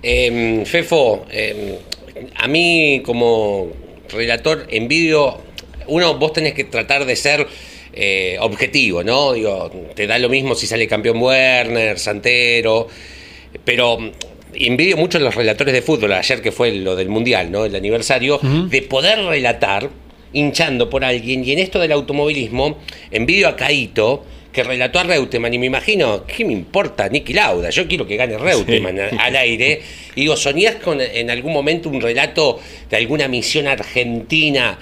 Em, 0.00 0.64
Fefo, 0.64 1.26
em, 1.32 1.74
a 2.36 2.46
mí 2.46 3.02
como 3.04 3.66
relator 4.08 4.64
en 4.70 4.86
vídeo, 4.86 5.38
uno, 5.88 6.14
vos 6.14 6.32
tenés 6.32 6.54
que 6.54 6.62
tratar 6.62 7.06
de 7.06 7.16
ser 7.16 7.48
eh, 7.92 8.36
objetivo, 8.40 9.02
¿no? 9.02 9.32
Digo, 9.32 9.68
te 9.96 10.06
da 10.06 10.16
lo 10.20 10.28
mismo 10.28 10.54
si 10.54 10.68
sale 10.68 10.86
campeón 10.86 11.20
Werner, 11.20 11.98
Santero, 11.98 12.86
pero 13.64 13.98
envidio 14.54 14.96
mucho 14.96 15.18
a 15.18 15.20
los 15.20 15.34
relatores 15.34 15.74
de 15.74 15.82
fútbol, 15.82 16.12
ayer 16.12 16.42
que 16.42 16.52
fue 16.52 16.72
lo 16.72 16.96
del 16.96 17.08
Mundial, 17.08 17.50
¿no? 17.50 17.64
El 17.64 17.74
aniversario, 17.74 18.40
de 18.42 18.82
poder 18.82 19.18
relatar 19.24 19.90
hinchando 20.32 20.90
por 20.90 21.04
alguien, 21.04 21.44
y 21.44 21.52
en 21.52 21.58
esto 21.58 21.78
del 21.78 21.92
automovilismo, 21.92 22.78
envidio 23.10 23.48
a 23.48 23.56
Caito, 23.56 24.24
que 24.52 24.64
relató 24.64 24.98
a 24.98 25.04
Reutemann 25.04 25.52
y 25.52 25.58
me 25.58 25.66
imagino, 25.66 26.24
¿qué 26.26 26.44
me 26.44 26.52
importa 26.52 27.08
Nicky 27.08 27.32
Lauda? 27.32 27.70
Yo 27.70 27.86
quiero 27.86 28.06
que 28.06 28.16
gane 28.16 28.36
Reutemann 28.38 28.98
al 28.98 29.36
aire. 29.36 29.80
Y 30.16 30.22
digo, 30.22 30.36
¿soñás 30.36 30.76
con 30.76 31.00
en 31.00 31.30
algún 31.30 31.52
momento 31.52 31.88
un 31.88 32.00
relato 32.00 32.58
de 32.90 32.96
alguna 32.96 33.28
misión 33.28 33.68
argentina 33.68 34.78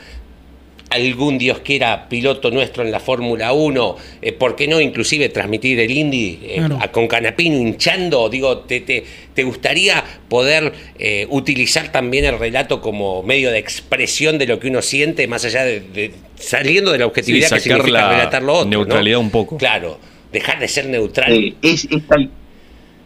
algún 0.90 1.38
Dios 1.38 1.60
quiera 1.60 2.08
piloto 2.08 2.50
nuestro 2.50 2.82
en 2.82 2.90
la 2.90 3.00
Fórmula 3.00 3.52
1, 3.52 3.96
eh, 4.22 4.32
¿por 4.32 4.56
qué 4.56 4.68
no 4.68 4.80
inclusive 4.80 5.28
transmitir 5.28 5.80
el 5.80 5.90
Indy 5.90 6.38
eh, 6.42 6.68
con 6.92 7.08
Canapino 7.08 7.56
hinchando? 7.56 8.28
Digo, 8.28 8.58
¿te, 8.58 8.80
te, 8.80 9.42
gustaría 9.42 10.02
poder 10.28 10.72
eh, 10.98 11.26
utilizar 11.30 11.90
también 11.90 12.24
el 12.24 12.38
relato 12.38 12.80
como 12.80 13.22
medio 13.22 13.50
de 13.50 13.58
expresión 13.58 14.38
de 14.38 14.46
lo 14.46 14.58
que 14.60 14.68
uno 14.68 14.82
siente, 14.82 15.26
más 15.26 15.44
allá 15.44 15.64
de, 15.64 16.12
saliendo 16.36 16.92
de 16.92 16.98
la 16.98 17.06
objetividad 17.06 17.50
que 17.50 17.60
significa 17.60 18.10
relatar 18.10 18.42
lo 18.42 18.54
otro? 18.54 18.70
Neutralidad 18.70 19.18
un 19.18 19.30
poco. 19.30 19.56
Claro, 19.56 19.98
dejar 20.32 20.60
de 20.60 20.68
ser 20.68 20.86
neutral. 20.86 21.56
es, 21.62 21.88
es, 21.90 22.06
tal, 22.06 22.30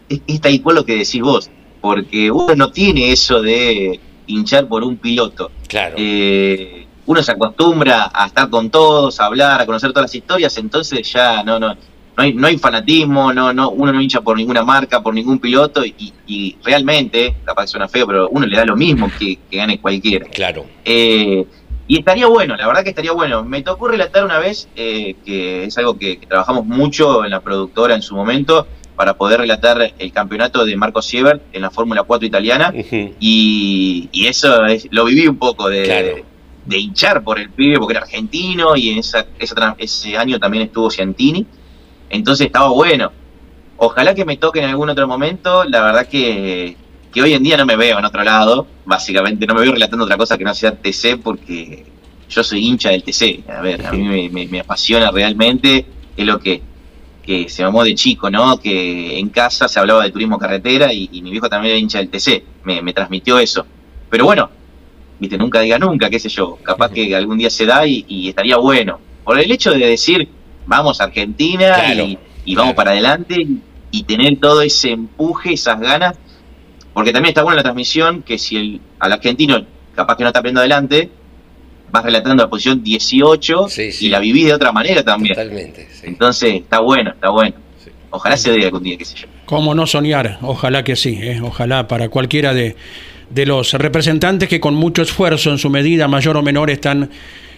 es, 0.08 0.40
tal 0.40 0.62
cual 0.62 0.76
lo 0.76 0.84
que 0.84 0.96
decís 0.96 1.20
vos, 1.20 1.50
porque 1.80 2.30
uno 2.30 2.54
no 2.54 2.70
tiene 2.70 3.12
eso 3.12 3.40
de 3.40 3.98
hinchar 4.26 4.68
por 4.68 4.84
un 4.84 4.96
piloto. 4.98 5.50
Claro 5.66 5.96
uno 7.10 7.24
se 7.24 7.32
acostumbra 7.32 8.08
a 8.14 8.26
estar 8.26 8.48
con 8.48 8.70
todos, 8.70 9.18
a 9.18 9.26
hablar, 9.26 9.60
a 9.60 9.66
conocer 9.66 9.90
todas 9.90 10.04
las 10.04 10.14
historias, 10.14 10.56
entonces 10.58 11.12
ya 11.12 11.42
no, 11.42 11.58
no, 11.58 11.74
no 11.74 12.22
hay, 12.22 12.34
no 12.34 12.46
hay 12.46 12.56
fanatismo, 12.56 13.32
no, 13.32 13.52
no, 13.52 13.70
uno 13.70 13.92
no 13.92 14.00
hincha 14.00 14.20
por 14.20 14.36
ninguna 14.36 14.62
marca, 14.62 15.02
por 15.02 15.12
ningún 15.12 15.40
piloto, 15.40 15.82
y, 15.84 16.56
realmente, 16.62 17.34
capaz 17.44 17.62
que 17.62 17.68
suena 17.68 17.88
feo, 17.88 18.06
pero 18.06 18.28
uno 18.28 18.46
le 18.46 18.56
da 18.56 18.64
lo 18.64 18.76
mismo 18.76 19.10
que, 19.18 19.40
gane 19.50 19.80
cualquiera. 19.80 20.26
Claro. 20.26 20.66
Eh, 20.84 21.44
y 21.88 21.98
estaría 21.98 22.28
bueno, 22.28 22.54
la 22.56 22.68
verdad 22.68 22.84
que 22.84 22.90
estaría 22.90 23.10
bueno. 23.10 23.42
Me 23.42 23.62
tocó 23.62 23.88
relatar 23.88 24.24
una 24.24 24.38
vez, 24.38 24.68
eh, 24.76 25.16
que 25.24 25.64
es 25.64 25.76
algo 25.78 25.98
que, 25.98 26.20
trabajamos 26.28 26.64
mucho 26.64 27.24
en 27.24 27.32
la 27.32 27.40
productora 27.40 27.96
en 27.96 28.02
su 28.02 28.14
momento, 28.14 28.68
para 28.94 29.14
poder 29.14 29.40
relatar 29.40 29.94
el 29.98 30.12
campeonato 30.12 30.64
de 30.64 30.76
Marco 30.76 31.02
Siebert 31.02 31.42
en 31.52 31.62
la 31.62 31.70
Fórmula 31.70 32.04
4 32.04 32.24
italiana, 32.24 32.72
y, 33.18 34.08
eso 34.12 34.62
lo 34.92 35.04
viví 35.06 35.26
un 35.26 35.38
poco 35.38 35.68
de 35.68 36.29
de 36.64 36.78
hinchar 36.78 37.22
por 37.22 37.38
el 37.38 37.50
pibe 37.50 37.78
porque 37.78 37.94
era 37.94 38.02
argentino 38.02 38.76
y 38.76 38.90
en 38.90 38.98
esa, 38.98 39.26
ese 39.78 40.16
año 40.16 40.38
también 40.38 40.64
estuvo 40.64 40.90
Ciantini. 40.90 41.46
Entonces 42.08 42.46
estaba 42.46 42.68
bueno. 42.70 43.12
Ojalá 43.76 44.14
que 44.14 44.24
me 44.24 44.36
toque 44.36 44.60
en 44.60 44.66
algún 44.66 44.90
otro 44.90 45.06
momento. 45.08 45.64
La 45.64 45.82
verdad 45.82 46.06
que, 46.06 46.76
que 47.12 47.22
hoy 47.22 47.32
en 47.32 47.42
día 47.42 47.56
no 47.56 47.64
me 47.64 47.76
veo 47.76 47.98
en 47.98 48.04
otro 48.04 48.22
lado. 48.22 48.66
Básicamente 48.84 49.46
no 49.46 49.54
me 49.54 49.62
veo 49.62 49.72
relatando 49.72 50.04
otra 50.04 50.16
cosa 50.16 50.36
que 50.36 50.44
no 50.44 50.54
sea 50.54 50.76
TC 50.76 51.18
porque 51.22 51.86
yo 52.28 52.44
soy 52.44 52.66
hincha 52.66 52.90
del 52.90 53.02
TC. 53.02 53.48
A 53.48 53.60
ver, 53.60 53.86
a 53.86 53.92
mí 53.92 54.28
me, 54.28 54.60
apasiona 54.60 55.10
realmente. 55.10 55.86
Es 56.16 56.26
lo 56.26 56.38
que, 56.38 56.60
que 57.22 57.48
se 57.48 57.62
mamó 57.62 57.84
de 57.84 57.94
chico, 57.94 58.28
¿no? 58.30 58.60
Que 58.60 59.18
en 59.18 59.30
casa 59.30 59.66
se 59.66 59.80
hablaba 59.80 60.04
de 60.04 60.10
turismo 60.10 60.38
carretera 60.38 60.92
y, 60.92 61.08
mi 61.22 61.30
viejo 61.30 61.48
también 61.48 61.72
era 61.72 61.80
hincha 61.80 61.98
del 61.98 62.10
TC. 62.10 62.44
Me, 62.64 62.82
me 62.82 62.92
transmitió 62.92 63.38
eso. 63.38 63.64
Pero 64.10 64.24
bueno, 64.26 64.50
viste, 65.20 65.36
nunca 65.36 65.60
diga 65.60 65.78
nunca, 65.78 66.08
qué 66.10 66.18
sé 66.18 66.28
yo, 66.28 66.56
capaz 66.62 66.90
que 66.90 67.14
algún 67.14 67.38
día 67.38 67.50
se 67.50 67.66
da 67.66 67.86
y, 67.86 68.28
estaría 68.28 68.56
bueno. 68.56 68.98
Por 69.22 69.38
el 69.38 69.52
hecho 69.52 69.70
de 69.70 69.86
decir, 69.86 70.28
vamos 70.66 71.00
a 71.00 71.04
Argentina 71.04 71.94
y, 72.44 72.54
vamos 72.54 72.74
para 72.74 72.92
adelante 72.92 73.46
y, 73.92 74.02
tener 74.04 74.38
todo 74.40 74.62
ese 74.62 74.90
empuje, 74.90 75.52
esas 75.52 75.78
ganas, 75.78 76.16
porque 76.94 77.12
también 77.12 77.30
está 77.30 77.42
buena 77.42 77.56
la 77.56 77.62
transmisión 77.62 78.22
que 78.22 78.38
si 78.38 78.56
el, 78.56 78.80
al 78.98 79.12
argentino 79.12 79.64
capaz 79.94 80.16
que 80.16 80.24
no 80.24 80.28
está 80.30 80.40
aprendiendo 80.40 80.60
adelante, 80.60 81.10
vas 81.90 82.04
relatando 82.04 82.42
la 82.42 82.50
posición 82.50 82.82
18 82.82 83.66
y 84.00 84.08
la 84.08 84.18
vivís 84.18 84.46
de 84.46 84.54
otra 84.54 84.72
manera 84.72 85.04
también. 85.04 85.34
Totalmente. 85.34 85.88
Entonces 86.02 86.54
está 86.54 86.80
bueno, 86.80 87.10
está 87.10 87.30
bueno. 87.30 87.54
Ojalá 88.10 88.36
se 88.36 88.50
dé 88.52 88.64
algún 88.64 88.82
día, 88.82 88.96
qué 88.96 89.04
sé 89.04 89.16
yo. 89.16 89.28
¿Cómo 89.46 89.74
no 89.74 89.86
soñar? 89.86 90.38
Ojalá 90.42 90.82
que 90.82 90.96
sí, 90.96 91.18
¿eh? 91.20 91.40
ojalá 91.42 91.86
para 91.86 92.08
cualquiera 92.08 92.54
de 92.54 92.76
de 93.30 93.46
los 93.46 93.72
representantes 93.74 94.48
que 94.48 94.60
con 94.60 94.74
mucho 94.74 95.02
esfuerzo, 95.02 95.50
en 95.50 95.58
su 95.58 95.70
medida 95.70 96.08
mayor 96.08 96.36
o 96.36 96.42
menor, 96.42 96.70
están 96.70 97.10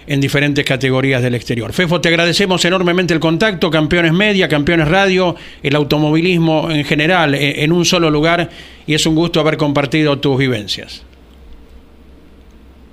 en 0.07 0.20
diferentes 0.20 0.64
categorías 0.64 1.23
del 1.23 1.35
exterior. 1.35 1.73
Fefo, 1.73 2.01
te 2.01 2.09
agradecemos 2.09 2.64
enormemente 2.64 3.14
el 3.14 3.20
contacto, 3.20 3.70
Campeones 3.70 4.12
Media, 4.12 4.49
Campeones 4.49 4.89
Radio, 4.89 5.37
el 5.62 5.77
automovilismo 5.77 6.70
en 6.70 6.85
general, 6.85 7.35
e, 7.35 7.64
en 7.64 7.73
un 7.73 7.85
solo 7.85 8.11
lugar, 8.11 8.51
y 8.87 8.95
es 8.95 9.07
un 9.07 9.14
gusto 9.14 9.41
haber 9.41 9.57
compartido 9.57 10.18
tus 10.18 10.39
vivencias. 10.39 11.05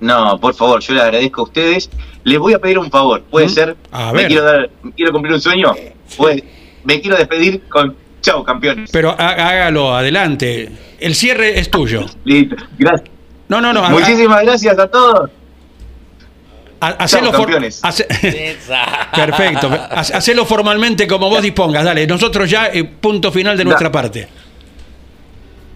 No, 0.00 0.38
por 0.40 0.54
favor, 0.54 0.80
yo 0.80 0.94
le 0.94 1.02
agradezco 1.02 1.42
a 1.42 1.44
ustedes. 1.44 1.90
Les 2.24 2.38
voy 2.38 2.54
a 2.54 2.58
pedir 2.58 2.78
un 2.78 2.90
favor, 2.90 3.22
¿puede 3.22 3.46
¿Mm? 3.46 3.50
ser? 3.50 3.76
A 3.90 4.12
ver. 4.12 4.22
¿Me 4.22 4.28
quiero, 4.28 4.44
dar, 4.44 4.70
quiero 4.96 5.12
cumplir 5.12 5.34
un 5.34 5.40
sueño? 5.40 5.74
Me 6.84 7.00
quiero 7.00 7.16
despedir 7.18 7.62
con 7.68 7.94
chao, 8.20 8.44
campeones. 8.44 8.90
Pero 8.92 9.14
hágalo, 9.18 9.94
adelante. 9.94 10.70
El 10.98 11.14
cierre 11.14 11.58
es 11.58 11.70
tuyo. 11.70 12.06
Listo, 12.24 12.56
gracias. 12.78 13.10
No, 13.48 13.60
no, 13.60 13.72
no. 13.72 13.88
Muchísimas 13.90 14.42
gracias 14.44 14.78
a 14.78 14.88
todos. 14.88 15.30
Hacelo 16.80 17.30
campeones. 17.30 17.82
Perfecto. 19.14 19.70
Hacelo 19.90 20.46
formalmente 20.46 21.06
como 21.06 21.28
vos 21.28 21.42
dispongas. 21.42 21.84
Dale, 21.84 22.06
nosotros 22.06 22.48
ya, 22.48 22.68
eh, 22.68 22.84
punto 22.84 23.30
final 23.30 23.56
de 23.56 23.64
nuestra 23.64 23.92
parte. 23.92 24.28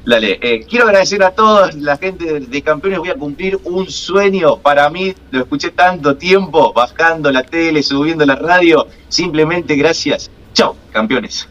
Dale, 0.07 0.39
eh, 0.43 0.67
quiero 0.69 0.85
agradecer 0.85 1.23
a 1.23 1.31
toda 1.31 1.71
la 1.73 1.97
gente 1.97 2.41
de, 2.41 2.63
Campeones. 2.63 2.99
Voy 2.99 3.09
a 3.09 3.15
cumplir 3.15 3.59
un 3.65 3.91
sueño 3.91 4.59
para 4.59 4.89
mí. 4.91 5.15
Lo 5.31 5.43
escuché 5.43 5.71
tanto 5.71 6.17
tiempo, 6.17 6.73
bajando 6.75 7.31
la 7.33 7.43
tele, 7.43 7.83
subiendo 7.83 8.25
la 8.27 8.37
radio. 8.37 8.87
Simplemente 9.09 9.77
gracias. 9.77 10.31
Chao, 10.53 10.77
campeones. 10.93 11.49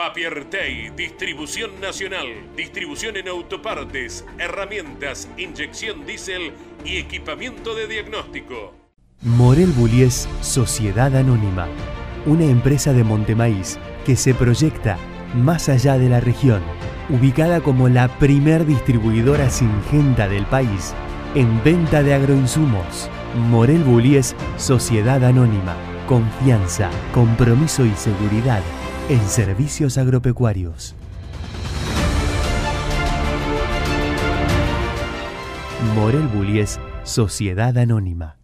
Papiertei, 0.00 0.90
distribución 0.96 1.78
nacional, 1.78 2.26
distribución 2.56 3.18
en 3.18 3.28
autopartes, 3.28 4.24
herramientas, 4.38 5.28
inyección 5.36 6.06
diésel 6.06 6.54
y 6.86 6.96
equipamiento 6.96 7.74
de 7.74 7.86
diagnóstico. 7.86 8.72
Morel 9.20 9.70
Bullies 9.72 10.26
Sociedad 10.40 11.14
Anónima, 11.14 11.68
una 12.24 12.44
empresa 12.44 12.94
de 12.94 13.04
Montemaíz 13.04 13.78
que 14.06 14.16
se 14.16 14.32
proyecta 14.32 14.96
más 15.34 15.68
allá 15.68 15.98
de 15.98 16.08
la 16.08 16.20
región, 16.20 16.62
ubicada 17.10 17.60
como 17.60 17.90
la 17.90 18.08
primer 18.18 18.64
distribuidora 18.64 19.50
singenta 19.50 20.28
del 20.28 20.46
país 20.46 20.94
en 21.34 21.62
venta 21.62 22.02
de 22.02 22.14
agroinsumos. 22.14 23.10
Morel 23.50 23.84
Bullies 23.84 24.34
Sociedad 24.56 25.22
Anónima, 25.22 25.76
confianza, 26.06 26.88
compromiso 27.12 27.84
y 27.84 27.94
seguridad 27.96 28.62
en 29.10 29.28
servicios 29.28 29.98
agropecuarios. 29.98 30.94
Morel 35.96 36.28
Bullies, 36.28 36.78
Sociedad 37.02 37.76
Anónima. 37.76 38.38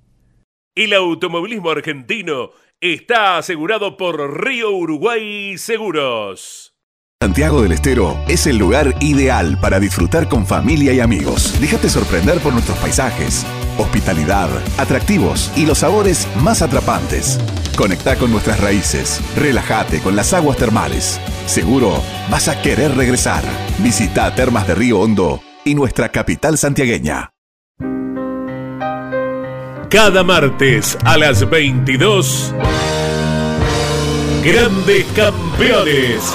El 0.74 0.92
automovilismo 0.92 1.70
argentino 1.70 2.50
está 2.80 3.38
asegurado 3.38 3.96
por 3.96 4.44
Río 4.44 4.72
Uruguay 4.72 5.56
Seguros. 5.56 6.74
Santiago 7.22 7.62
del 7.62 7.72
Estero 7.72 8.18
es 8.28 8.48
el 8.48 8.58
lugar 8.58 8.92
ideal 9.00 9.58
para 9.60 9.78
disfrutar 9.78 10.28
con 10.28 10.46
familia 10.46 10.92
y 10.92 10.98
amigos. 10.98 11.58
Déjate 11.60 11.88
sorprender 11.88 12.40
por 12.40 12.52
nuestros 12.52 12.76
paisajes, 12.78 13.46
hospitalidad, 13.78 14.50
atractivos 14.78 15.52
y 15.56 15.64
los 15.64 15.78
sabores 15.78 16.28
más 16.42 16.60
atrapantes. 16.60 17.38
Conecta 17.76 18.16
con 18.16 18.32
nuestras 18.32 18.58
raíces, 18.58 19.20
relájate 19.36 20.00
con 20.00 20.16
las 20.16 20.32
aguas 20.32 20.56
termales. 20.56 21.20
Seguro 21.44 22.02
vas 22.30 22.48
a 22.48 22.62
querer 22.62 22.96
regresar. 22.96 23.44
Visita 23.80 24.34
Termas 24.34 24.66
de 24.66 24.74
Río 24.74 24.98
Hondo 24.98 25.42
y 25.62 25.74
nuestra 25.74 26.08
capital 26.08 26.56
santiagueña. 26.56 27.32
Cada 29.90 30.24
martes 30.24 30.96
a 31.04 31.18
las 31.18 31.48
22, 31.48 32.54
Grandes 34.42 35.04
Campeones. 35.14 36.34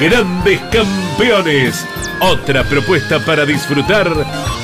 Grandes 0.00 0.58
campeones. 0.72 1.86
Otra 2.20 2.64
propuesta 2.64 3.22
para 3.22 3.44
disfrutar 3.44 4.08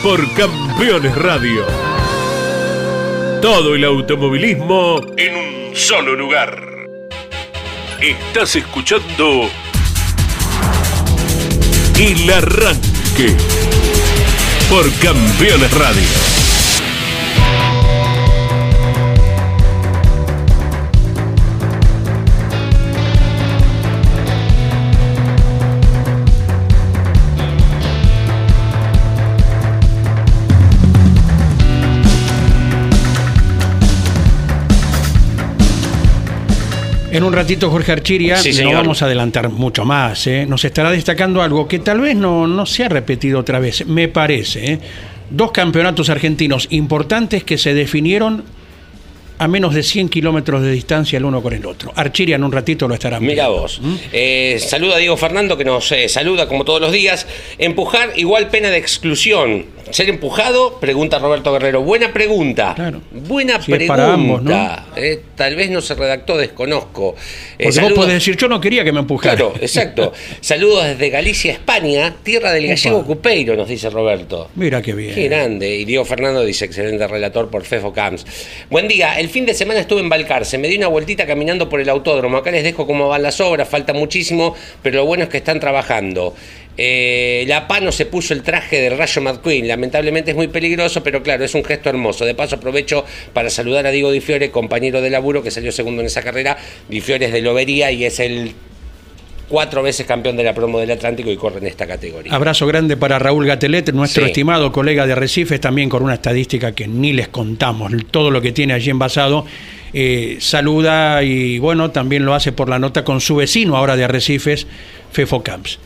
por 0.02 0.32
Campeones 0.32 1.14
Radio. 1.14 1.66
Todo 3.42 3.74
el 3.74 3.84
automovilismo 3.84 5.02
en 5.18 5.36
un 5.36 5.76
solo 5.76 6.16
lugar. 6.16 6.58
Estás 8.00 8.56
escuchando 8.56 9.50
El 11.98 12.32
Arranque 12.32 13.36
por 14.70 14.90
Campeones 15.00 15.70
Radio. 15.74 16.36
En 37.16 37.24
un 37.24 37.32
ratito, 37.32 37.70
Jorge 37.70 37.92
Archiria, 37.92 38.36
Sí, 38.36 38.52
no 38.62 38.74
vamos 38.74 39.00
a 39.00 39.06
adelantar 39.06 39.48
mucho 39.48 39.86
más. 39.86 40.26
¿eh? 40.26 40.44
Nos 40.46 40.66
estará 40.66 40.90
destacando 40.90 41.40
algo 41.40 41.66
que 41.66 41.78
tal 41.78 42.00
vez 42.00 42.14
no, 42.14 42.46
no 42.46 42.66
se 42.66 42.84
ha 42.84 42.90
repetido 42.90 43.38
otra 43.38 43.58
vez, 43.58 43.86
me 43.86 44.08
parece. 44.08 44.72
¿eh? 44.72 44.80
Dos 45.30 45.50
campeonatos 45.50 46.10
argentinos 46.10 46.66
importantes 46.68 47.42
que 47.42 47.56
se 47.56 47.72
definieron 47.72 48.44
a 49.38 49.48
menos 49.48 49.74
de 49.74 49.82
100 49.82 50.08
kilómetros 50.08 50.62
de 50.62 50.70
distancia 50.72 51.16
el 51.16 51.24
uno 51.24 51.42
con 51.42 51.52
el 51.52 51.64
otro. 51.66 51.92
Archiria 51.94 52.36
en 52.36 52.44
un 52.44 52.52
ratito 52.52 52.88
lo 52.88 52.94
estará 52.94 53.20
Mira 53.20 53.48
vos. 53.48 53.80
Eh, 54.12 54.58
saluda 54.60 54.96
a 54.96 54.98
Diego 54.98 55.16
Fernando 55.16 55.56
que 55.56 55.64
nos 55.64 55.90
eh, 55.92 56.08
saluda 56.08 56.48
como 56.48 56.64
todos 56.64 56.80
los 56.80 56.92
días. 56.92 57.26
Empujar 57.58 58.10
igual 58.16 58.48
pena 58.48 58.70
de 58.70 58.78
exclusión. 58.78 59.66
Ser 59.90 60.08
empujado, 60.08 60.80
pregunta 60.80 61.20
Roberto 61.20 61.52
Guerrero. 61.52 61.80
Buena 61.80 62.12
pregunta. 62.12 62.72
Claro. 62.74 63.02
Buena 63.12 63.62
Si 63.62 63.70
pregunta. 63.70 63.94
para 63.94 64.14
ambos, 64.14 64.42
¿no? 64.42 64.76
Eh, 64.96 65.22
tal 65.36 65.54
vez 65.54 65.70
no 65.70 65.80
se 65.80 65.94
redactó, 65.94 66.36
desconozco. 66.36 67.14
Porque 67.62 67.80
vos 67.80 67.92
podés 67.92 68.14
decir, 68.14 68.36
yo 68.36 68.48
no 68.48 68.60
quería 68.60 68.82
que 68.82 68.90
me 68.90 68.98
empujaran. 68.98 69.36
Claro, 69.36 69.54
exacto. 69.60 70.12
Saludos 70.40 70.86
desde 70.86 71.08
Galicia, 71.10 71.52
España, 71.52 72.16
tierra 72.24 72.50
del 72.52 72.64
Opa. 72.64 72.70
gallego 72.74 73.04
Cupeiro, 73.04 73.54
nos 73.56 73.68
dice 73.68 73.88
Roberto. 73.88 74.50
Mira 74.56 74.82
qué 74.82 74.92
bien. 74.92 75.14
Qué 75.14 75.28
grande. 75.28 75.76
Y 75.76 75.84
Diego 75.84 76.04
Fernando 76.04 76.44
dice, 76.44 76.64
excelente 76.64 77.06
relator 77.06 77.48
por 77.48 77.62
Fefo 77.64 77.92
Camps. 77.92 78.26
Buen 78.68 78.88
día. 78.88 79.20
El 79.20 79.25
fin 79.28 79.46
de 79.46 79.54
semana 79.54 79.80
estuve 79.80 80.00
en 80.00 80.08
Balcarce. 80.08 80.58
Me 80.58 80.68
di 80.68 80.76
una 80.76 80.88
vueltita 80.88 81.26
caminando 81.26 81.68
por 81.68 81.80
el 81.80 81.88
autódromo. 81.88 82.38
Acá 82.38 82.50
les 82.50 82.64
dejo 82.64 82.86
cómo 82.86 83.08
van 83.08 83.22
las 83.22 83.40
obras. 83.40 83.68
Falta 83.68 83.92
muchísimo, 83.92 84.54
pero 84.82 84.96
lo 84.96 85.06
bueno 85.06 85.24
es 85.24 85.30
que 85.30 85.38
están 85.38 85.60
trabajando. 85.60 86.34
Eh, 86.78 87.44
la 87.48 87.66
PA 87.66 87.80
no 87.80 87.90
se 87.90 88.06
puso 88.06 88.34
el 88.34 88.42
traje 88.42 88.80
del 88.80 88.98
Rayo 88.98 89.22
McQueen. 89.22 89.66
Lamentablemente 89.66 90.32
es 90.32 90.36
muy 90.36 90.48
peligroso, 90.48 91.02
pero 91.02 91.22
claro, 91.22 91.44
es 91.44 91.54
un 91.54 91.64
gesto 91.64 91.88
hermoso. 91.88 92.24
De 92.24 92.34
paso 92.34 92.56
aprovecho 92.56 93.04
para 93.32 93.50
saludar 93.50 93.86
a 93.86 93.90
Diego 93.90 94.10
Di 94.10 94.20
Fiore, 94.20 94.50
compañero 94.50 95.00
de 95.00 95.10
laburo 95.10 95.42
que 95.42 95.50
salió 95.50 95.72
segundo 95.72 96.02
en 96.02 96.06
esa 96.06 96.22
carrera. 96.22 96.56
Di 96.88 97.00
Fiore 97.00 97.26
es 97.26 97.32
de 97.32 97.40
Lobería 97.40 97.90
y 97.92 98.04
es 98.04 98.20
el 98.20 98.54
cuatro 99.48 99.82
veces 99.82 100.06
campeón 100.06 100.36
de 100.36 100.42
la 100.44 100.54
promo 100.54 100.78
del 100.80 100.90
Atlántico 100.90 101.30
y 101.30 101.36
corre 101.36 101.58
en 101.58 101.66
esta 101.66 101.86
categoría. 101.86 102.34
Abrazo 102.34 102.66
grande 102.66 102.96
para 102.96 103.18
Raúl 103.18 103.46
Gatelet, 103.46 103.92
nuestro 103.92 104.24
Sí. 104.24 104.30
estimado 104.30 104.72
colega 104.72 105.06
de 105.06 105.12
Arrecifes, 105.12 105.60
también 105.60 105.88
con 105.88 106.02
una 106.02 106.14
estadística 106.14 106.72
que 106.72 106.88
ni 106.88 107.12
les 107.12 107.28
contamos, 107.28 107.92
todo 108.10 108.30
lo 108.30 108.40
que 108.42 108.52
tiene 108.52 108.74
allí 108.74 108.90
envasado. 108.90 109.46
Eh, 109.92 110.38
saluda 110.40 111.22
y 111.22 111.58
bueno, 111.58 111.90
también 111.90 112.24
lo 112.26 112.34
hace 112.34 112.52
por 112.52 112.68
la 112.68 112.78
nota 112.78 113.04
con 113.04 113.20
su 113.20 113.36
vecino 113.36 113.76
ahora 113.76 113.96
de 113.96 114.04
Arrecifes, 114.04 114.66
Fefo 115.12 115.42
Camps. 115.42 115.78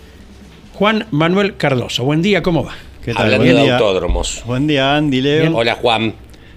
Juan 0.74 1.06
Manuel 1.10 1.56
Cardoso, 1.56 2.04
buen 2.04 2.22
día, 2.22 2.42
¿cómo 2.42 2.64
va? 2.64 2.74
¿Qué 3.04 3.12
tal? 3.12 3.24
Hablando 3.24 3.44
Buen 3.44 3.56
de 3.56 3.62
día. 3.62 3.76
autódromos. 3.76 4.42
Buen 4.46 4.66
día, 4.66 4.96
Andy, 4.96 5.20
Leo. 5.20 5.56
Hola 5.56 5.74
Juan. 5.74 6.14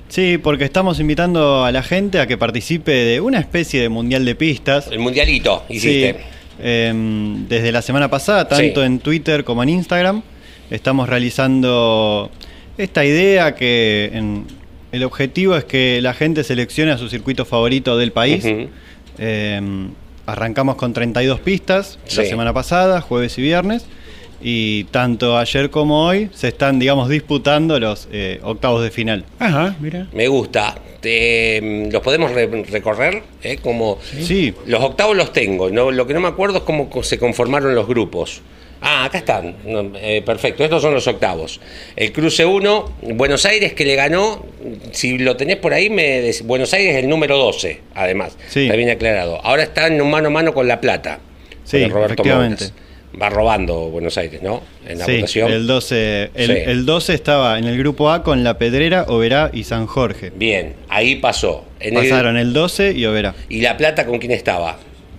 Sí, 0.10 0.38
porque 0.38 0.64
estamos 0.66 1.00
invitando 1.00 1.66
a 1.66 1.72
la 1.72 1.82
gente 1.84 2.20
a 2.20 2.28
que 2.28 2.38
participe 2.38 2.92
de 2.92 3.20
una 3.22 3.40
especie 3.40 3.82
de 3.82 3.90
mundial 3.90 4.24
de 4.26 4.36
pistas. 4.36 4.88
El 4.92 5.00
mundialito 5.00 5.64
hiciste. 5.70 6.14
Sí, 6.14 6.20
em, 6.64 7.48
desde 7.48 7.72
la 7.72 7.82
semana 7.82 8.10
pasada, 8.10 8.48
tanto 8.48 8.80
Sí. 8.82 8.86
en 8.86 9.00
Twitter 9.00 9.44
como 9.44 9.62
en 9.64 9.70
Instagram, 9.70 10.22
estamos 10.72 11.10
realizando 11.10 12.32
esta 12.78 13.06
idea 13.06 13.54
que 13.56 14.10
en- 14.14 14.46
el 14.92 15.04
objetivo 15.04 15.56
es 15.58 15.66
que 15.66 16.00
la 16.02 16.14
gente 16.14 16.44
seleccione 16.44 16.92
a 16.92 16.98
su 16.98 17.10
circuito 17.10 17.46
favorito 17.46 17.98
del 17.98 18.12
país. 18.12 18.46
Ujú. 18.46 18.70
Em, 19.18 19.90
arrancamos 20.26 20.76
con 20.76 20.94
32 20.94 21.40
pistas 21.40 22.00
la 22.16 22.24
semana 22.26 22.54
pasada, 22.54 23.02
jueves 23.02 23.38
y 23.38 23.42
viernes. 23.42 23.86
Y 24.46 24.84
tanto 24.86 25.38
ayer 25.38 25.70
como 25.70 26.06
hoy 26.06 26.30
se 26.34 26.50
están, 26.50 26.78
digamos, 26.78 27.08
disputando 27.08 27.80
los 27.80 28.10
eh, 28.12 28.40
octavos 28.44 28.84
de 28.84 28.92
final. 28.92 29.24
Ajá, 29.40 29.76
mira. 29.80 30.08
Me 30.12 30.28
gusta. 30.28 30.76
Te- 31.00 31.90
¿Los 31.92 32.02
podemos 32.02 32.32
re- 32.32 32.64
recorrer? 32.70 33.24
¿Eh? 33.42 33.58
Como 33.62 34.00
Sí, 34.22 34.54
Los 34.66 34.82
octavos 34.84 35.16
los 35.16 35.32
tengo. 35.34 35.70
No, 35.70 35.92
lo 35.92 36.06
que 36.08 36.14
no 36.14 36.20
me 36.20 36.28
acuerdo 36.28 36.58
es 36.58 36.64
cómo 36.64 36.90
se 37.04 37.18
conformaron 37.18 37.74
los 37.74 37.88
grupos. 37.88 38.42
Ah, 38.82 39.06
acá 39.06 39.20
están. 39.20 39.56
Eh, 39.96 40.22
perfecto. 40.26 40.62
Estos 40.66 40.82
son 40.82 40.94
los 40.94 41.08
octavos. 41.08 41.62
El 41.96 42.12
cruce 42.12 42.46
1, 42.46 42.94
Buenos 43.14 43.46
Aires 43.46 43.72
que 43.74 43.86
le 43.86 43.96
ganó. 43.96 44.46
Si 44.92 45.18
lo 45.20 45.38
tenés 45.38 45.56
por 45.56 45.74
ahí, 45.74 45.90
me 45.90 46.20
des- 46.22 46.46
Buenos 46.46 46.74
Aires 46.74 46.96
es 46.98 47.04
el 47.04 47.10
número 47.10 47.38
12, 47.38 47.80
además. 47.96 48.38
Sí. 48.50 48.64
Está 48.64 48.76
bien 48.76 48.90
aclarado. 48.90 49.40
Ahora 49.46 49.64
está 49.64 49.88
en 49.88 50.02
un 50.02 50.12
mano 50.12 50.28
a 50.28 50.32
mano 50.32 50.54
con 50.54 50.68
La 50.68 50.82
Plata. 50.82 51.20
Sí, 51.64 51.82
con 51.84 51.92
Roberto 51.92 52.14
efectivamente. 52.16 52.66
Va 53.22 53.30
robando 53.30 53.90
Buenos 53.90 54.18
Aires, 54.18 54.42
¿no? 54.42 54.64
En 54.88 54.98
la 54.98 55.06
sí, 55.06 55.16
votación. 55.18 55.52
el 55.52 55.68
12, 55.68 56.32
el, 56.34 56.48
Sí. 56.48 56.64
el 56.66 56.86
12 56.86 57.14
estaba 57.14 57.60
en 57.60 57.66
el 57.66 57.78
grupo 57.78 58.10
A 58.12 58.24
con 58.24 58.44
La 58.44 58.58
Pedrera, 58.58 59.04
Oberá 59.08 59.52
y 59.54 59.66
San 59.66 59.86
Jorge. 59.86 60.32
Bien, 60.36 60.74
ahí 60.90 61.18
pasó. 61.18 61.64
En 61.80 61.96
el- 61.96 62.10
Pasaron 62.10 62.38
el 62.38 62.54
12 62.54 62.94
y 62.94 63.06
Oberá. 63.06 63.36
¿Y 63.50 63.62
La 63.62 63.78
Plata 63.78 64.06
con 64.08 64.18
quién 64.18 64.32
estaba? 64.32 64.78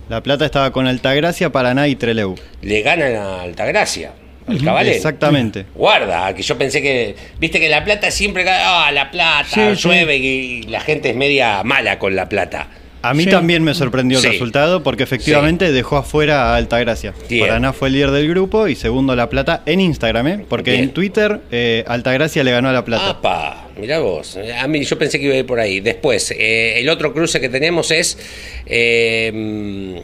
La 0.09 0.21
Plata 0.21 0.45
estaba 0.45 0.71
con 0.71 0.87
Altagracia, 0.87 1.51
Paraná 1.51 1.87
y 1.87 1.95
Treleu. 1.95 2.35
Le 2.61 2.81
ganan 2.81 3.15
a 3.15 3.41
Altagracia, 3.43 4.11
al 4.45 4.61
Cabalén. 4.61 4.93
Exactamente. 4.93 5.65
Guarda, 5.75 6.33
que 6.35 6.43
yo 6.43 6.57
pensé 6.57 6.81
que. 6.81 7.15
Viste 7.39 7.59
que 7.59 7.69
La 7.69 7.83
Plata 7.85 8.11
siempre. 8.11 8.43
Ah, 8.47 8.91
La 8.93 9.09
Plata, 9.09 9.45
sí. 9.47 9.61
llueve 9.87 10.17
y 10.17 10.63
la 10.63 10.81
gente 10.81 11.11
es 11.11 11.15
media 11.15 11.63
mala 11.63 11.97
con 11.97 12.15
La 12.15 12.27
Plata. 12.29 12.67
A 13.09 13.13
mí 13.13 13.23
Sí. 13.25 13.29
también 13.29 13.63
me 13.63 13.73
sorprendió 13.73 14.19
Sí. 14.19 14.27
el 14.27 14.33
resultado 14.33 14.83
porque 14.83 15.03
efectivamente 15.03 15.71
dejó 15.71 15.97
afuera 15.97 16.53
a 16.53 16.55
Altagracia. 16.55 17.13
Bien. 17.29 17.45
Paraná 17.47 17.71
fue 17.73 17.89
el 17.89 17.93
líder 17.95 18.11
del 18.11 18.27
grupo 18.29 18.67
y 18.67 18.75
segundo 18.75 19.15
La 19.15 19.29
Plata 19.29 19.61
en 19.65 19.79
Instagram, 19.81 20.27
¿eh? 20.27 20.45
porque 20.49 20.71
Bien. 20.71 20.83
en 20.85 20.89
Twitter 20.91 21.41
eh, 21.51 21.83
Altagracia 21.87 22.43
le 22.43 22.51
ganó 22.51 22.69
a 22.69 22.73
La 22.73 22.83
Plata. 22.85 23.09
Apa, 23.09 23.67
mirá 23.79 23.99
vos. 23.99 24.37
A 24.59 24.67
mí 24.67 24.83
yo 24.83 24.97
pensé 24.97 25.19
que 25.19 25.25
iba 25.25 25.35
a 25.35 25.37
ir 25.37 25.45
por 25.45 25.59
ahí. 25.59 25.79
Después, 25.81 26.31
eh, 26.31 26.79
el 26.79 26.89
otro 26.89 27.13
cruce 27.13 27.39
que 27.39 27.49
tenemos 27.49 27.91
es. 27.91 28.17
eh, 28.65 30.01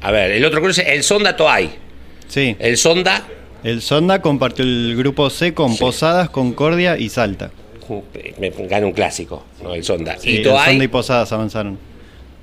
a 0.00 0.10
ver, 0.10 0.32
el 0.32 0.44
otro 0.44 0.60
cruce, 0.60 0.82
el 0.94 1.02
Sonda 1.02 1.34
Toay. 1.36 1.70
Sí, 2.28 2.56
El 2.58 2.76
Sonda. 2.76 3.24
el 3.62 3.80
Sonda 3.80 4.20
compartió 4.20 4.64
el 4.64 4.94
grupo 4.96 5.30
C 5.30 5.54
con 5.54 5.76
Posadas, 5.76 6.28
Concordia 6.30 6.98
y 6.98 7.08
Salta. 7.08 7.50
Me 8.38 8.50
gana 8.66 8.86
un 8.86 8.92
clásico, 8.92 9.44
¿no? 9.62 9.74
El 9.74 9.84
Sonda. 9.84 10.16
Sí, 10.18 10.30
y 10.30 10.36
el 10.38 10.42
Toay. 10.42 10.66
Sonda 10.70 10.84
y 10.84 10.88
Posadas 10.88 11.32
avanzaron. 11.32 11.78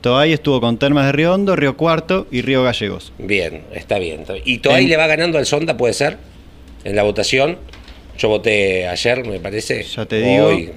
Toay 0.02 0.34
estuvo 0.34 0.60
con 0.60 0.78
Termas 0.78 1.06
de 1.06 1.12
Río 1.12 1.34
Hondo, 1.34 1.56
Río 1.56 1.78
Cuarto 1.78 2.28
y 2.32 2.42
Río 2.42 2.64
Gallegos. 2.64 3.14
Bien, 3.20 3.64
está 3.74 4.00
bien. 4.00 4.24
¿Y 4.46 4.58
Toay 4.58 4.84
En- 4.86 4.90
le 4.90 4.98
va 4.98 5.08
ganando 5.08 5.38
al 5.38 5.46
Sonda, 5.46 5.78
puede 5.78 5.94
ser? 5.94 6.18
En 6.84 6.96
la 6.96 7.04
votación. 7.04 7.60
Yo 8.18 8.28
voté 8.30 8.88
ayer, 8.88 9.26
me 9.26 9.40
parece. 9.40 9.84
Ya 9.84 10.06
te 10.06 10.22
digo. 10.22 10.46
Hoy 10.48 10.72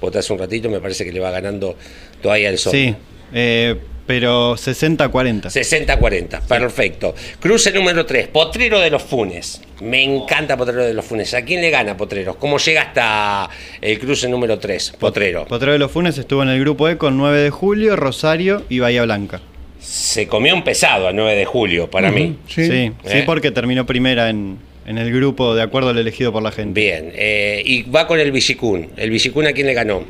voté 0.00 0.18
hace 0.18 0.32
un 0.32 0.38
ratito, 0.38 0.68
me 0.70 0.80
parece 0.80 1.04
que 1.04 1.12
le 1.12 1.20
va 1.20 1.30
ganando 1.30 1.76
Toay 2.22 2.46
al 2.46 2.58
Sonda. 2.58 2.78
Sí, 2.78 2.94
eh, 3.32 3.76
pero 4.06 4.54
60-40. 4.54 5.42
60-40, 5.50 6.40
perfecto. 6.42 7.14
Cruce 7.40 7.72
número 7.72 8.04
3, 8.06 8.28
Potrero 8.28 8.80
de 8.80 8.90
los 8.90 9.02
Funes. 9.02 9.60
Me 9.80 10.02
encanta 10.02 10.56
Potrero 10.56 10.84
de 10.84 10.94
los 10.94 11.04
Funes. 11.04 11.32
¿A 11.34 11.42
quién 11.44 11.60
le 11.60 11.70
gana 11.70 11.96
Potrero? 11.96 12.36
¿Cómo 12.38 12.58
llega 12.58 12.82
hasta 12.82 13.48
el 13.80 13.98
cruce 13.98 14.28
número 14.28 14.58
3? 14.58 14.94
Potrero. 14.98 15.46
Potrero 15.46 15.72
de 15.72 15.78
los 15.78 15.90
Funes 15.90 16.16
estuvo 16.18 16.42
en 16.42 16.48
el 16.50 16.60
grupo 16.60 16.88
E 16.88 16.96
con 16.96 17.16
9 17.16 17.38
de 17.40 17.50
julio, 17.50 17.96
Rosario 17.96 18.62
y 18.68 18.78
Bahía 18.78 19.02
Blanca. 19.04 19.40
Se 19.80 20.26
comió 20.28 20.54
un 20.54 20.64
pesado 20.64 21.08
a 21.08 21.12
9 21.12 21.34
de 21.36 21.44
julio 21.44 21.90
para 21.90 22.10
mí. 22.10 22.38
Sí. 22.48 22.64
Sí, 22.66 22.92
sí, 23.04 23.18
Eh. 23.18 23.22
porque 23.26 23.50
terminó 23.50 23.84
primera 23.84 24.30
en, 24.30 24.58
en 24.86 24.96
el 24.98 25.12
grupo 25.12 25.54
de 25.54 25.62
acuerdo 25.62 25.90
al 25.90 25.98
elegido 25.98 26.32
por 26.32 26.42
la 26.42 26.52
gente. 26.52 26.80
Bien, 26.80 27.12
eh, 27.14 27.62
y 27.64 27.82
va 27.82 28.06
con 28.06 28.18
el 28.18 28.32
Villicún. 28.32 28.88
¿El 28.96 29.10
Villicún 29.10 29.46
a 29.46 29.52
quién 29.52 29.66
le 29.66 29.74
ganó? 29.74 30.04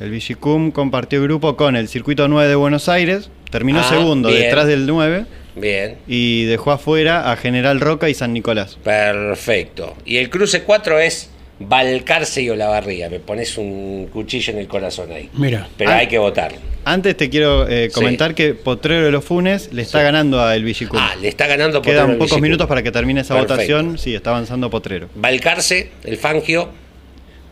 El 0.00 0.10
Vigicum 0.10 0.70
compartió 0.70 1.22
grupo 1.22 1.56
con 1.56 1.76
el 1.76 1.88
Circuito 1.88 2.26
9 2.26 2.48
de 2.48 2.54
Buenos 2.54 2.88
Aires, 2.88 3.30
terminó 3.50 3.80
Ah, 3.80 3.88
segundo 3.88 4.28
bien. 4.30 4.42
detrás 4.42 4.66
del 4.66 4.86
9 4.86 5.26
Bien. 5.56 5.96
Y 6.06 6.44
dejó 6.44 6.70
afuera 6.70 7.30
a 7.30 7.36
General 7.36 7.80
Roca 7.80 8.08
y 8.08 8.14
San 8.14 8.32
Nicolás. 8.32 8.78
Perfecto. 8.84 9.94
Y 10.06 10.16
el 10.18 10.30
cruce 10.30 10.62
4 10.62 11.00
es 11.00 11.28
Balcarce 11.58 12.40
y 12.40 12.48
Olavarría. 12.48 13.10
Me 13.10 13.18
pones 13.18 13.58
un 13.58 14.08
cuchillo 14.12 14.52
en 14.52 14.60
el 14.60 14.68
corazón 14.68 15.10
ahí. 15.12 15.28
Mira. 15.34 15.68
Pero 15.76 15.90
Ah. 15.90 15.96
hay 15.98 16.06
que 16.06 16.18
votar. 16.18 16.52
Antes 16.84 17.16
te 17.16 17.28
quiero 17.28 17.68
eh, 17.68 17.90
comentar 17.92 18.34
que 18.34 18.54
Potrero 18.54 19.04
de 19.04 19.10
los 19.10 19.24
Funes 19.24 19.70
le 19.72 19.82
está 19.82 20.00
ganando 20.02 20.40
a 20.40 20.54
El 20.56 20.62
Villicum. 20.64 20.96
Ah, 20.98 21.14
le 21.20 21.28
está 21.28 21.46
ganando 21.48 21.82
Quedan 21.82 21.96
Potrero 22.06 22.12
el 22.12 22.18
pocos 22.18 22.40
minutos 22.40 22.66
para 22.68 22.82
que 22.82 22.90
termine 22.92 23.20
esa 23.20 23.34
Perfecto. 23.34 23.54
votación. 23.54 23.98
Sí, 23.98 24.14
está 24.14 24.30
avanzando 24.30 24.70
Potrero. 24.70 25.08
Balcarce, 25.16 25.90
el 26.04 26.16
Fangio. 26.16 26.70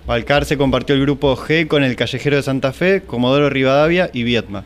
Balcarce 0.08 0.56
compartió 0.56 0.94
el 0.94 1.02
grupo 1.02 1.36
G 1.36 1.66
con 1.66 1.84
el 1.84 1.94
Callejero 1.94 2.36
de 2.36 2.42
Santa 2.42 2.72
Fe, 2.72 3.02
Comodoro 3.02 3.50
Rivadavia 3.50 4.08
y 4.14 4.22
Vietma. 4.22 4.64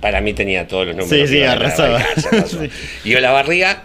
Para 0.00 0.20
mí 0.20 0.32
tenía 0.32 0.68
todos 0.68 0.86
los 0.86 0.94
números. 0.94 1.28
Sí, 1.28 1.38
sí, 1.38 1.42
arrasaba. 1.42 1.98
Balcarce. 1.98 2.70
Sí. 2.70 3.08
Y 3.10 3.16
Olavarría, 3.16 3.82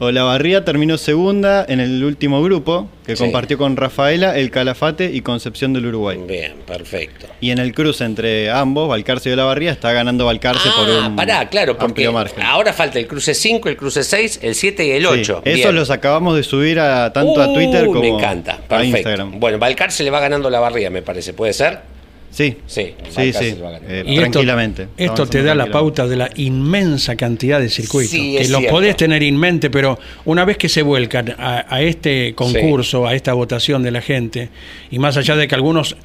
Olavarría 0.00 0.64
terminó 0.64 0.98
segunda 0.98 1.64
en 1.68 1.78
el 1.78 2.02
último 2.02 2.42
grupo, 2.42 2.88
que 3.06 3.14
Sí. 3.16 3.22
compartió 3.22 3.56
con 3.58 3.76
Rafaela, 3.76 4.36
El 4.36 4.50
Calafate 4.50 5.10
y 5.12 5.20
Concepción 5.20 5.72
del 5.72 5.86
Uruguay. 5.86 6.18
bien, 6.26 6.54
perfecto. 6.66 7.26
Y 7.40 7.50
en 7.52 7.58
el 7.58 7.72
cruce 7.74 8.04
entre 8.04 8.50
ambos, 8.50 8.88
Balcarce 8.88 9.30
y 9.30 9.32
Olavarría, 9.32 9.70
está 9.70 9.92
ganando 9.92 10.24
Balcarce 10.26 10.68
por 10.76 10.88
Ah, 10.90 11.06
un 11.06 11.16
pará, 11.16 11.48
claro, 11.48 11.78
porque 11.78 12.10
margen. 12.10 12.42
ahora 12.42 12.72
falta 12.72 12.98
el 12.98 13.06
cruce 13.06 13.34
5, 13.34 13.68
el 13.68 13.76
cruce 13.76 14.02
6, 14.02 14.40
el 14.42 14.54
7 14.56 14.84
y 14.84 14.90
el 14.90 15.02
Sí, 15.02 15.06
8. 15.08 15.42
Esos 15.44 15.72
los 15.72 15.90
acabamos 15.90 16.34
de 16.36 16.42
subir 16.42 16.80
a, 16.80 17.12
tanto 17.12 17.40
a 17.40 17.52
Twitter 17.52 17.86
como 17.86 18.00
Me 18.00 18.08
encanta, 18.08 18.58
a. 18.68 18.84
Instagram. 18.84 19.38
Bueno, 19.38 19.58
Balcarce 19.58 20.02
le 20.02 20.10
va 20.10 20.18
ganando 20.18 20.50
la 20.50 20.58
barriga, 20.58 20.90
me 20.90 21.02
parece. 21.02 21.34
¿Puede 21.34 21.52
ser? 21.52 21.93
Sí, 22.34 22.56
Sí, 22.66 22.94
sí, 23.10 23.32
sí. 23.32 23.54
eh, 23.86 24.02
Y 24.04 24.14
esto- 24.14 24.22
tranquilamente. 24.32 24.88
Esto, 24.96 25.24
te 25.26 25.40
da 25.44 25.54
la 25.54 25.66
pauta 25.66 26.08
de 26.08 26.16
la 26.16 26.30
inmensa 26.34 27.14
cantidad 27.14 27.60
de 27.60 27.68
circuitos. 27.68 28.10
Sí, 28.10 28.32
que 28.36 28.48
los 28.48 28.58
cierto. 28.58 28.70
podés 28.74 28.96
tener 28.96 29.22
en 29.22 29.36
mente, 29.36 29.70
pero 29.70 30.00
una 30.24 30.44
vez 30.44 30.56
que 30.58 30.68
se 30.68 30.82
vuelcan 30.82 31.32
a, 31.38 31.64
a 31.72 31.80
este 31.82 32.34
concurso, 32.34 33.06
a 33.06 33.14
esta 33.14 33.34
votación 33.34 33.84
de 33.84 33.92
la 33.92 34.00
gente, 34.00 34.48
y 34.90 34.98
más 34.98 35.16
allá 35.16 35.36
de 35.36 35.46
que 35.46 35.54
algunos 35.54 35.96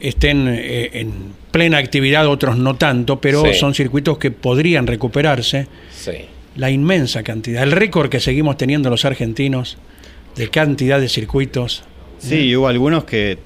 estén 0.00 0.48
eh, 0.48 0.90
en 1.00 1.12
plena 1.50 1.78
actividad, 1.78 2.26
otros 2.28 2.58
no 2.58 2.76
tanto, 2.76 3.18
pero 3.18 3.42
Sí. 3.46 3.54
son 3.54 3.72
circuitos 3.74 4.18
que 4.18 4.30
podrían 4.30 4.86
recuperarse, 4.86 5.66
Sí. 5.96 6.12
la 6.56 6.70
inmensa 6.70 7.22
cantidad, 7.22 7.62
el 7.62 7.72
récord 7.72 8.10
que 8.10 8.20
seguimos 8.20 8.58
teniendo 8.58 8.90
los 8.90 9.06
argentinos 9.06 9.78
de 10.36 10.48
cantidad 10.48 11.00
de 11.00 11.08
circuitos. 11.08 11.84
Sí, 12.18 12.36
y 12.48 12.56
hubo 12.56 12.68
algunos 12.68 13.04
que 13.04 13.38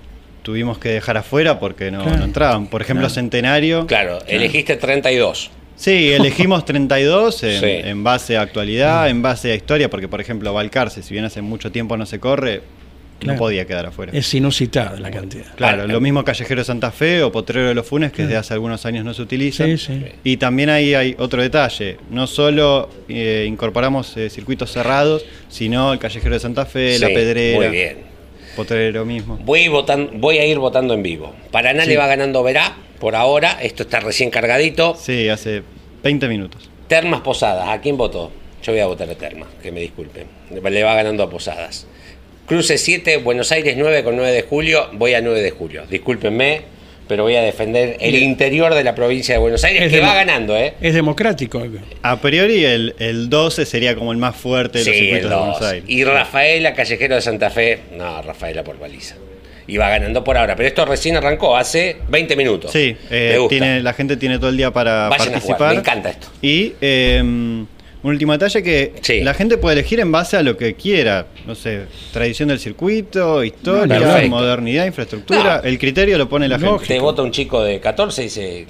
tuvimos 0.44 0.78
que 0.78 0.90
dejar 0.90 1.16
afuera 1.16 1.58
porque 1.58 1.90
no, 1.90 2.02
Claro. 2.04 2.18
no 2.18 2.24
entraban. 2.24 2.68
Por 2.68 2.82
ejemplo, 2.82 3.06
Claro. 3.08 3.14
Centenario. 3.14 3.86
Claro, 3.88 4.20
elegiste 4.28 4.76
32. 4.76 5.50
Sí, 5.74 6.12
elegimos 6.12 6.64
32 6.64 7.42
en, 7.42 7.58
Sí. 7.60 7.66
en 7.66 8.04
base 8.04 8.36
a 8.36 8.42
actualidad, 8.42 9.08
en 9.08 9.22
base 9.22 9.50
a 9.50 9.56
historia, 9.56 9.90
porque 9.90 10.06
por 10.06 10.20
ejemplo 10.20 10.52
Balcarce, 10.54 11.02
si 11.02 11.12
bien 11.14 11.24
hace 11.24 11.42
mucho 11.42 11.72
tiempo 11.72 11.96
no 11.96 12.06
se 12.06 12.20
corre, 12.20 12.60
Claro. 13.18 13.34
no 13.34 13.38
podía 13.38 13.64
quedar 13.64 13.86
afuera. 13.86 14.12
Es 14.14 14.34
inusitada 14.34 14.98
la 15.00 15.10
cantidad. 15.10 15.46
Claro, 15.56 15.84
Ah, 15.84 15.86
lo 15.86 16.00
mismo 16.00 16.24
Callejero 16.24 16.60
de 16.60 16.64
Santa 16.64 16.90
Fe 16.90 17.22
o 17.22 17.32
Potrero 17.32 17.68
de 17.68 17.74
los 17.74 17.86
Funes, 17.86 18.12
que 18.12 18.22
desde 18.22 18.36
hace 18.36 18.54
algunos 18.54 18.84
años 18.86 19.04
no 19.04 19.14
se 19.14 19.22
utiliza. 19.22 19.64
Sí, 19.64 19.78
sí. 19.78 20.04
Y 20.24 20.36
también 20.36 20.68
ahí 20.68 20.94
hay 20.94 21.14
otro 21.18 21.40
detalle, 21.40 21.96
no 22.10 22.26
solo 22.26 22.90
eh, 23.08 23.44
incorporamos 23.48 24.16
eh, 24.16 24.28
circuitos 24.30 24.70
cerrados, 24.72 25.24
sino 25.48 25.92
el 25.92 25.98
Callejero 26.00 26.34
de 26.34 26.40
Santa 26.40 26.66
Fe, 26.66 26.98
La 26.98 27.08
Pedrera, 27.08 27.56
Muy 27.58 27.68
bien. 27.68 28.13
Potrero 28.56 29.04
mismo. 29.04 29.38
Voy, 29.42 29.68
votan- 29.68 30.10
voy 30.20 30.38
a 30.38 30.46
ir 30.46 30.58
votando 30.58 30.94
en 30.94 31.02
vivo. 31.02 31.32
Paraná 31.50 31.84
Sí. 31.84 31.90
le 31.90 31.96
va 31.96 32.06
ganando 32.06 32.42
Verá 32.42 32.76
por 33.00 33.14
ahora. 33.16 33.58
Esto 33.62 33.82
está 33.84 34.00
recién 34.00 34.30
cargadito. 34.30 34.94
Sí, 34.96 35.28
hace 35.28 35.62
20 36.02 36.28
minutos. 36.28 36.68
Termas 36.88 37.20
Posadas. 37.20 37.68
¿A 37.68 37.80
quién 37.80 37.96
votó? 37.96 38.30
Yo 38.62 38.72
voy 38.72 38.80
a 38.80 38.86
votar 38.86 39.08
a 39.10 39.14
Termas, 39.14 39.48
que 39.62 39.70
me 39.72 39.80
disculpen. 39.80 40.26
Le 40.50 40.82
va 40.82 40.94
ganando 40.94 41.22
a 41.22 41.30
Posadas. 41.30 41.86
Cruce 42.46 42.76
7, 42.78 43.16
Buenos 43.18 43.52
Aires 43.52 43.74
9 43.76 44.04
con 44.04 44.16
9 44.16 44.30
de 44.32 44.42
julio. 44.42 44.88
Voy 44.92 45.14
a 45.14 45.20
9 45.20 45.40
de 45.42 45.50
julio. 45.50 45.84
Discúlpenme, 45.88 46.62
pero 47.08 47.22
voy 47.24 47.36
a 47.36 47.42
defender 47.42 47.96
el 48.00 48.14
interior 48.16 48.74
de 48.74 48.82
la 48.84 48.94
provincia 48.94 49.34
de 49.34 49.38
Buenos 49.40 49.62
Aires, 49.64 49.82
Es 49.82 49.92
que 49.92 50.00
va 50.00 50.14
ganando, 50.14 50.56
¿eh? 50.56 50.74
Es 50.80 50.94
democrático. 50.94 51.62
A 52.02 52.20
priori 52.20 52.64
el, 52.64 52.94
el 52.98 53.28
12 53.28 53.66
sería 53.66 53.94
como 53.94 54.12
el 54.12 54.18
más 54.18 54.36
fuerte 54.36 54.78
de 54.80 54.84
los 54.84 54.94
Sí, 54.94 55.00
el 55.00 55.06
circuitos 55.06 55.30
de 55.30 55.36
Buenos 55.36 55.60
2. 55.60 55.68
Aires. 55.68 55.84
Y 55.88 56.04
Rafaela, 56.04 56.74
Callejero 56.74 57.14
de 57.16 57.20
Santa 57.22 57.50
Fe. 57.50 57.80
No, 57.96 58.22
Rafaela 58.22 58.64
por 58.64 58.78
baliza. 58.78 59.16
Y 59.66 59.78
va 59.78 59.88
ganando 59.88 60.22
por 60.22 60.36
ahora. 60.36 60.56
Pero 60.56 60.68
esto 60.68 60.84
recién 60.84 61.16
arrancó, 61.16 61.56
hace 61.56 61.96
20 62.08 62.36
minutos. 62.36 62.70
Sí, 62.70 62.96
eh, 63.10 63.30
Me 63.32 63.38
gusta. 63.38 63.48
tiene, 63.50 63.82
la 63.82 63.92
gente 63.94 64.16
tiene 64.18 64.38
todo 64.38 64.50
el 64.50 64.56
día 64.58 64.70
para 64.70 65.08
Vayan 65.08 65.28
a 65.28 65.30
participar. 65.32 65.56
jugar, 65.56 65.72
me 65.74 65.80
encanta 65.80 66.10
esto. 66.10 66.28
Y 66.42 66.74
eh, 66.82 67.64
un 68.04 68.10
último 68.10 68.32
detalle 68.32 68.62
que 68.62 68.92
Sí. 69.00 69.20
la 69.22 69.34
gente 69.34 69.58
puede 69.58 69.80
elegir 69.80 69.98
en 69.98 70.12
base 70.12 70.36
a 70.36 70.42
lo 70.42 70.56
que 70.56 70.74
quiera. 70.74 71.26
No 71.46 71.54
sé, 71.56 71.86
tradición 72.12 72.50
del 72.50 72.60
circuito, 72.60 73.42
historia, 73.42 73.98
Perfecto. 73.98 74.28
modernidad, 74.28 74.86
infraestructura. 74.86 75.56
No. 75.62 75.68
El 75.68 75.78
criterio 75.78 76.16
lo 76.18 76.28
pone 76.28 76.46
la 76.48 76.58
Lógico. 76.58 76.78
gente. 76.78 76.94
Te 76.94 77.00
vota 77.00 77.22
un 77.22 77.32
chico 77.32 77.62
de 77.64 77.80
14 77.80 78.20
y 78.22 78.24
dice, 78.26 78.66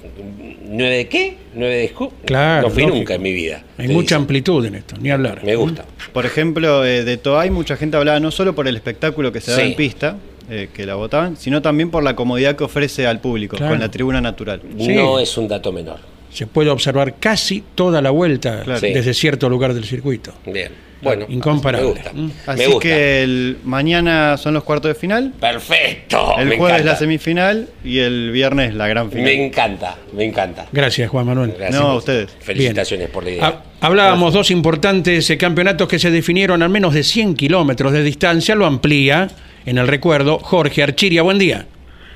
¿9 0.67 0.97
de 0.97 1.07
qué? 1.07 1.37
¿9 1.55 1.59
de 1.81 1.87
Scoop? 1.89 2.13
Claro, 2.25 2.63
No 2.63 2.69
fui 2.73 2.81
lógico. 2.83 2.97
nunca 2.97 3.13
en 3.15 3.21
mi 3.21 3.33
vida. 3.33 3.63
Hay 3.77 3.87
mucha 3.89 4.01
dice. 4.01 4.15
amplitud 4.15 4.65
en 4.65 4.75
esto, 4.75 4.95
ni 4.99 5.11
hablar. 5.11 5.43
Me 5.43 5.55
gusta. 5.55 5.85
Por 6.13 6.25
ejemplo, 6.25 6.85
eh, 6.85 7.03
de 7.03 7.17
Toay 7.17 7.49
mucha 7.51 7.75
gente 7.77 7.97
hablaba 7.97 8.19
no 8.19 8.31
solo 8.31 8.55
por 8.55 8.67
el 8.67 8.75
espectáculo 8.75 9.31
que 9.31 9.41
se 9.41 9.51
da 9.51 9.57
Sí. 9.57 9.63
en 9.63 9.75
pista, 9.75 10.17
eh, 10.49 10.69
que 10.73 10.85
la 10.85 10.95
votaban, 10.95 11.35
sino 11.37 11.61
también 11.61 11.91
por 11.91 12.03
la 12.03 12.15
comodidad 12.15 12.55
que 12.55 12.63
ofrece 12.63 13.05
al 13.07 13.19
público, 13.19 13.57
Claro. 13.57 13.73
con 13.73 13.79
la 13.81 13.89
tribuna 13.89 14.21
natural. 14.21 14.61
Sí. 14.77 14.93
No 14.95 15.19
es 15.19 15.37
un 15.37 15.47
dato 15.47 15.71
menor. 15.71 15.97
Se 16.35 16.47
puede 16.47 16.69
observar 16.69 17.15
casi 17.19 17.63
toda 17.75 18.01
la 18.01 18.09
vuelta 18.11 18.61
Claro. 18.63 18.79
Sí. 18.79 18.91
desde 18.93 19.13
cierto 19.13 19.47
lugar 19.49 19.73
del 19.73 19.85
circuito. 19.85 20.33
Bien. 20.45 20.71
Bueno, 21.01 21.25
Incomparable. 21.29 21.87
Me 21.87 21.93
gusta. 21.93 22.11
Mm. 22.13 22.31
Así 22.47 22.59
me 22.59 22.65
gusta. 22.67 22.79
que 22.81 23.21
el, 23.23 23.57
mañana 23.63 24.37
son 24.37 24.53
los 24.55 24.63
cuartos 24.63 24.89
de 24.89 24.95
final, 24.95 25.33
Perfecto. 25.39 26.35
el 26.39 26.47
me 26.47 26.57
jueves 26.57 26.77
encanta. 26.77 26.91
la 26.93 26.97
semifinal 26.97 27.67
y 27.83 27.99
el 27.99 28.31
viernes 28.31 28.73
la 28.73 28.87
gran 28.87 29.09
final. 29.11 29.25
Me 29.25 29.45
encanta, 29.45 29.97
me 30.13 30.23
encanta. 30.25 30.65
Gracias, 30.71 31.09
Juan 31.09 31.25
Manuel. 31.27 31.53
Gracias. 31.57 31.79
No, 31.79 31.91
a 31.91 31.95
ustedes. 31.97 32.31
Felicitaciones 32.39 33.07
Bien. 33.07 33.13
por 33.13 33.23
la 33.23 33.29
idea. 33.29 33.45
Ha- 33.47 33.63
Hablábamos 33.85 34.33
dos 34.33 34.49
importantes 34.51 35.29
eh, 35.29 35.37
campeonatos 35.37 35.87
que 35.87 35.99
se 35.99 36.09
definieron 36.09 36.63
a 36.63 36.67
menos 36.69 36.93
de 36.93 37.03
100 37.03 37.35
kilómetros 37.35 37.91
de 37.93 38.01
distancia. 38.01 38.55
Lo 38.55 38.65
amplía 38.65 39.27
en 39.65 39.77
el 39.77 39.87
recuerdo 39.87 40.39
Jorge 40.39 40.81
Archiria. 40.81 41.21
Buen 41.21 41.37
día. 41.37 41.67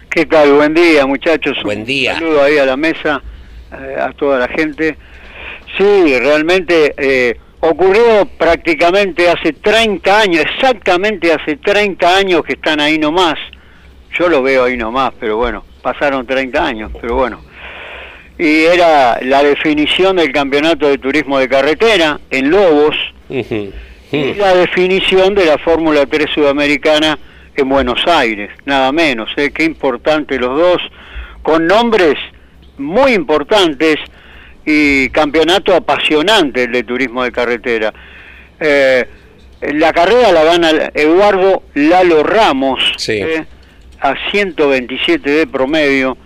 ¿Qué 0.09 0.26
tal? 0.26 0.53
Buen 0.53 0.74
día, 0.74 1.05
muchachos. 1.05 1.57
Buen 1.63 1.86
día. 1.86 2.13
Un 2.13 2.20
saludo 2.20 2.43
ahí 2.43 2.57
a 2.57 2.65
la 2.65 2.76
mesa, 2.78 3.22
a 3.72 4.11
toda 4.13 4.39
la 4.39 4.47
gente. 4.47 4.97
Sí, 5.78 6.20
realmente 6.20 6.93
eh, 6.97 7.38
ocurrió 7.59 8.28
prácticamente 8.38 9.30
hace 9.30 9.53
30 9.53 10.20
años, 10.20 10.45
exactamente 10.45 11.32
hace 11.32 11.57
30 11.57 12.17
años 12.17 12.43
que 12.43 12.53
están 12.53 12.80
ahí 12.80 12.97
nomás. 12.97 13.36
Yo 14.17 14.28
lo 14.28 14.41
veo 14.41 14.65
ahí 14.65 14.78
nomás, 14.78 15.13
pero 15.20 15.38
bueno, 15.38 15.63
pasaron 15.82 16.26
30 16.26 16.65
años, 16.65 16.91
pero 16.99 17.15
bueno. 17.15 17.41
Y 18.38 18.63
era 18.63 19.20
la 19.22 19.43
definición 19.43 20.15
del 20.15 20.32
campeonato 20.32 20.88
de 20.88 20.97
turismo 20.97 21.39
de 21.39 21.49
carretera 21.49 22.20
en 22.30 22.49
Lobos 22.49 22.95
y 24.11 24.34
la 24.36 24.55
definición 24.55 25.36
de 25.36 25.45
la 25.45 25.57
Fórmula 25.57 26.05
3 26.05 26.30
sudamericana 26.34 27.20
en 27.55 27.70
Buenos 27.70 28.07
Aires, 28.07 28.49
nada 28.65 28.91
menos, 28.91 29.30
¿eh? 29.36 29.51
qué 29.53 29.65
importante 29.65 30.39
los 30.39 30.57
dos, 30.57 30.82
con 31.43 31.67
nombres 31.67 32.17
muy 32.80 33.13
importantes 33.13 33.97
y 34.65 35.09
campeonato 35.09 35.73
apasionante 35.75 36.63
el 36.63 36.71
de 36.71 36.84
turismo 36.84 37.23
de 37.23 37.32
carretera. 37.32 37.93
Eh, 38.59 39.05
la 39.73 39.91
carrera 39.93 40.32
la 40.32 40.43
gana 40.43 40.71
Eduardo 40.93 41.63
Lalo 41.75 42.23
Ramos, 42.23 42.80
Sí. 42.97 43.13
¿eh? 43.13 43.45
a 44.01 44.15
127 44.32 45.30
de 45.30 45.47
promedio. 45.47 46.17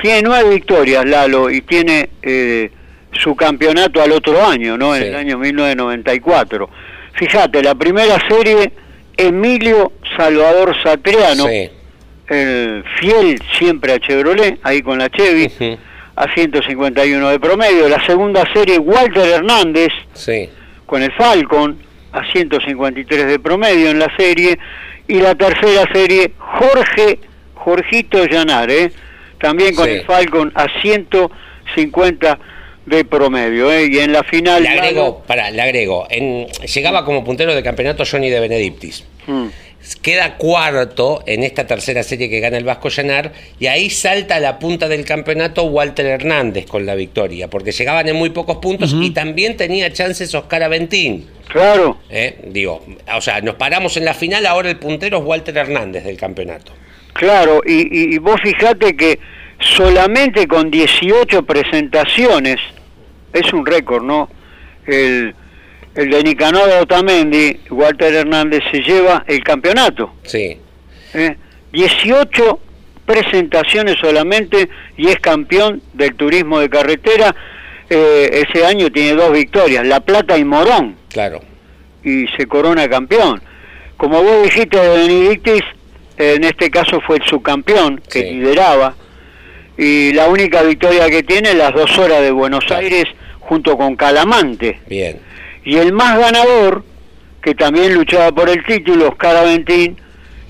Tiene 0.00 0.22
nueve 0.22 0.50
victorias 0.50 1.04
Lalo 1.06 1.48
y 1.50 1.60
tiene 1.60 2.08
eh, 2.22 2.70
su 3.12 3.36
campeonato 3.36 4.02
al 4.02 4.10
otro 4.12 4.44
año, 4.44 4.76
¿no? 4.76 4.96
En 4.96 5.02
Sí. 5.02 5.08
el 5.08 5.14
año 5.14 5.38
1994. 5.38 6.68
Fíjate, 7.14 7.62
la 7.62 7.74
primera 7.74 8.18
serie, 8.28 8.72
Emilio 9.16 9.92
Salvador 10.16 10.74
Satriano, 10.82 11.46
Sí. 11.46 11.70
el 12.28 12.84
fiel 12.98 13.38
siempre 13.58 13.92
a 13.92 13.98
Chevrolet, 14.00 14.58
ahí 14.62 14.82
con 14.82 14.98
la 14.98 15.08
Chevy. 15.10 15.78
A 16.16 16.32
151 16.34 17.28
de 17.30 17.40
promedio. 17.40 17.88
La 17.88 18.04
segunda 18.04 18.44
serie, 18.52 18.78
Walter 18.78 19.28
Hernández, 19.28 19.92
Sí. 20.14 20.48
con 20.86 21.02
el 21.02 21.12
Falcon, 21.12 21.78
a 22.12 22.30
153 22.30 23.26
de 23.26 23.38
promedio 23.38 23.90
en 23.90 23.98
la 23.98 24.14
serie. 24.16 24.58
Y 25.08 25.14
la 25.20 25.34
tercera 25.34 25.88
serie, 25.92 26.32
Jorge, 26.38 27.18
Jorgito 27.54 28.24
Llanar, 28.26 28.70
¿eh? 28.70 28.92
también 29.40 29.74
con 29.74 29.86
Sí. 29.86 29.92
el 29.92 30.04
Falcon, 30.04 30.52
a 30.54 30.66
150 30.80 32.38
de 32.86 33.04
promedio. 33.04 33.72
¿eh? 33.72 33.88
Y 33.90 33.98
en 33.98 34.12
la 34.12 34.22
final... 34.24 34.62
Le 34.62 34.68
agrego, 34.68 35.22
para, 35.26 35.50
le 35.50 35.62
agrego. 35.62 36.06
En, 36.10 36.46
llegaba 36.48 37.04
como 37.04 37.24
puntero 37.24 37.54
de 37.54 37.62
campeonato 37.62 38.04
Johnny 38.10 38.30
de 38.30 38.40
Benedictis. 38.40 39.04
Mm. 39.26 39.46
Queda 40.00 40.36
cuarto 40.36 41.22
en 41.26 41.42
esta 41.42 41.66
tercera 41.66 42.02
serie 42.02 42.28
que 42.28 42.40
gana 42.40 42.56
el 42.56 42.64
Vasco 42.64 42.88
Llanar 42.88 43.32
y 43.58 43.66
ahí 43.66 43.90
salta 43.90 44.36
a 44.36 44.40
la 44.40 44.58
punta 44.58 44.88
del 44.88 45.04
campeonato 45.04 45.64
Walter 45.64 46.06
Hernández 46.06 46.66
con 46.66 46.86
la 46.86 46.94
victoria, 46.94 47.48
porque 47.48 47.72
llegaban 47.72 48.08
en 48.08 48.16
muy 48.16 48.30
pocos 48.30 48.58
puntos 48.58 48.94
y 48.98 49.10
también 49.10 49.56
tenía 49.56 49.92
chances 49.92 50.34
Oscar 50.34 50.62
Aventín. 50.62 51.26
Claro. 51.48 51.98
Eh, 52.08 52.38
digo, 52.48 52.84
o 53.14 53.20
sea, 53.20 53.40
nos 53.40 53.56
paramos 53.56 53.96
en 53.96 54.04
la 54.04 54.14
final, 54.14 54.46
ahora 54.46 54.70
el 54.70 54.78
puntero 54.78 55.18
es 55.18 55.24
Walter 55.24 55.56
Hernández 55.56 56.04
del 56.04 56.16
campeonato. 56.16 56.72
Claro, 57.12 57.60
y, 57.66 58.14
y 58.14 58.18
vos 58.18 58.40
fijate 58.42 58.96
que 58.96 59.18
solamente 59.58 60.46
con 60.46 60.70
18 60.70 61.42
presentaciones, 61.44 62.58
es 63.32 63.52
un 63.52 63.66
récord, 63.66 64.02
¿no? 64.02 64.28
El, 64.86 65.34
el 65.94 66.10
de 66.10 66.22
Nicanor 66.22 66.68
Otamendi, 66.80 67.60
Walter 67.70 68.14
Hernández 68.14 68.62
se 68.70 68.80
lleva 68.80 69.24
el 69.26 69.42
campeonato. 69.44 70.14
Sí. 70.24 70.56
¿Eh? 71.14 71.36
18 71.72 72.60
presentaciones 73.04 73.96
solamente 74.00 74.68
y 74.96 75.08
es 75.08 75.18
campeón 75.18 75.82
del 75.92 76.14
turismo 76.14 76.60
de 76.60 76.70
carretera. 76.70 77.34
Eh, 77.90 78.46
ese 78.48 78.64
año 78.64 78.90
tiene 78.90 79.12
dos 79.12 79.32
victorias, 79.32 79.86
La 79.86 80.00
Plata 80.00 80.38
y 80.38 80.44
Morón. 80.44 80.96
Claro. 81.10 81.40
Y 82.02 82.26
se 82.28 82.46
corona 82.46 82.88
campeón. 82.88 83.42
Como 83.96 84.22
vos 84.22 84.42
dijiste 84.44 84.78
de 84.78 84.88
Benedictis, 84.88 85.62
en 86.16 86.44
este 86.44 86.70
caso 86.70 87.00
fue 87.00 87.16
el 87.16 87.24
subcampeón 87.24 88.00
que 88.10 88.32
lideraba. 88.32 88.94
Y 89.76 90.12
la 90.12 90.28
única 90.28 90.62
victoria 90.62 91.08
que 91.08 91.22
tiene 91.22 91.54
las 91.54 91.72
dos 91.74 91.98
horas 91.98 92.20
de 92.22 92.30
Buenos 92.30 92.70
Aires 92.70 93.04
junto 93.40 93.76
con 93.76 93.96
Calamante. 93.96 94.80
Bien. 94.86 95.18
Y 95.64 95.76
el 95.76 95.92
más 95.92 96.18
ganador, 96.18 96.84
que 97.42 97.54
también 97.54 97.94
luchaba 97.94 98.32
por 98.32 98.48
el 98.48 98.64
título, 98.64 99.08
Oscar 99.08 99.36
Aventín, 99.36 99.96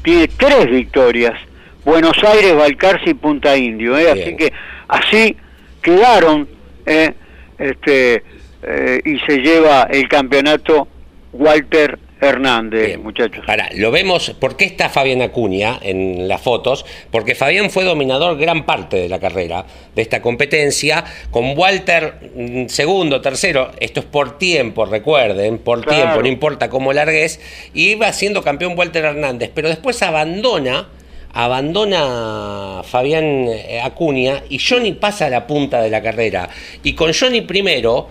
tiene 0.03 0.29
tres 0.29 0.71
victorias. 0.71 1.39
Buenos 1.85 2.17
Aires, 2.25 2.55
Balcarce 2.55 3.11
y 3.11 3.15
Punta 3.15 3.57
Indio. 3.57 3.99
¿eh? 3.99 4.11
Así 4.11 4.37
que 4.37 4.53
así 4.89 5.37
quedaron 5.81 6.49
¿eh? 6.87 7.15
este, 7.59 8.23
eh, 8.63 9.01
y 9.05 9.19
se 9.21 9.39
lleva 9.39 9.85
el 9.91 10.09
campeonato 10.09 10.89
Walter 11.33 11.99
Hernández, 12.23 12.99
muchachos. 12.99 13.45
Ahora, 13.49 13.69
lo 13.75 13.91
vemos, 13.91 14.31
¿por 14.39 14.57
qué 14.57 14.65
está 14.65 14.89
Fabián 14.89 15.23
Acuña 15.23 15.81
en 15.83 16.29
las 16.29 16.41
fotos? 16.41 16.87
Porque 17.11 17.35
Fabián 17.35 17.69
fue 17.69 17.83
dominador 17.83 18.39
gran 18.39 18.65
parte 18.65 18.97
de 18.97 19.09
la 19.09 19.19
carrera 19.19 19.67
de 19.95 20.03
esta 20.03 20.23
competencia, 20.23 21.05
con 21.33 21.59
Walter 21.59 22.31
mm, 22.35 22.67
segundo, 22.69 23.21
tercero, 23.21 23.73
esto 23.81 24.01
es 24.01 24.07
por 24.07 24.39
tiempo, 24.39 24.87
recuerden, 24.87 25.59
por 25.59 25.85
tiempo, 25.85 26.23
no 26.23 26.29
importa 26.29 26.71
cómo 26.71 26.93
largues, 26.93 27.41
y 27.75 27.91
iba 27.91 28.13
siendo 28.13 28.43
campeón 28.43 28.79
Walter 28.79 29.05
Hernández, 29.05 29.51
pero 29.53 29.69
después 29.69 30.01
abandona 30.03 30.89
abandona 31.35 32.83
Fabián 32.85 33.47
eh, 33.49 33.81
Acuña 33.83 34.43
y 34.49 34.59
Johnny 34.59 34.93
pasa 34.93 35.27
a 35.27 35.31
la 35.31 35.47
punta 35.47 35.81
de 35.81 35.91
la 35.91 36.03
carrera. 36.03 36.49
Y 36.83 36.93
con 36.95 37.13
Johnny 37.13 37.41
primero, 37.43 38.09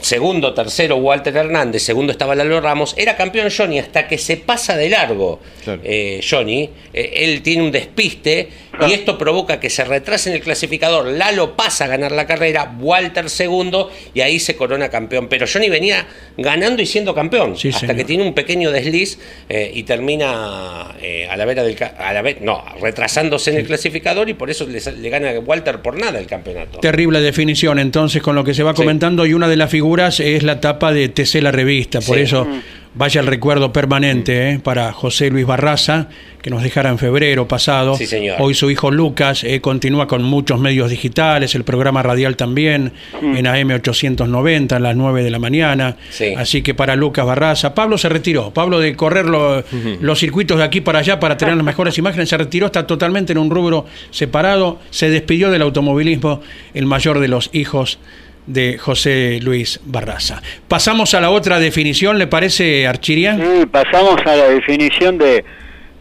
segundo, 0.00 0.54
tercero 0.54 0.96
Walter 0.96 1.36
Hernández, 1.36 1.82
segundo 1.82 2.12
estaba 2.12 2.34
Lalo 2.34 2.60
Ramos, 2.60 2.94
era 2.96 3.16
campeón 3.16 3.48
Johnny 3.54 3.78
hasta 3.78 4.08
que 4.08 4.18
se 4.18 4.36
pasa 4.36 4.76
de 4.76 4.88
largo 4.88 5.40
eh, 5.66 6.20
Johnny, 6.28 6.70
eh, 6.92 7.12
él 7.16 7.42
tiene 7.42 7.62
un 7.62 7.70
despiste 7.70 8.48
y 8.86 8.92
esto 8.92 9.18
provoca 9.18 9.60
que 9.60 9.68
se 9.68 9.84
retrase 9.84 10.30
en 10.30 10.36
el 10.36 10.42
clasificador, 10.42 11.06
Lalo 11.06 11.56
pasa 11.56 11.84
a 11.84 11.88
ganar 11.88 12.12
la 12.12 12.26
carrera, 12.26 12.74
Walter 12.80 13.28
segundo 13.28 13.90
y 14.14 14.20
ahí 14.20 14.38
se 14.38 14.56
corona 14.56 14.88
campeón, 14.88 15.28
pero 15.28 15.46
Johnny 15.50 15.68
venía 15.68 16.06
ganando 16.36 16.82
y 16.82 16.86
siendo 16.86 17.14
campeón, 17.14 17.54
hasta 17.72 17.94
que 17.94 18.04
tiene 18.04 18.22
un 18.22 18.34
pequeño 18.34 18.70
desliz 18.70 19.18
eh, 19.48 19.70
y 19.74 19.82
termina 19.82 20.90
a 20.90 21.36
la 21.36 21.44
vera 21.44 21.62
del... 21.62 21.76
A 21.98 22.12
la 22.12 22.22
no, 22.40 22.64
retrasándose 22.80 23.50
en 23.50 23.58
el 23.58 23.66
clasificador 23.66 24.28
y 24.28 24.34
por 24.34 24.50
eso 24.50 24.66
le, 24.66 24.80
le, 24.80 25.10
gana 25.10 25.32
Walter 25.40 25.80
por 25.80 25.98
nada 25.98 26.18
el 26.18 26.26
campeonato. 26.26 26.78
Terrible 26.80 27.20
definición 27.20 27.78
entonces 27.78 28.22
con 28.22 28.34
lo 28.34 28.44
que 28.44 28.54
se 28.54 28.62
va 28.62 28.74
comentando 28.74 29.26
y 29.26 29.34
una 29.34 29.48
de 29.48 29.56
las 29.56 29.70
figuras 29.70 29.89
es 29.98 30.44
la 30.44 30.60
tapa 30.60 30.92
de 30.92 31.08
TC 31.08 31.42
La 31.42 31.50
Revista, 31.50 32.00
por 32.00 32.16
eso 32.16 32.46
vaya 32.94 33.20
el 33.20 33.26
recuerdo 33.26 33.72
permanente 33.72 34.50
eh, 34.50 34.58
para 34.58 34.92
José 34.92 35.30
Luis 35.30 35.46
Barraza, 35.46 36.08
que 36.42 36.50
nos 36.50 36.62
dejara 36.62 36.90
en 36.90 36.98
febrero 36.98 37.48
pasado. 37.48 37.96
Hoy 38.38 38.54
su 38.54 38.70
hijo 38.70 38.90
Lucas 38.90 39.42
eh, 39.42 39.60
continúa 39.60 40.06
con 40.06 40.22
muchos 40.22 40.60
medios 40.60 40.90
digitales, 40.90 41.54
el 41.54 41.64
programa 41.64 42.02
radial 42.02 42.36
también, 42.36 42.92
en 43.20 43.46
AM 43.46 43.70
890 43.70 44.76
a 44.76 44.78
las 44.78 44.94
9 44.96 45.24
de 45.24 45.30
la 45.30 45.38
mañana. 45.38 45.96
Así 46.36 46.62
que 46.62 46.74
para 46.74 46.94
Lucas 46.94 47.26
Barraza, 47.26 47.74
Pablo 47.74 47.98
se 47.98 48.08
retiró. 48.08 48.52
Pablo 48.52 48.78
de 48.78 48.94
correr 48.94 49.26
los 49.26 50.18
circuitos 50.18 50.58
de 50.58 50.64
aquí 50.64 50.80
para 50.80 51.00
allá 51.00 51.18
para 51.18 51.36
tener 51.36 51.56
las 51.56 51.64
mejores 51.64 51.98
imágenes, 51.98 52.28
se 52.28 52.36
retiró, 52.36 52.66
está 52.66 52.86
totalmente 52.86 53.32
en 53.32 53.38
un 53.38 53.50
rubro 53.50 53.86
separado, 54.10 54.78
se 54.90 55.10
despidió 55.10 55.50
del 55.50 55.62
automovilismo, 55.62 56.42
el 56.74 56.86
mayor 56.86 57.18
de 57.18 57.28
los 57.28 57.50
hijos 57.52 57.98
de 58.46 58.78
José 58.78 59.38
Luis 59.42 59.80
Barraza. 59.84 60.42
Pasamos 60.68 61.14
a 61.14 61.20
la 61.20 61.30
otra 61.30 61.58
definición, 61.58 62.18
¿le 62.18 62.26
parece, 62.26 62.86
Archiria? 62.86 63.36
Sí, 63.36 63.66
pasamos 63.66 64.20
a 64.26 64.36
la 64.36 64.48
definición 64.48 65.18
de 65.18 65.44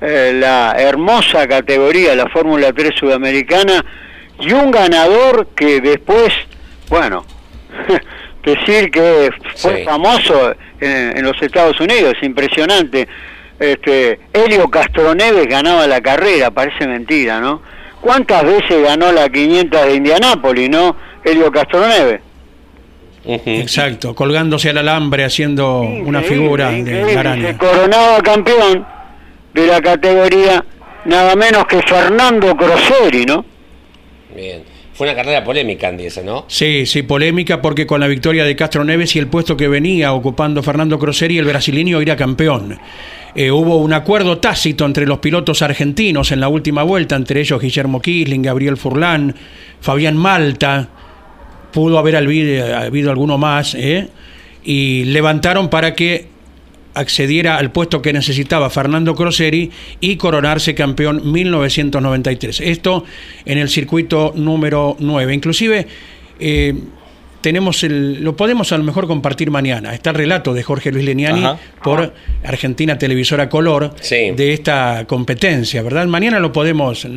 eh, 0.02 0.32
la 0.34 0.76
hermosa 0.78 1.48
categoría, 1.48 2.16
la 2.16 2.28
Fórmula 2.30 2.72
3 2.72 2.92
sudamericana, 2.98 3.84
y 4.40 4.54
un 4.54 4.72
ganador 4.72 5.48
que 5.56 5.82
después, 5.82 6.34
bueno, 6.90 7.26
decir 8.44 8.90
que 8.92 9.30
fue 9.56 9.84
famoso 9.84 10.56
en, 10.80 11.24
los 11.24 11.42
Estados 11.42 11.80
Unidos, 11.80 12.14
impresionante. 12.22 13.08
Este, 13.60 14.20
Helio 14.32 14.70
Castroneves 14.70 15.48
ganaba 15.48 15.86
la 15.86 16.00
carrera, 16.00 16.50
parece 16.52 16.88
mentira, 16.88 17.42
¿no? 17.42 17.62
¿Cuántas 18.00 18.44
veces 18.46 18.82
ganó 18.82 19.12
la 19.12 19.28
500 19.28 19.86
de 19.86 19.96
Indianápolis, 19.96 20.70
no? 20.70 20.96
Helio 21.26 21.52
Castroneves. 21.52 22.22
Exacto, 23.36 24.16
colgándose 24.16 24.70
al 24.70 24.80
alambre, 24.80 25.24
haciendo 25.24 25.82
una 25.82 26.22
figura 26.22 26.72
de 26.72 27.18
araña. 27.18 27.58
Coronado 27.58 28.22
campeón 28.24 28.86
de 29.54 29.68
la 29.68 29.82
categoría 29.82 30.64
nada 31.06 31.36
menos 31.36 31.66
que 31.66 31.82
Fernando 31.82 32.56
Croseri, 32.56 33.26
¿no? 33.26 33.46
Bien. 34.36 34.64
Fue 34.94 35.08
una 35.08 35.16
carrera 35.16 35.46
polémica, 35.46 35.88
Andy, 35.88 36.08
esa, 36.08 36.22
¿no? 36.22 36.44
Sí, 36.50 36.86
sí, 36.86 37.04
polémica 37.04 37.62
porque 37.62 37.88
con 37.88 38.02
la 38.02 38.08
victoria 38.08 38.44
de 38.44 38.54
Castro 38.58 38.84
Neves 38.84 39.16
y 39.16 39.20
el 39.20 39.28
puesto 39.28 39.56
que 39.56 39.70
venía 39.70 40.12
ocupando 40.12 40.62
Fernando 40.62 41.00
Croseri, 41.00 41.38
el 41.38 41.46
brasileño 41.46 42.02
era 42.02 42.18
campeón. 42.18 42.78
Eh, 43.34 43.50
hubo 43.50 43.78
un 43.78 43.94
acuerdo 43.94 44.40
tácito 44.40 44.86
entre 44.86 45.06
los 45.06 45.20
pilotos 45.20 45.62
argentinos 45.62 46.34
en 46.34 46.42
la 46.42 46.50
última 46.50 46.84
vuelta, 46.84 47.16
entre 47.16 47.40
ellos 47.40 47.62
Guillermo 47.62 48.02
Kisling, 48.02 48.42
Gabriel 48.42 48.76
Furlán, 48.76 49.34
Fabián 49.80 50.18
Malta, 50.18 50.90
pudo 51.72 51.98
haber 51.98 52.16
habido, 52.16 53.12
alguno 53.12 53.38
más, 53.38 53.76
¿eh? 53.76 54.08
y 54.64 55.06
levantaron 55.06 55.70
para 55.70 55.94
que 55.94 56.28
accediera 56.94 57.58
al 57.58 57.72
puesto 57.72 58.02
que 58.02 58.12
necesitaba 58.12 58.70
Fernando 58.70 59.16
Croseri 59.16 59.72
y 60.00 60.18
coronarse 60.18 60.76
campeón 60.76 61.32
1993. 61.32 62.62
Esto 62.62 63.06
en 63.46 63.58
el 63.58 63.70
circuito 63.70 64.34
número 64.36 64.98
9. 65.00 65.34
Inclusive 65.34 65.88
eh, 66.40 66.74
tenemos 67.42 67.84
el, 67.84 68.22
lo 68.22 68.36
podemos 68.36 68.72
a 68.72 68.78
lo 68.78 68.84
mejor 68.84 69.08
compartir 69.08 69.50
mañana. 69.50 69.94
Está 69.94 70.10
el 70.10 70.18
relato 70.18 70.54
de 70.54 70.64
Jorge 70.64 70.92
Luis 70.92 71.06
Leniani 71.06 71.46
por 71.84 72.14
Argentina 72.44 72.98
Televisora 72.98 73.50
Color 73.50 73.96
de 73.96 74.54
esta 74.54 75.06
competencia, 75.08 75.82
¿verdad? 75.82 76.06
Mañana 76.08 76.40
lo 76.40 76.52
podemos 76.52 77.08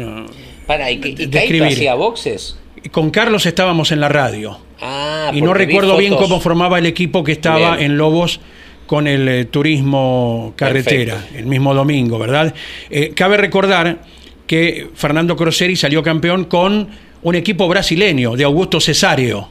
Para, 0.66 0.90
¿y, 0.90 1.00
y, 1.18 1.60
hacía 1.60 1.94
boxes? 1.94 2.56
Con 2.90 3.10
Carlos 3.10 3.46
estábamos 3.46 3.92
en 3.92 4.00
la 4.00 4.08
radio. 4.08 4.58
Ah, 4.80 5.30
y 5.32 5.40
no 5.42 5.54
recuerdo 5.54 5.96
bien 5.96 6.16
cómo 6.16 6.40
formaba 6.40 6.78
el 6.78 6.86
equipo 6.86 7.22
que 7.22 7.32
estaba 7.32 7.80
en 7.80 7.96
Lobos 7.96 8.40
con 8.86 9.06
el 9.06 9.28
eh, 9.28 9.44
turismo 9.44 10.52
carretera, 10.56 11.26
el 11.34 11.46
mismo 11.46 11.72
domingo, 11.72 12.18
¿verdad? 12.18 12.54
Eh, 12.90 13.12
cabe 13.14 13.36
recordar 13.36 14.02
que 14.46 14.88
Fernando 14.94 15.36
Croseri 15.36 15.76
salió 15.76 16.02
campeón 16.02 16.44
con 16.44 16.88
un 17.22 17.34
equipo 17.34 17.68
brasileño 17.68 18.36
de 18.36 18.44
Augusto 18.44 18.80
Cesario. 18.80 19.48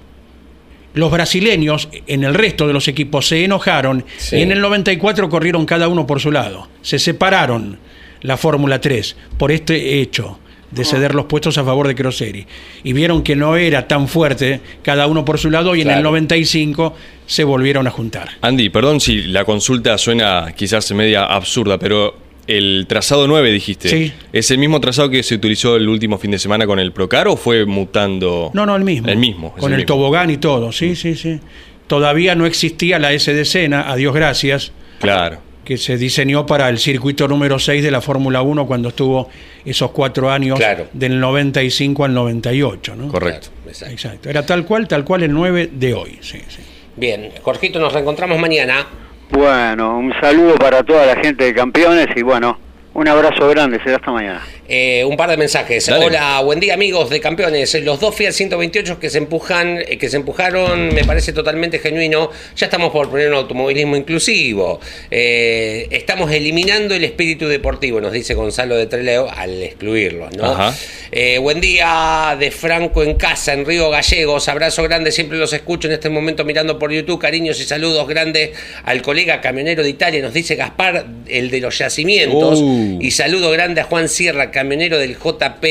Los 0.93 1.09
brasileños 1.09 1.87
en 2.05 2.25
el 2.25 2.33
resto 2.33 2.67
de 2.67 2.73
los 2.73 2.89
equipos 2.89 3.27
se 3.27 3.45
enojaron 3.45 4.03
y 4.31 4.41
en 4.41 4.51
el 4.51 4.59
94 4.59 5.29
corrieron 5.29 5.65
cada 5.65 5.87
uno 5.87 6.05
por 6.05 6.19
su 6.19 6.31
lado. 6.31 6.67
Se 6.81 6.99
separaron 6.99 7.79
la 8.21 8.35
Fórmula 8.35 8.81
3 8.81 9.15
por 9.37 9.51
este 9.53 10.01
hecho 10.01 10.37
de 10.71 10.85
ceder 10.85 11.13
los 11.13 11.25
puestos 11.25 11.57
a 11.57 11.63
favor 11.63 11.87
de 11.87 11.95
Croseri. 11.95 12.47
Y 12.83 12.93
vieron 12.93 13.23
que 13.23 13.35
no 13.35 13.55
era 13.55 13.87
tan 13.87 14.07
fuerte 14.07 14.61
cada 14.81 15.07
uno 15.07 15.25
por 15.25 15.37
su 15.37 15.51
lado 15.51 15.75
y 15.75 15.81
en 15.81 15.91
el 15.91 16.03
95 16.03 16.95
se 17.25 17.43
volvieron 17.43 17.87
a 17.87 17.91
juntar. 17.91 18.29
Andy, 18.41 18.69
perdón 18.69 18.99
si 18.99 19.23
la 19.23 19.45
consulta 19.45 19.97
suena 19.97 20.53
quizás 20.55 20.91
media 20.91 21.25
absurda, 21.25 21.77
pero 21.77 22.15
el 22.47 22.85
trazado 22.87 23.27
9 23.27 23.51
dijiste. 23.51 23.89
Sí. 23.89 24.13
¿Es 24.33 24.51
el 24.51 24.57
mismo 24.57 24.79
trazado 24.81 25.09
que 25.09 25.23
se 25.23 25.35
utilizó 25.35 25.75
el 25.75 25.87
último 25.87 26.17
fin 26.17 26.31
de 26.31 26.39
semana 26.39 26.65
con 26.65 26.79
el 26.79 26.91
Procar 26.91 27.27
o 27.27 27.35
fue 27.35 27.65
mutando? 27.65 28.51
No, 28.53 28.65
no, 28.65 28.75
el 28.75 28.83
mismo. 28.83 29.07
El 29.07 29.17
mismo. 29.17 29.53
Con 29.53 29.73
el, 29.73 29.85
tobogán 29.85 30.29
y 30.29 30.37
todo, 30.37 30.71
sí, 30.71 30.95
sí, 30.95 31.15
sí. 31.15 31.39
Todavía 31.87 32.35
no 32.35 32.45
existía 32.45 32.99
la 32.99 33.11
S 33.11 33.33
de 33.33 33.41
escena, 33.41 33.91
a 33.91 33.95
Dios 33.95 34.13
gracias. 34.13 34.71
Claro. 34.99 35.39
Que 35.63 35.77
se 35.77 35.97
diseñó 35.97 36.45
para 36.45 36.69
el 36.69 36.79
circuito 36.79 37.27
número 37.27 37.59
6 37.59 37.83
de 37.83 37.91
la 37.91 38.01
Fórmula 38.01 38.41
1 38.41 38.65
cuando 38.65 38.89
estuvo 38.89 39.29
esos 39.63 39.91
cuatro 39.91 40.29
años 40.31 40.57
Claro. 40.57 40.87
del 40.93 41.19
95 41.19 42.05
al 42.05 42.13
98. 42.13 42.95
¿no? 42.95 43.07
Correcto. 43.07 43.49
Exacto. 43.67 43.93
Exacto. 43.93 44.29
Era 44.29 44.45
tal 44.45 44.65
cual, 44.65 44.87
tal 44.87 45.03
cual 45.05 45.23
el 45.23 45.31
9 45.33 45.69
de 45.73 45.93
hoy. 45.93 46.17
Sí, 46.21 46.39
sí. 46.49 46.61
Bien, 46.95 47.29
Jorgito, 47.41 47.79
nos 47.79 47.93
reencontramos 47.93 48.39
mañana. 48.39 48.85
Bueno, 49.29 49.97
un 49.97 50.13
saludo 50.19 50.55
para 50.55 50.83
toda 50.83 51.05
la 51.05 51.15
gente 51.21 51.45
de 51.45 51.53
campeones 51.53 52.07
y 52.15 52.21
bueno, 52.21 52.57
un 52.93 53.07
abrazo 53.07 53.47
grande, 53.47 53.79
será 53.83 53.95
hasta 53.95 54.11
mañana. 54.11 54.41
Eh, 54.67 55.03
un 55.05 55.17
par 55.17 55.29
de 55.29 55.37
mensajes. 55.37 55.85
Dale. 55.87 56.05
Hola, 56.05 56.41
buen 56.41 56.59
día 56.59 56.73
amigos 56.73 57.09
de 57.09 57.19
campeones. 57.19 57.73
Los 57.83 57.99
dos 57.99 58.15
Fiat 58.15 58.31
128 58.31 58.99
que 58.99 59.09
se 59.09 59.17
empujan, 59.17 59.79
eh, 59.79 59.97
que 59.97 60.09
se 60.09 60.17
empujaron, 60.17 60.93
me 60.93 61.03
parece 61.03 61.33
totalmente 61.33 61.79
genuino. 61.79 62.29
Ya 62.55 62.67
estamos 62.67 62.91
por 62.91 63.09
poner 63.09 63.29
un 63.29 63.35
automovilismo 63.35 63.95
inclusivo. 63.95 64.79
Eh, 65.09 65.87
estamos 65.91 66.31
eliminando 66.31 66.93
el 66.95 67.03
espíritu 67.03 67.47
deportivo, 67.47 67.99
nos 67.99 68.11
dice 68.11 68.33
Gonzalo 68.33 68.75
de 68.75 68.87
Treleo 68.87 69.29
al 69.29 69.61
excluirlo, 69.63 70.29
¿no? 70.37 70.45
Ajá. 70.45 70.73
Eh, 71.13 71.39
buen 71.39 71.59
día 71.59 72.37
de 72.39 72.51
Franco 72.51 73.03
en 73.03 73.15
casa, 73.15 73.51
en 73.51 73.65
Río 73.65 73.89
Gallegos. 73.89 74.47
Abrazo 74.47 74.83
grande, 74.83 75.11
siempre 75.11 75.37
los 75.37 75.51
escucho 75.51 75.89
en 75.89 75.95
este 75.95 76.09
momento 76.09 76.45
mirando 76.45 76.79
por 76.79 76.91
YouTube. 76.93 77.19
Cariños 77.19 77.59
y 77.59 77.65
saludos 77.65 78.07
grandes 78.07 78.51
al 78.85 79.01
colega 79.01 79.41
camionero 79.41 79.83
de 79.83 79.89
Italia, 79.89 80.21
nos 80.21 80.33
dice 80.33 80.55
Gaspar, 80.55 81.05
el 81.27 81.51
de 81.51 81.59
los 81.59 81.77
yacimientos. 81.77 82.59
Uh. 82.61 82.80
Y 82.99 83.11
saludo 83.11 83.51
grande 83.51 83.81
a 83.81 83.83
Juan 83.85 84.07
Sierra, 84.09 84.51
camionero 84.51 84.97
del 84.97 85.15
JP 85.17 85.65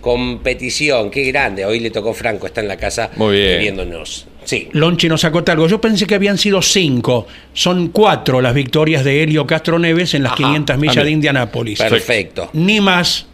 Competición. 0.00 1.10
Qué 1.10 1.22
grande. 1.24 1.64
Hoy 1.64 1.80
le 1.80 1.90
tocó 1.90 2.12
Franco, 2.12 2.46
está 2.46 2.60
en 2.60 2.68
la 2.68 2.76
casa 2.76 3.10
Muy 3.16 3.36
bien. 3.36 3.60
viéndonos. 3.60 4.26
Sí. 4.44 4.68
Lonchi 4.72 5.08
nos 5.08 5.20
sacó 5.20 5.42
algo. 5.46 5.68
Yo 5.68 5.80
pensé 5.80 6.06
que 6.06 6.16
habían 6.16 6.36
sido 6.38 6.60
cinco. 6.60 7.26
Son 7.52 7.88
cuatro 7.88 8.40
las 8.40 8.52
victorias 8.54 9.04
de 9.04 9.22
Helio 9.22 9.46
Castro 9.46 9.78
Neves 9.78 10.14
en 10.14 10.24
las 10.24 10.32
Ajá. 10.32 10.38
500 10.42 10.78
millas 10.78 11.04
de 11.04 11.10
Indianápolis. 11.12 11.78
Perfecto. 11.78 12.50
Ni 12.52 12.80
más 12.80 13.26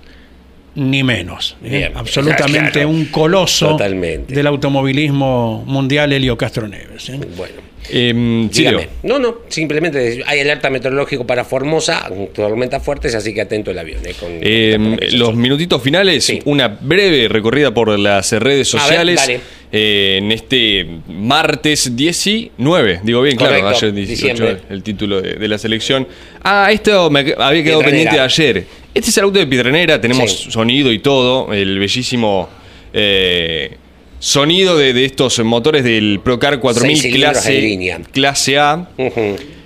ni 0.74 1.02
menos. 1.02 1.56
¿eh? 1.64 1.68
Bien. 1.70 1.92
Absolutamente 1.96 2.72
Claro. 2.72 2.90
un 2.90 3.06
coloso 3.06 3.68
Totalmente. 3.70 4.34
del 4.34 4.46
automovilismo 4.46 5.64
mundial 5.66 6.12
Helio 6.12 6.36
Castro 6.36 6.68
Neves. 6.68 7.08
¿eh? 7.08 7.18
Bueno. 7.36 7.67
Dígame. 7.90 8.78
Leo. 8.78 8.88
No, 9.02 9.18
no, 9.18 9.38
simplemente 9.48 10.22
hay 10.26 10.40
alerta 10.40 10.70
meteorológico 10.70 11.26
para 11.26 11.44
Formosa, 11.44 12.08
tormentas 12.34 12.82
fuertes, 12.82 13.14
así 13.14 13.32
que 13.34 13.40
atento 13.42 13.70
el 13.70 13.78
avión. 13.78 14.00
eh, 14.04 14.14
con- 14.18 14.38
Em, 14.40 14.96
los 15.18 15.34
minutitos 15.34 15.82
finales, 15.82 16.24
Sí. 16.24 16.40
una 16.44 16.68
breve 16.68 17.28
recorrida 17.28 17.72
por 17.72 17.98
las 17.98 18.30
redes 18.32 18.72
ver, 18.72 18.80
sociales. 18.82 19.28
eh, 19.72 20.16
en 20.18 20.32
este 20.32 20.86
martes 21.08 21.94
19, 21.94 23.00
digo 23.02 23.20
bien, 23.22 23.36
claro, 23.36 23.68
ayer 23.68 23.92
18, 23.92 24.34
diciembre. 24.34 24.56
el 24.70 24.82
título 24.82 25.20
de, 25.20 25.34
de 25.34 25.48
la 25.48 25.58
selección. 25.58 26.06
Ah, 26.42 26.70
esto 26.72 27.10
me 27.10 27.34
había 27.38 27.62
quedado 27.64 27.82
pendiente 27.82 28.14
de 28.16 28.20
ayer. 28.20 28.66
Este 28.94 29.10
es 29.10 29.18
el 29.18 29.24
auto 29.24 29.38
de 29.38 29.46
Piedranera, 29.46 30.00
tenemos 30.00 30.30
Sí. 30.32 30.50
sonido 30.50 30.90
y 30.90 30.98
todo, 31.00 31.52
el 31.52 31.78
bellísimo 31.78 32.48
eh, 32.92 33.76
sonido 34.18 34.76
de, 34.76 34.92
de 34.92 35.04
estos 35.04 35.38
motores 35.44 35.84
del 35.84 36.20
Procar 36.22 36.60
4000 36.60 36.96
Seis 36.96 37.02
cilindros 37.02 37.46
en 37.46 38.02
clase, 38.02 38.10
clase 38.12 38.58
A. 38.58 38.88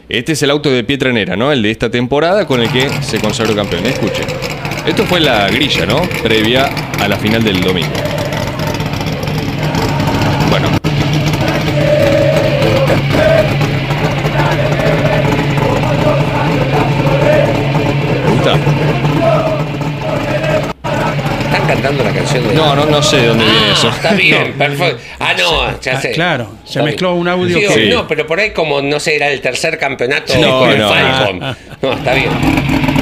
Este 0.09 0.33
es 0.33 0.43
el 0.43 0.51
auto 0.51 0.71
de 0.71 0.85
Pietranera, 0.85 1.37
¿no? 1.37 1.53
El 1.53 1.63
de 1.63 1.71
esta 1.71 1.91
temporada 1.91 2.47
con 2.47 2.61
el 2.61 2.71
que 2.71 2.89
se 3.03 3.19
consagró 3.19 3.55
campeón. 3.55 3.87
Escuchen. 3.87 4.27
Esto 4.87 5.05
fue 5.05 5.21
la 5.21 5.49
grilla, 5.49 5.87
¿no? 5.87 6.03
Previa 6.23 6.67
a 7.01 7.09
la 7.09 7.17
final 7.17 7.43
del 7.43 7.61
domingo. 7.61 7.89
No, 22.67 22.77
no, 22.77 22.87
no 22.87 23.03
sé 23.03 23.17
de 23.19 23.27
dónde 23.29 23.45
viene 23.45 23.59
Ah, 23.69 23.73
eso. 23.73 23.89
Está 23.89 24.13
bien, 24.15 24.53
perfecto. 24.55 25.01
Ah, 25.19 25.35
no, 25.39 25.81
ya 25.81 25.93
Ah, 25.97 26.01
sé. 26.01 26.11
claro, 26.13 26.53
se 26.65 26.71
Está 26.71 26.83
mezcló 26.85 27.11
bien. 27.11 27.21
un 27.23 27.29
audio 27.29 27.59
Sí, 27.59 27.67
que- 27.75 27.87
No, 27.91 28.07
pero 28.09 28.27
por 28.27 28.39
ahí 28.41 28.51
como, 28.51 28.81
no 28.83 28.99
sé, 29.01 29.17
era 29.17 29.29
el 29.29 29.41
tercer 29.41 29.79
campeonato 29.79 30.35
No, 30.39 30.61
con 30.61 30.71
el 30.71 30.79
no. 30.79 30.89
Falcon. 30.89 31.57
No, 31.83 31.93
está 31.93 32.15
bien. 32.15 32.31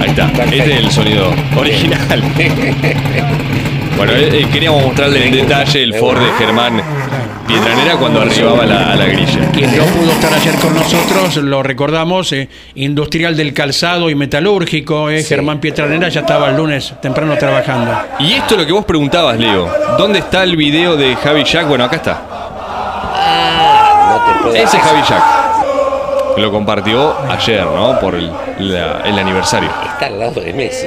Ahí 0.01 0.09
está. 0.11 0.27
Perfecto. 0.29 0.55
Este 0.63 0.73
es 0.73 0.79
el 0.81 0.91
sonido 0.91 1.35
original. 1.57 2.23
Bueno, 3.97 4.15
eh, 4.15 4.31
eh, 4.33 4.47
queríamos 4.51 4.83
mostrarle 4.83 5.27
en 5.27 5.33
detalle 5.33 5.83
el 5.83 5.93
Ford 5.95 6.19
de 6.19 6.33
Germán 6.39 6.81
Pietranera 7.51 7.97
cuando 7.97 8.21
arribaba 8.23 8.65
la- 8.65 8.93
a 8.93 8.97
la 8.97 9.07
grilla. 9.07 9.51
Quien 9.53 9.77
no 9.77 9.85
pudo 9.85 10.13
estar 10.13 10.33
ayer 10.33 10.55
con 10.57 10.75
nosotros, 10.75 11.37
lo 11.39 11.63
recordamos, 11.63 12.33
eh, 12.33 12.49
industrial 12.77 13.37
del 13.37 13.53
calzado 13.53 14.09
y 14.09 14.15
metalúrgico, 14.15 15.11
eh, 15.11 15.23
Germán 15.25 15.59
Pietranera 15.61 16.09
ya 16.09 16.21
estaba 16.21 16.49
el 16.51 16.57
lunes 16.57 16.95
temprano 17.03 17.37
trabajando. 17.37 17.93
Y 18.21 18.35
esto 18.35 18.55
es 18.55 18.61
lo 18.61 18.67
que 18.67 18.73
vos 18.73 18.85
preguntabas, 18.85 19.39
Leo. 19.39 19.69
¿Dónde 19.99 20.21
está 20.21 20.45
el 20.45 20.57
video 20.57 20.97
de 20.97 21.17
Javi 21.17 21.43
Jack? 21.45 21.67
Bueno, 21.67 21.85
acá 21.85 21.97
está. 21.97 22.23
Ah, 23.15 24.11
no 24.27 24.33
te 24.33 24.39
puedo 24.43 24.55
Ese 24.55 24.77
es 24.77 24.83
Javi 24.83 25.01
Jack. 25.09 25.25
Lo 26.39 26.53
compartió 26.53 27.17
ayer, 27.29 27.65
¿no? 27.67 27.99
Por 27.99 28.15
el, 28.15 28.31
la- 28.61 29.01
el 29.05 29.19
aniversario. 29.19 29.69
Está 29.93 30.07
al 30.07 30.19
lado 30.21 30.41
de 30.41 30.53
Messi. 30.53 30.87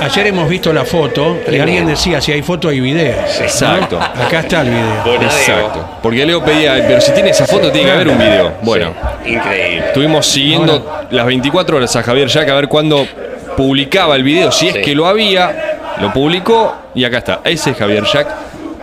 Ayer 0.00 0.26
hemos 0.28 0.48
visto 0.48 0.72
la 0.72 0.84
foto 0.84 1.38
y 1.50 1.58
alguien 1.58 1.86
decía, 1.86 2.20
si 2.20 2.32
hay 2.32 2.42
foto 2.42 2.68
hay 2.68 2.80
video. 2.80 3.16
¿no? 3.16 3.42
Exacto. 3.44 3.98
Acá 4.00 4.40
está 4.40 4.60
el 4.62 4.70
video. 4.70 5.02
Bonadeo. 5.04 5.22
Exacto. 5.28 5.88
Porque 6.02 6.24
Leo 6.24 6.42
pedía, 6.44 6.74
pero 6.86 7.00
si 7.00 7.12
tiene 7.12 7.30
esa 7.30 7.46
foto 7.46 7.70
tiene 7.72 7.88
que 7.88 7.92
haber 7.94 8.08
un 8.08 8.18
video. 8.18 8.52
Bueno, 8.62 8.92
Sí, 9.24 9.32
increíble. 9.32 9.86
estuvimos 9.88 10.26
siguiendo 10.26 11.06
las 11.10 11.26
24 11.26 11.76
horas 11.76 11.94
a 11.96 12.02
Javier 12.02 12.28
Jack 12.28 12.48
a 12.48 12.54
ver 12.54 12.68
cuándo 12.68 13.06
publicaba 13.56 14.14
el 14.16 14.22
video. 14.22 14.52
Si 14.52 14.68
es 14.68 14.74
Sí. 14.74 14.82
que 14.82 14.94
lo 14.94 15.06
había, 15.06 15.78
lo 16.00 16.12
publicó 16.12 16.74
y 16.94 17.04
acá 17.04 17.18
está. 17.18 17.40
Ese 17.44 17.70
es 17.70 17.76
Javier 17.76 18.04
Jack. 18.04 18.28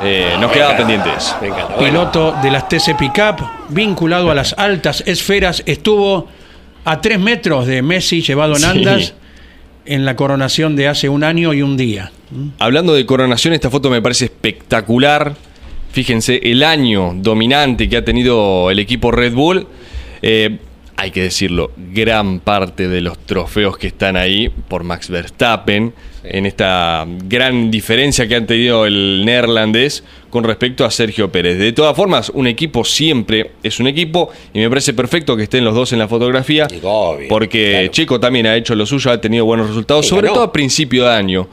Eh, 0.03 0.36
nos 0.39 0.51
quedaba 0.51 0.74
encanta, 0.74 0.88
pendiente 0.88 1.18
eso. 1.18 1.38
Me 1.41 1.47
encanta. 1.47 1.76
Bueno, 1.78 1.89
Piloto 2.11 2.36
de 2.43 2.51
las 2.51 2.68
TC 2.68 2.95
Pickup, 2.95 3.39
vinculado 3.70 4.30
a 4.30 4.36
las 4.36 4.53
altas 4.57 5.01
esferas, 5.07 5.63
estuvo 5.66 6.28
a 6.84 6.99
tres 6.99 7.18
metros 7.18 7.66
de 7.66 7.82
Messi 7.82 8.22
llevado 8.22 8.55
en 8.57 8.59
Sí. 8.59 8.68
En 9.86 10.05
la 10.05 10.15
coronación 10.15 10.75
de 10.75 10.88
hace 10.88 11.09
un 11.09 11.23
año 11.23 11.53
y 11.53 11.61
un 11.61 11.77
día. 11.77 12.11
Hablando 12.59 12.93
de 12.93 13.05
coronación, 13.05 13.53
esta 13.53 13.69
foto 13.69 13.89
me 13.89 14.01
parece 14.01 14.25
espectacular. 14.25 15.36
Fíjense, 15.91 16.39
el 16.43 16.63
año 16.63 17.13
dominante 17.15 17.88
que 17.88 17.97
ha 17.97 18.05
tenido 18.05 18.69
el 18.71 18.79
equipo 18.79 19.11
Red 19.11 19.33
Bull. 19.33 19.67
Eh, 20.21 20.57
hay 20.97 21.11
que 21.11 21.21
decirlo, 21.23 21.71
gran 21.93 22.39
parte 22.39 22.87
de 22.87 23.01
los 23.01 23.17
trofeos 23.19 23.77
que 23.77 23.87
están 23.87 24.15
ahí 24.15 24.49
por 24.67 24.83
Max 24.83 25.09
Verstappen, 25.09 25.93
en 26.23 26.45
esta 26.47 27.05
gran 27.25 27.69
diferencia 27.69 28.27
que 28.27 28.35
han 28.35 28.47
tenido 28.47 28.85
el 28.85 29.23
neerlandés 29.25 30.03
con 30.29 30.43
respecto 30.43 30.83
a 30.85 30.89
Sergio 30.89 31.31
Pérez. 31.31 31.57
De 31.59 31.71
todas 31.73 31.95
formas, 31.95 32.29
un 32.33 32.47
equipo 32.47 32.83
siempre 32.83 33.51
es 33.61 33.79
un 33.79 33.87
equipo 33.87 34.31
y 34.53 34.59
me 34.59 34.69
parece 34.69 34.93
perfecto 34.93 35.35
que 35.37 35.43
estén 35.43 35.63
los 35.63 35.75
dos 35.75 35.93
en 35.93 35.99
la 35.99 36.07
fotografía, 36.07 36.67
obvio, 36.81 37.27
porque 37.27 37.71
claro. 37.71 37.87
Checo 37.89 38.19
también 38.19 38.47
ha 38.47 38.55
hecho 38.55 38.73
lo 38.73 38.85
suyo, 38.85 39.11
ha 39.11 39.21
tenido 39.21 39.45
buenos 39.45 39.67
resultados, 39.67 40.05
Sí, 40.05 40.09
sobre 40.09 40.27
ganó. 40.27 40.35
todo 40.35 40.43
a 40.45 40.51
principio 40.51 41.03
de 41.05 41.11
año. 41.11 41.47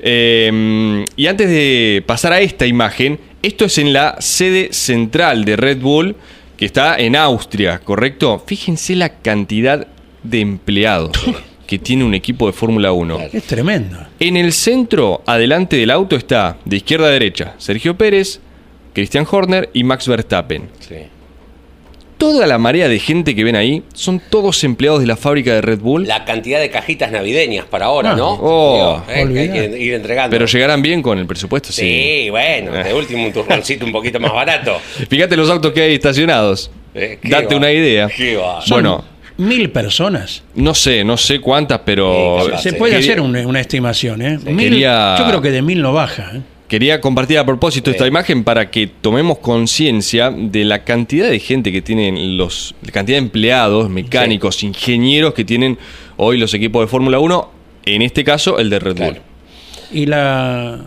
Eh, 0.00 1.04
y 1.16 1.26
antes 1.26 1.48
de 1.48 2.02
pasar 2.06 2.32
a 2.32 2.40
esta 2.40 2.66
imagen, 2.66 3.18
esto 3.42 3.64
es 3.66 3.78
en 3.78 3.92
la 3.92 4.16
sede 4.20 4.68
central 4.72 5.44
de 5.44 5.56
Red 5.56 5.78
Bull, 5.80 6.16
que 6.56 6.64
está 6.64 6.98
en 6.98 7.16
Austria, 7.16 7.80
¿correcto? 7.80 8.42
Fíjense 8.46 8.96
la 8.96 9.10
cantidad 9.10 9.86
de 10.22 10.40
empleados 10.40 11.12
que 11.66 11.78
tiene 11.78 12.04
un 12.04 12.14
equipo 12.14 12.46
de 12.46 12.52
Fórmula 12.52 12.92
1. 12.92 13.20
Es 13.32 13.44
tremendo. 13.44 13.98
En 14.18 14.36
el 14.36 14.52
centro, 14.52 15.22
adelante 15.26 15.76
del 15.76 15.90
auto, 15.90 16.16
está 16.16 16.56
de 16.64 16.76
izquierda 16.76 17.06
a 17.06 17.10
derecha 17.10 17.54
Sergio 17.58 17.96
Pérez, 17.96 18.40
Christian 18.94 19.26
Horner 19.30 19.70
y 19.72 19.84
Max 19.84 20.08
Verstappen. 20.08 20.68
sí. 20.80 20.96
Toda 22.18 22.46
la 22.46 22.56
marea 22.56 22.88
de 22.88 22.98
gente 22.98 23.34
que 23.34 23.44
ven 23.44 23.56
ahí 23.56 23.82
son 23.92 24.22
todos 24.30 24.64
empleados 24.64 25.00
de 25.00 25.06
la 25.06 25.16
fábrica 25.16 25.52
de 25.54 25.60
Red 25.60 25.80
Bull. 25.80 26.06
La 26.08 26.24
cantidad 26.24 26.58
de 26.60 26.70
cajitas 26.70 27.12
navideñas 27.12 27.66
para 27.66 27.86
ahora, 27.86 28.12
Ah, 28.12 28.16
¿no? 28.16 28.38
oh, 28.40 29.02
Digo, 29.06 29.30
eh, 29.30 29.32
que 29.34 29.38
hay 29.40 29.48
que 29.70 29.78
ir 29.82 29.94
entregando. 29.94 30.30
Pero 30.30 30.46
llegarán 30.46 30.80
bien 30.80 31.02
con 31.02 31.18
el 31.18 31.26
presupuesto, 31.26 31.72
sí. 31.72 31.82
Sí, 31.82 32.30
bueno, 32.30 32.72
de 32.72 32.94
último 32.94 33.26
un 33.26 33.32
turroncito 33.32 33.84
un 33.84 33.92
poquito 33.92 34.18
más 34.18 34.32
barato. 34.32 34.78
Fíjate 35.10 35.36
los 35.36 35.50
autos 35.50 35.72
que 35.72 35.82
hay 35.82 35.94
estacionados. 35.94 36.70
Eh, 36.94 37.18
qué 37.20 37.28
Date 37.28 37.54
va, 37.54 37.56
una 37.58 37.70
idea. 37.70 38.08
qué 38.08 38.36
va. 38.36 38.60
Bueno, 38.70 39.04
Mil 39.36 39.68
personas. 39.70 40.42
no 40.54 40.74
sé, 40.74 41.04
no 41.04 41.18
sé 41.18 41.40
cuántas, 41.40 41.80
pero 41.84 42.38
Sí, 42.56 42.62
Se 42.62 42.70
sí. 42.70 42.76
puede 42.76 42.94
quería, 42.94 43.10
hacer 43.12 43.20
un- 43.20 43.36
una 43.36 43.60
estimación, 43.60 44.22
¿eh? 44.22 44.38
Mil- 44.46 44.70
Quería- 44.70 45.16
Yo 45.18 45.26
creo 45.26 45.42
que 45.42 45.50
de 45.50 45.60
mil 45.60 45.82
no 45.82 45.92
baja. 45.92 46.30
¿eh? 46.34 46.40
Quería 46.68 47.00
compartir 47.00 47.38
a 47.38 47.46
propósito 47.46 47.90
esta 47.90 48.06
imagen 48.06 48.44
para 48.44 48.70
que 48.70 48.86
tomemos 48.86 49.38
conciencia 49.38 50.30
de 50.30 50.64
la 50.64 50.84
cantidad 50.84 51.28
de 51.28 51.38
gente 51.38 51.72
que 51.72 51.82
tienen 51.82 52.36
los, 52.36 52.74
la 52.82 52.92
cantidad 52.92 53.16
de 53.16 53.24
empleados, 53.24 53.88
mecánicos, 53.88 54.62
ingenieros 54.62 55.34
que 55.34 55.44
tienen 55.44 55.78
hoy 56.16 56.38
los 56.38 56.54
equipos 56.54 56.82
de 56.82 56.88
Fórmula 56.88 57.18
1, 57.18 57.50
en 57.86 58.02
este 58.02 58.24
caso 58.24 58.58
el 58.58 58.70
de 58.70 58.78
Red 58.78 58.96
Bull. 58.96 59.16
Y 59.92 60.06
la, 60.06 60.80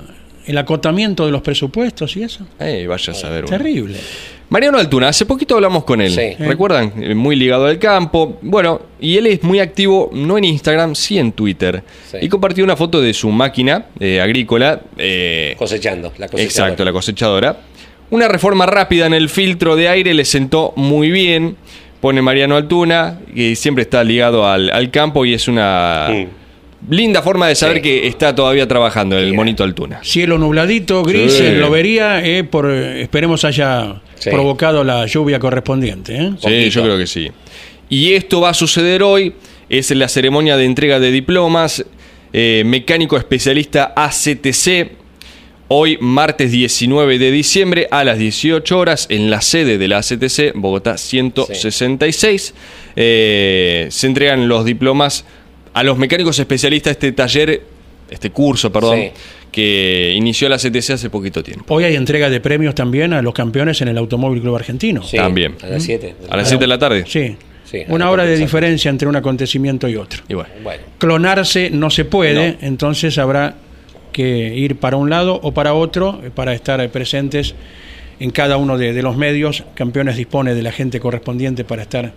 el 0.45 0.57
acotamiento 0.57 1.25
de 1.25 1.31
los 1.31 1.41
presupuestos 1.41 2.15
y 2.17 2.23
eso. 2.23 2.45
Eh, 2.59 2.85
vaya 2.87 3.11
a 3.11 3.15
saber. 3.15 3.45
uno. 3.45 3.95
Mariano 4.49 4.79
Altuna, 4.79 5.09
hace 5.09 5.25
poquito 5.27 5.55
hablamos 5.55 5.83
con 5.83 6.01
él. 6.01 6.11
Sí. 6.11 6.43
¿Recuerdan? 6.43 6.91
Eh, 6.97 7.13
Muy 7.13 7.35
ligado 7.35 7.67
al 7.67 7.77
campo. 7.77 8.37
Bueno, 8.41 8.81
y 8.99 9.15
él 9.17 9.27
es 9.27 9.43
muy 9.43 9.59
activo, 9.59 10.09
no 10.11 10.37
en 10.39 10.45
Instagram, 10.45 10.95
sí 10.95 11.19
en 11.19 11.31
Twitter. 11.33 11.83
Sí. 12.09 12.17
Y 12.21 12.29
compartió 12.29 12.63
una 12.63 12.75
foto 12.75 12.99
de 12.99 13.13
su 13.13 13.29
máquina 13.29 13.85
eh, 13.99 14.19
agrícola. 14.19 14.81
eh, 14.97 15.55
Cosechando, 15.57 16.11
la 16.17 16.27
cosechadora. 16.27 16.43
Exacto, 16.43 16.83
la 16.85 16.91
cosechadora. 16.91 17.57
Una 18.09 18.27
reforma 18.27 18.65
rápida 18.65 19.05
en 19.05 19.13
el 19.13 19.29
filtro 19.29 19.75
de 19.75 19.87
aire 19.87 20.15
le 20.15 20.25
sentó 20.25 20.73
muy 20.75 21.11
bien. 21.11 21.55
Pone 22.01 22.21
Mariano 22.23 22.55
Altuna, 22.55 23.19
que 23.35 23.55
siempre 23.55 23.83
está 23.83 24.03
ligado 24.03 24.47
al, 24.47 24.71
al 24.71 24.89
campo 24.89 25.25
y 25.25 25.33
es 25.35 25.47
una 25.47 26.07
linda 26.89 27.21
forma 27.21 27.47
de 27.47 27.55
saber 27.55 27.77
Sí. 27.77 27.81
que 27.83 28.07
está 28.07 28.33
todavía 28.35 28.67
trabajando 28.67 29.17
el 29.17 29.29
Sí. 29.31 29.35
monito 29.35 29.63
Altuna. 29.63 29.99
Cielo 30.03 30.37
nubladito, 30.37 31.03
gris, 31.03 31.33
Sí. 31.33 31.51
lo 31.55 31.69
vería, 31.69 32.25
eh, 32.25 32.43
por, 32.43 32.69
eh, 32.69 33.01
esperemos 33.01 33.45
haya 33.45 34.01
Sí. 34.15 34.29
provocado 34.29 34.83
la 34.83 35.05
lluvia 35.05 35.39
correspondiente. 35.39 36.15
¿eh? 36.15 36.29
Sí, 36.37 36.41
Poquito. 36.41 36.69
yo 36.69 36.83
creo 36.83 36.97
que 36.97 37.07
sí. 37.07 37.29
Y 37.89 38.13
esto 38.13 38.41
va 38.41 38.49
a 38.49 38.53
suceder 38.53 39.03
hoy. 39.03 39.33
Es 39.69 39.91
la 39.91 40.07
ceremonia 40.07 40.57
de 40.57 40.65
entrega 40.65 40.99
de 40.99 41.11
diplomas. 41.11 41.85
eh, 42.31 42.61
mecánico 42.63 43.17
especialista 43.17 43.91
ACTC. 43.95 44.91
Hoy, 45.67 45.97
martes 45.99 46.51
19 46.51 47.17
de 47.17 47.31
diciembre, 47.31 47.87
a 47.89 48.03
las 48.03 48.19
18 48.19 48.77
horas, 48.77 49.07
en 49.09 49.31
la 49.31 49.41
sede 49.41 49.79
de 49.79 49.87
la 49.87 49.97
ACTC, 49.97 50.51
Bogotá 50.53 50.97
166. 50.99 52.53
eh, 52.95 53.87
se 53.89 54.05
entregan 54.07 54.47
los 54.47 54.63
diplomas 54.65 55.25
a 55.73 55.83
los 55.83 55.97
mecánicos 55.97 56.37
especialistas. 56.39 56.91
Este 56.91 57.11
taller, 57.11 57.61
este 58.09 58.29
curso, 58.31 58.71
perdón, 58.71 58.99
Sí. 58.99 59.11
que 59.51 60.13
inició 60.15 60.47
la 60.49 60.55
ACTC 60.55 60.91
hace 60.93 61.09
poquito 61.09 61.41
tiempo. 61.43 61.73
Hoy 61.73 61.83
hay 61.83 61.95
entrega 61.95 62.29
de 62.29 62.39
premios 62.39 62.75
también 62.75 63.13
a 63.13 63.21
los 63.21 63.33
campeones 63.33 63.81
en 63.81 63.87
el 63.87 63.97
Automóvil 63.97 64.41
Club 64.41 64.55
Argentino. 64.55 65.03
Sí, 65.03 65.17
También. 65.17 65.55
A 65.63 65.67
las 65.67 65.83
7. 65.83 66.15
A 66.29 66.37
las 66.37 66.47
7 66.47 66.63
de 66.63 66.67
la 66.67 66.77
tarde. 66.77 67.03
Sí. 67.07 67.35
Sí, 67.65 67.83
Una 67.87 68.09
hora 68.09 68.25
de 68.25 68.35
diferencia 68.35 68.89
entre 68.89 69.07
un 69.07 69.15
acontecimiento 69.15 69.87
y 69.87 69.95
otro. 69.95 70.23
Y 70.27 70.33
bueno. 70.33 70.49
Bueno, 70.63 70.81
Clonarse 70.97 71.69
no 71.69 71.91
se 71.91 72.03
puede, 72.03 72.53
No. 72.53 72.57
entonces 72.61 73.19
habrá 73.19 73.55
que 74.11 74.55
ir 74.55 74.77
para 74.77 74.97
un 74.97 75.11
lado 75.11 75.39
o 75.43 75.51
para 75.53 75.75
otro 75.75 76.19
eh, 76.23 76.31
para 76.33 76.53
estar 76.55 76.81
eh, 76.81 76.89
presentes 76.89 77.53
en 78.19 78.31
cada 78.31 78.57
uno 78.57 78.79
de, 78.79 78.91
de 78.93 79.03
los 79.03 79.15
medios. 79.17 79.63
Campeones 79.75 80.17
dispone 80.17 80.55
de 80.55 80.63
la 80.63 80.71
gente 80.71 80.99
correspondiente 80.99 81.63
para 81.63 81.83
estar 81.83 82.11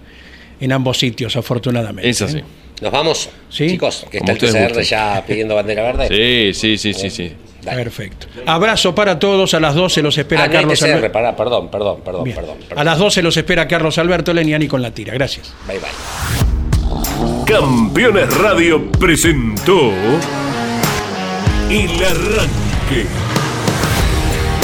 en 0.59 0.73
ambos 0.73 0.97
sitios, 0.99 1.37
afortunadamente. 1.37 2.09
Es 2.09 2.23
así. 2.23 2.41
Nos 2.83 2.93
vamos, 2.93 3.31
Sí. 3.49 3.69
chicos, 3.69 4.05
que 4.11 4.19
Como 4.19 4.33
está 4.33 4.47
el 4.47 4.65
gusten. 4.69 4.85
ya 4.85 5.25
pidiendo 5.27 5.55
bandera 5.55 5.83
verde. 5.85 6.09
Sí, 6.09 6.53
sí, 6.53 6.77
sí, 6.77 6.93
sí, 6.93 7.09
sí. 7.11 7.33
Dale. 7.63 7.85
Perfecto. 7.85 8.27
Abrazo 8.45 8.93
para 8.95 9.19
todos. 9.21 9.55
A 9.55 9.61
las 9.61 9.75
12 9.77 10.03
los 10.03 10.19
espera 10.19 10.43
Ah, 10.43 10.47
no 10.49 10.53
hay 10.53 10.59
Carlos 10.59 10.83
Alberto. 10.83 11.13
pará, 11.13 11.37
perdón, 11.37 11.71
perdón, 11.71 12.01
perdón, 12.05 12.25
perdón. 12.35 12.57
A 12.77 12.83
las 12.83 12.99
12 12.99 13.23
los 13.23 13.37
espera 13.37 13.69
Carlos 13.69 13.97
Alberto 13.99 14.35
Leniani 14.35 14.67
con 14.67 14.83
la 14.83 14.91
tira. 14.91 15.15
Gracias. 15.15 15.55
Bye 15.69 15.79
bye. 15.79 17.45
Campeones 17.47 18.37
Radio 18.39 18.91
presentó 18.93 19.93
El 21.71 22.05
Arranque. 22.05 23.07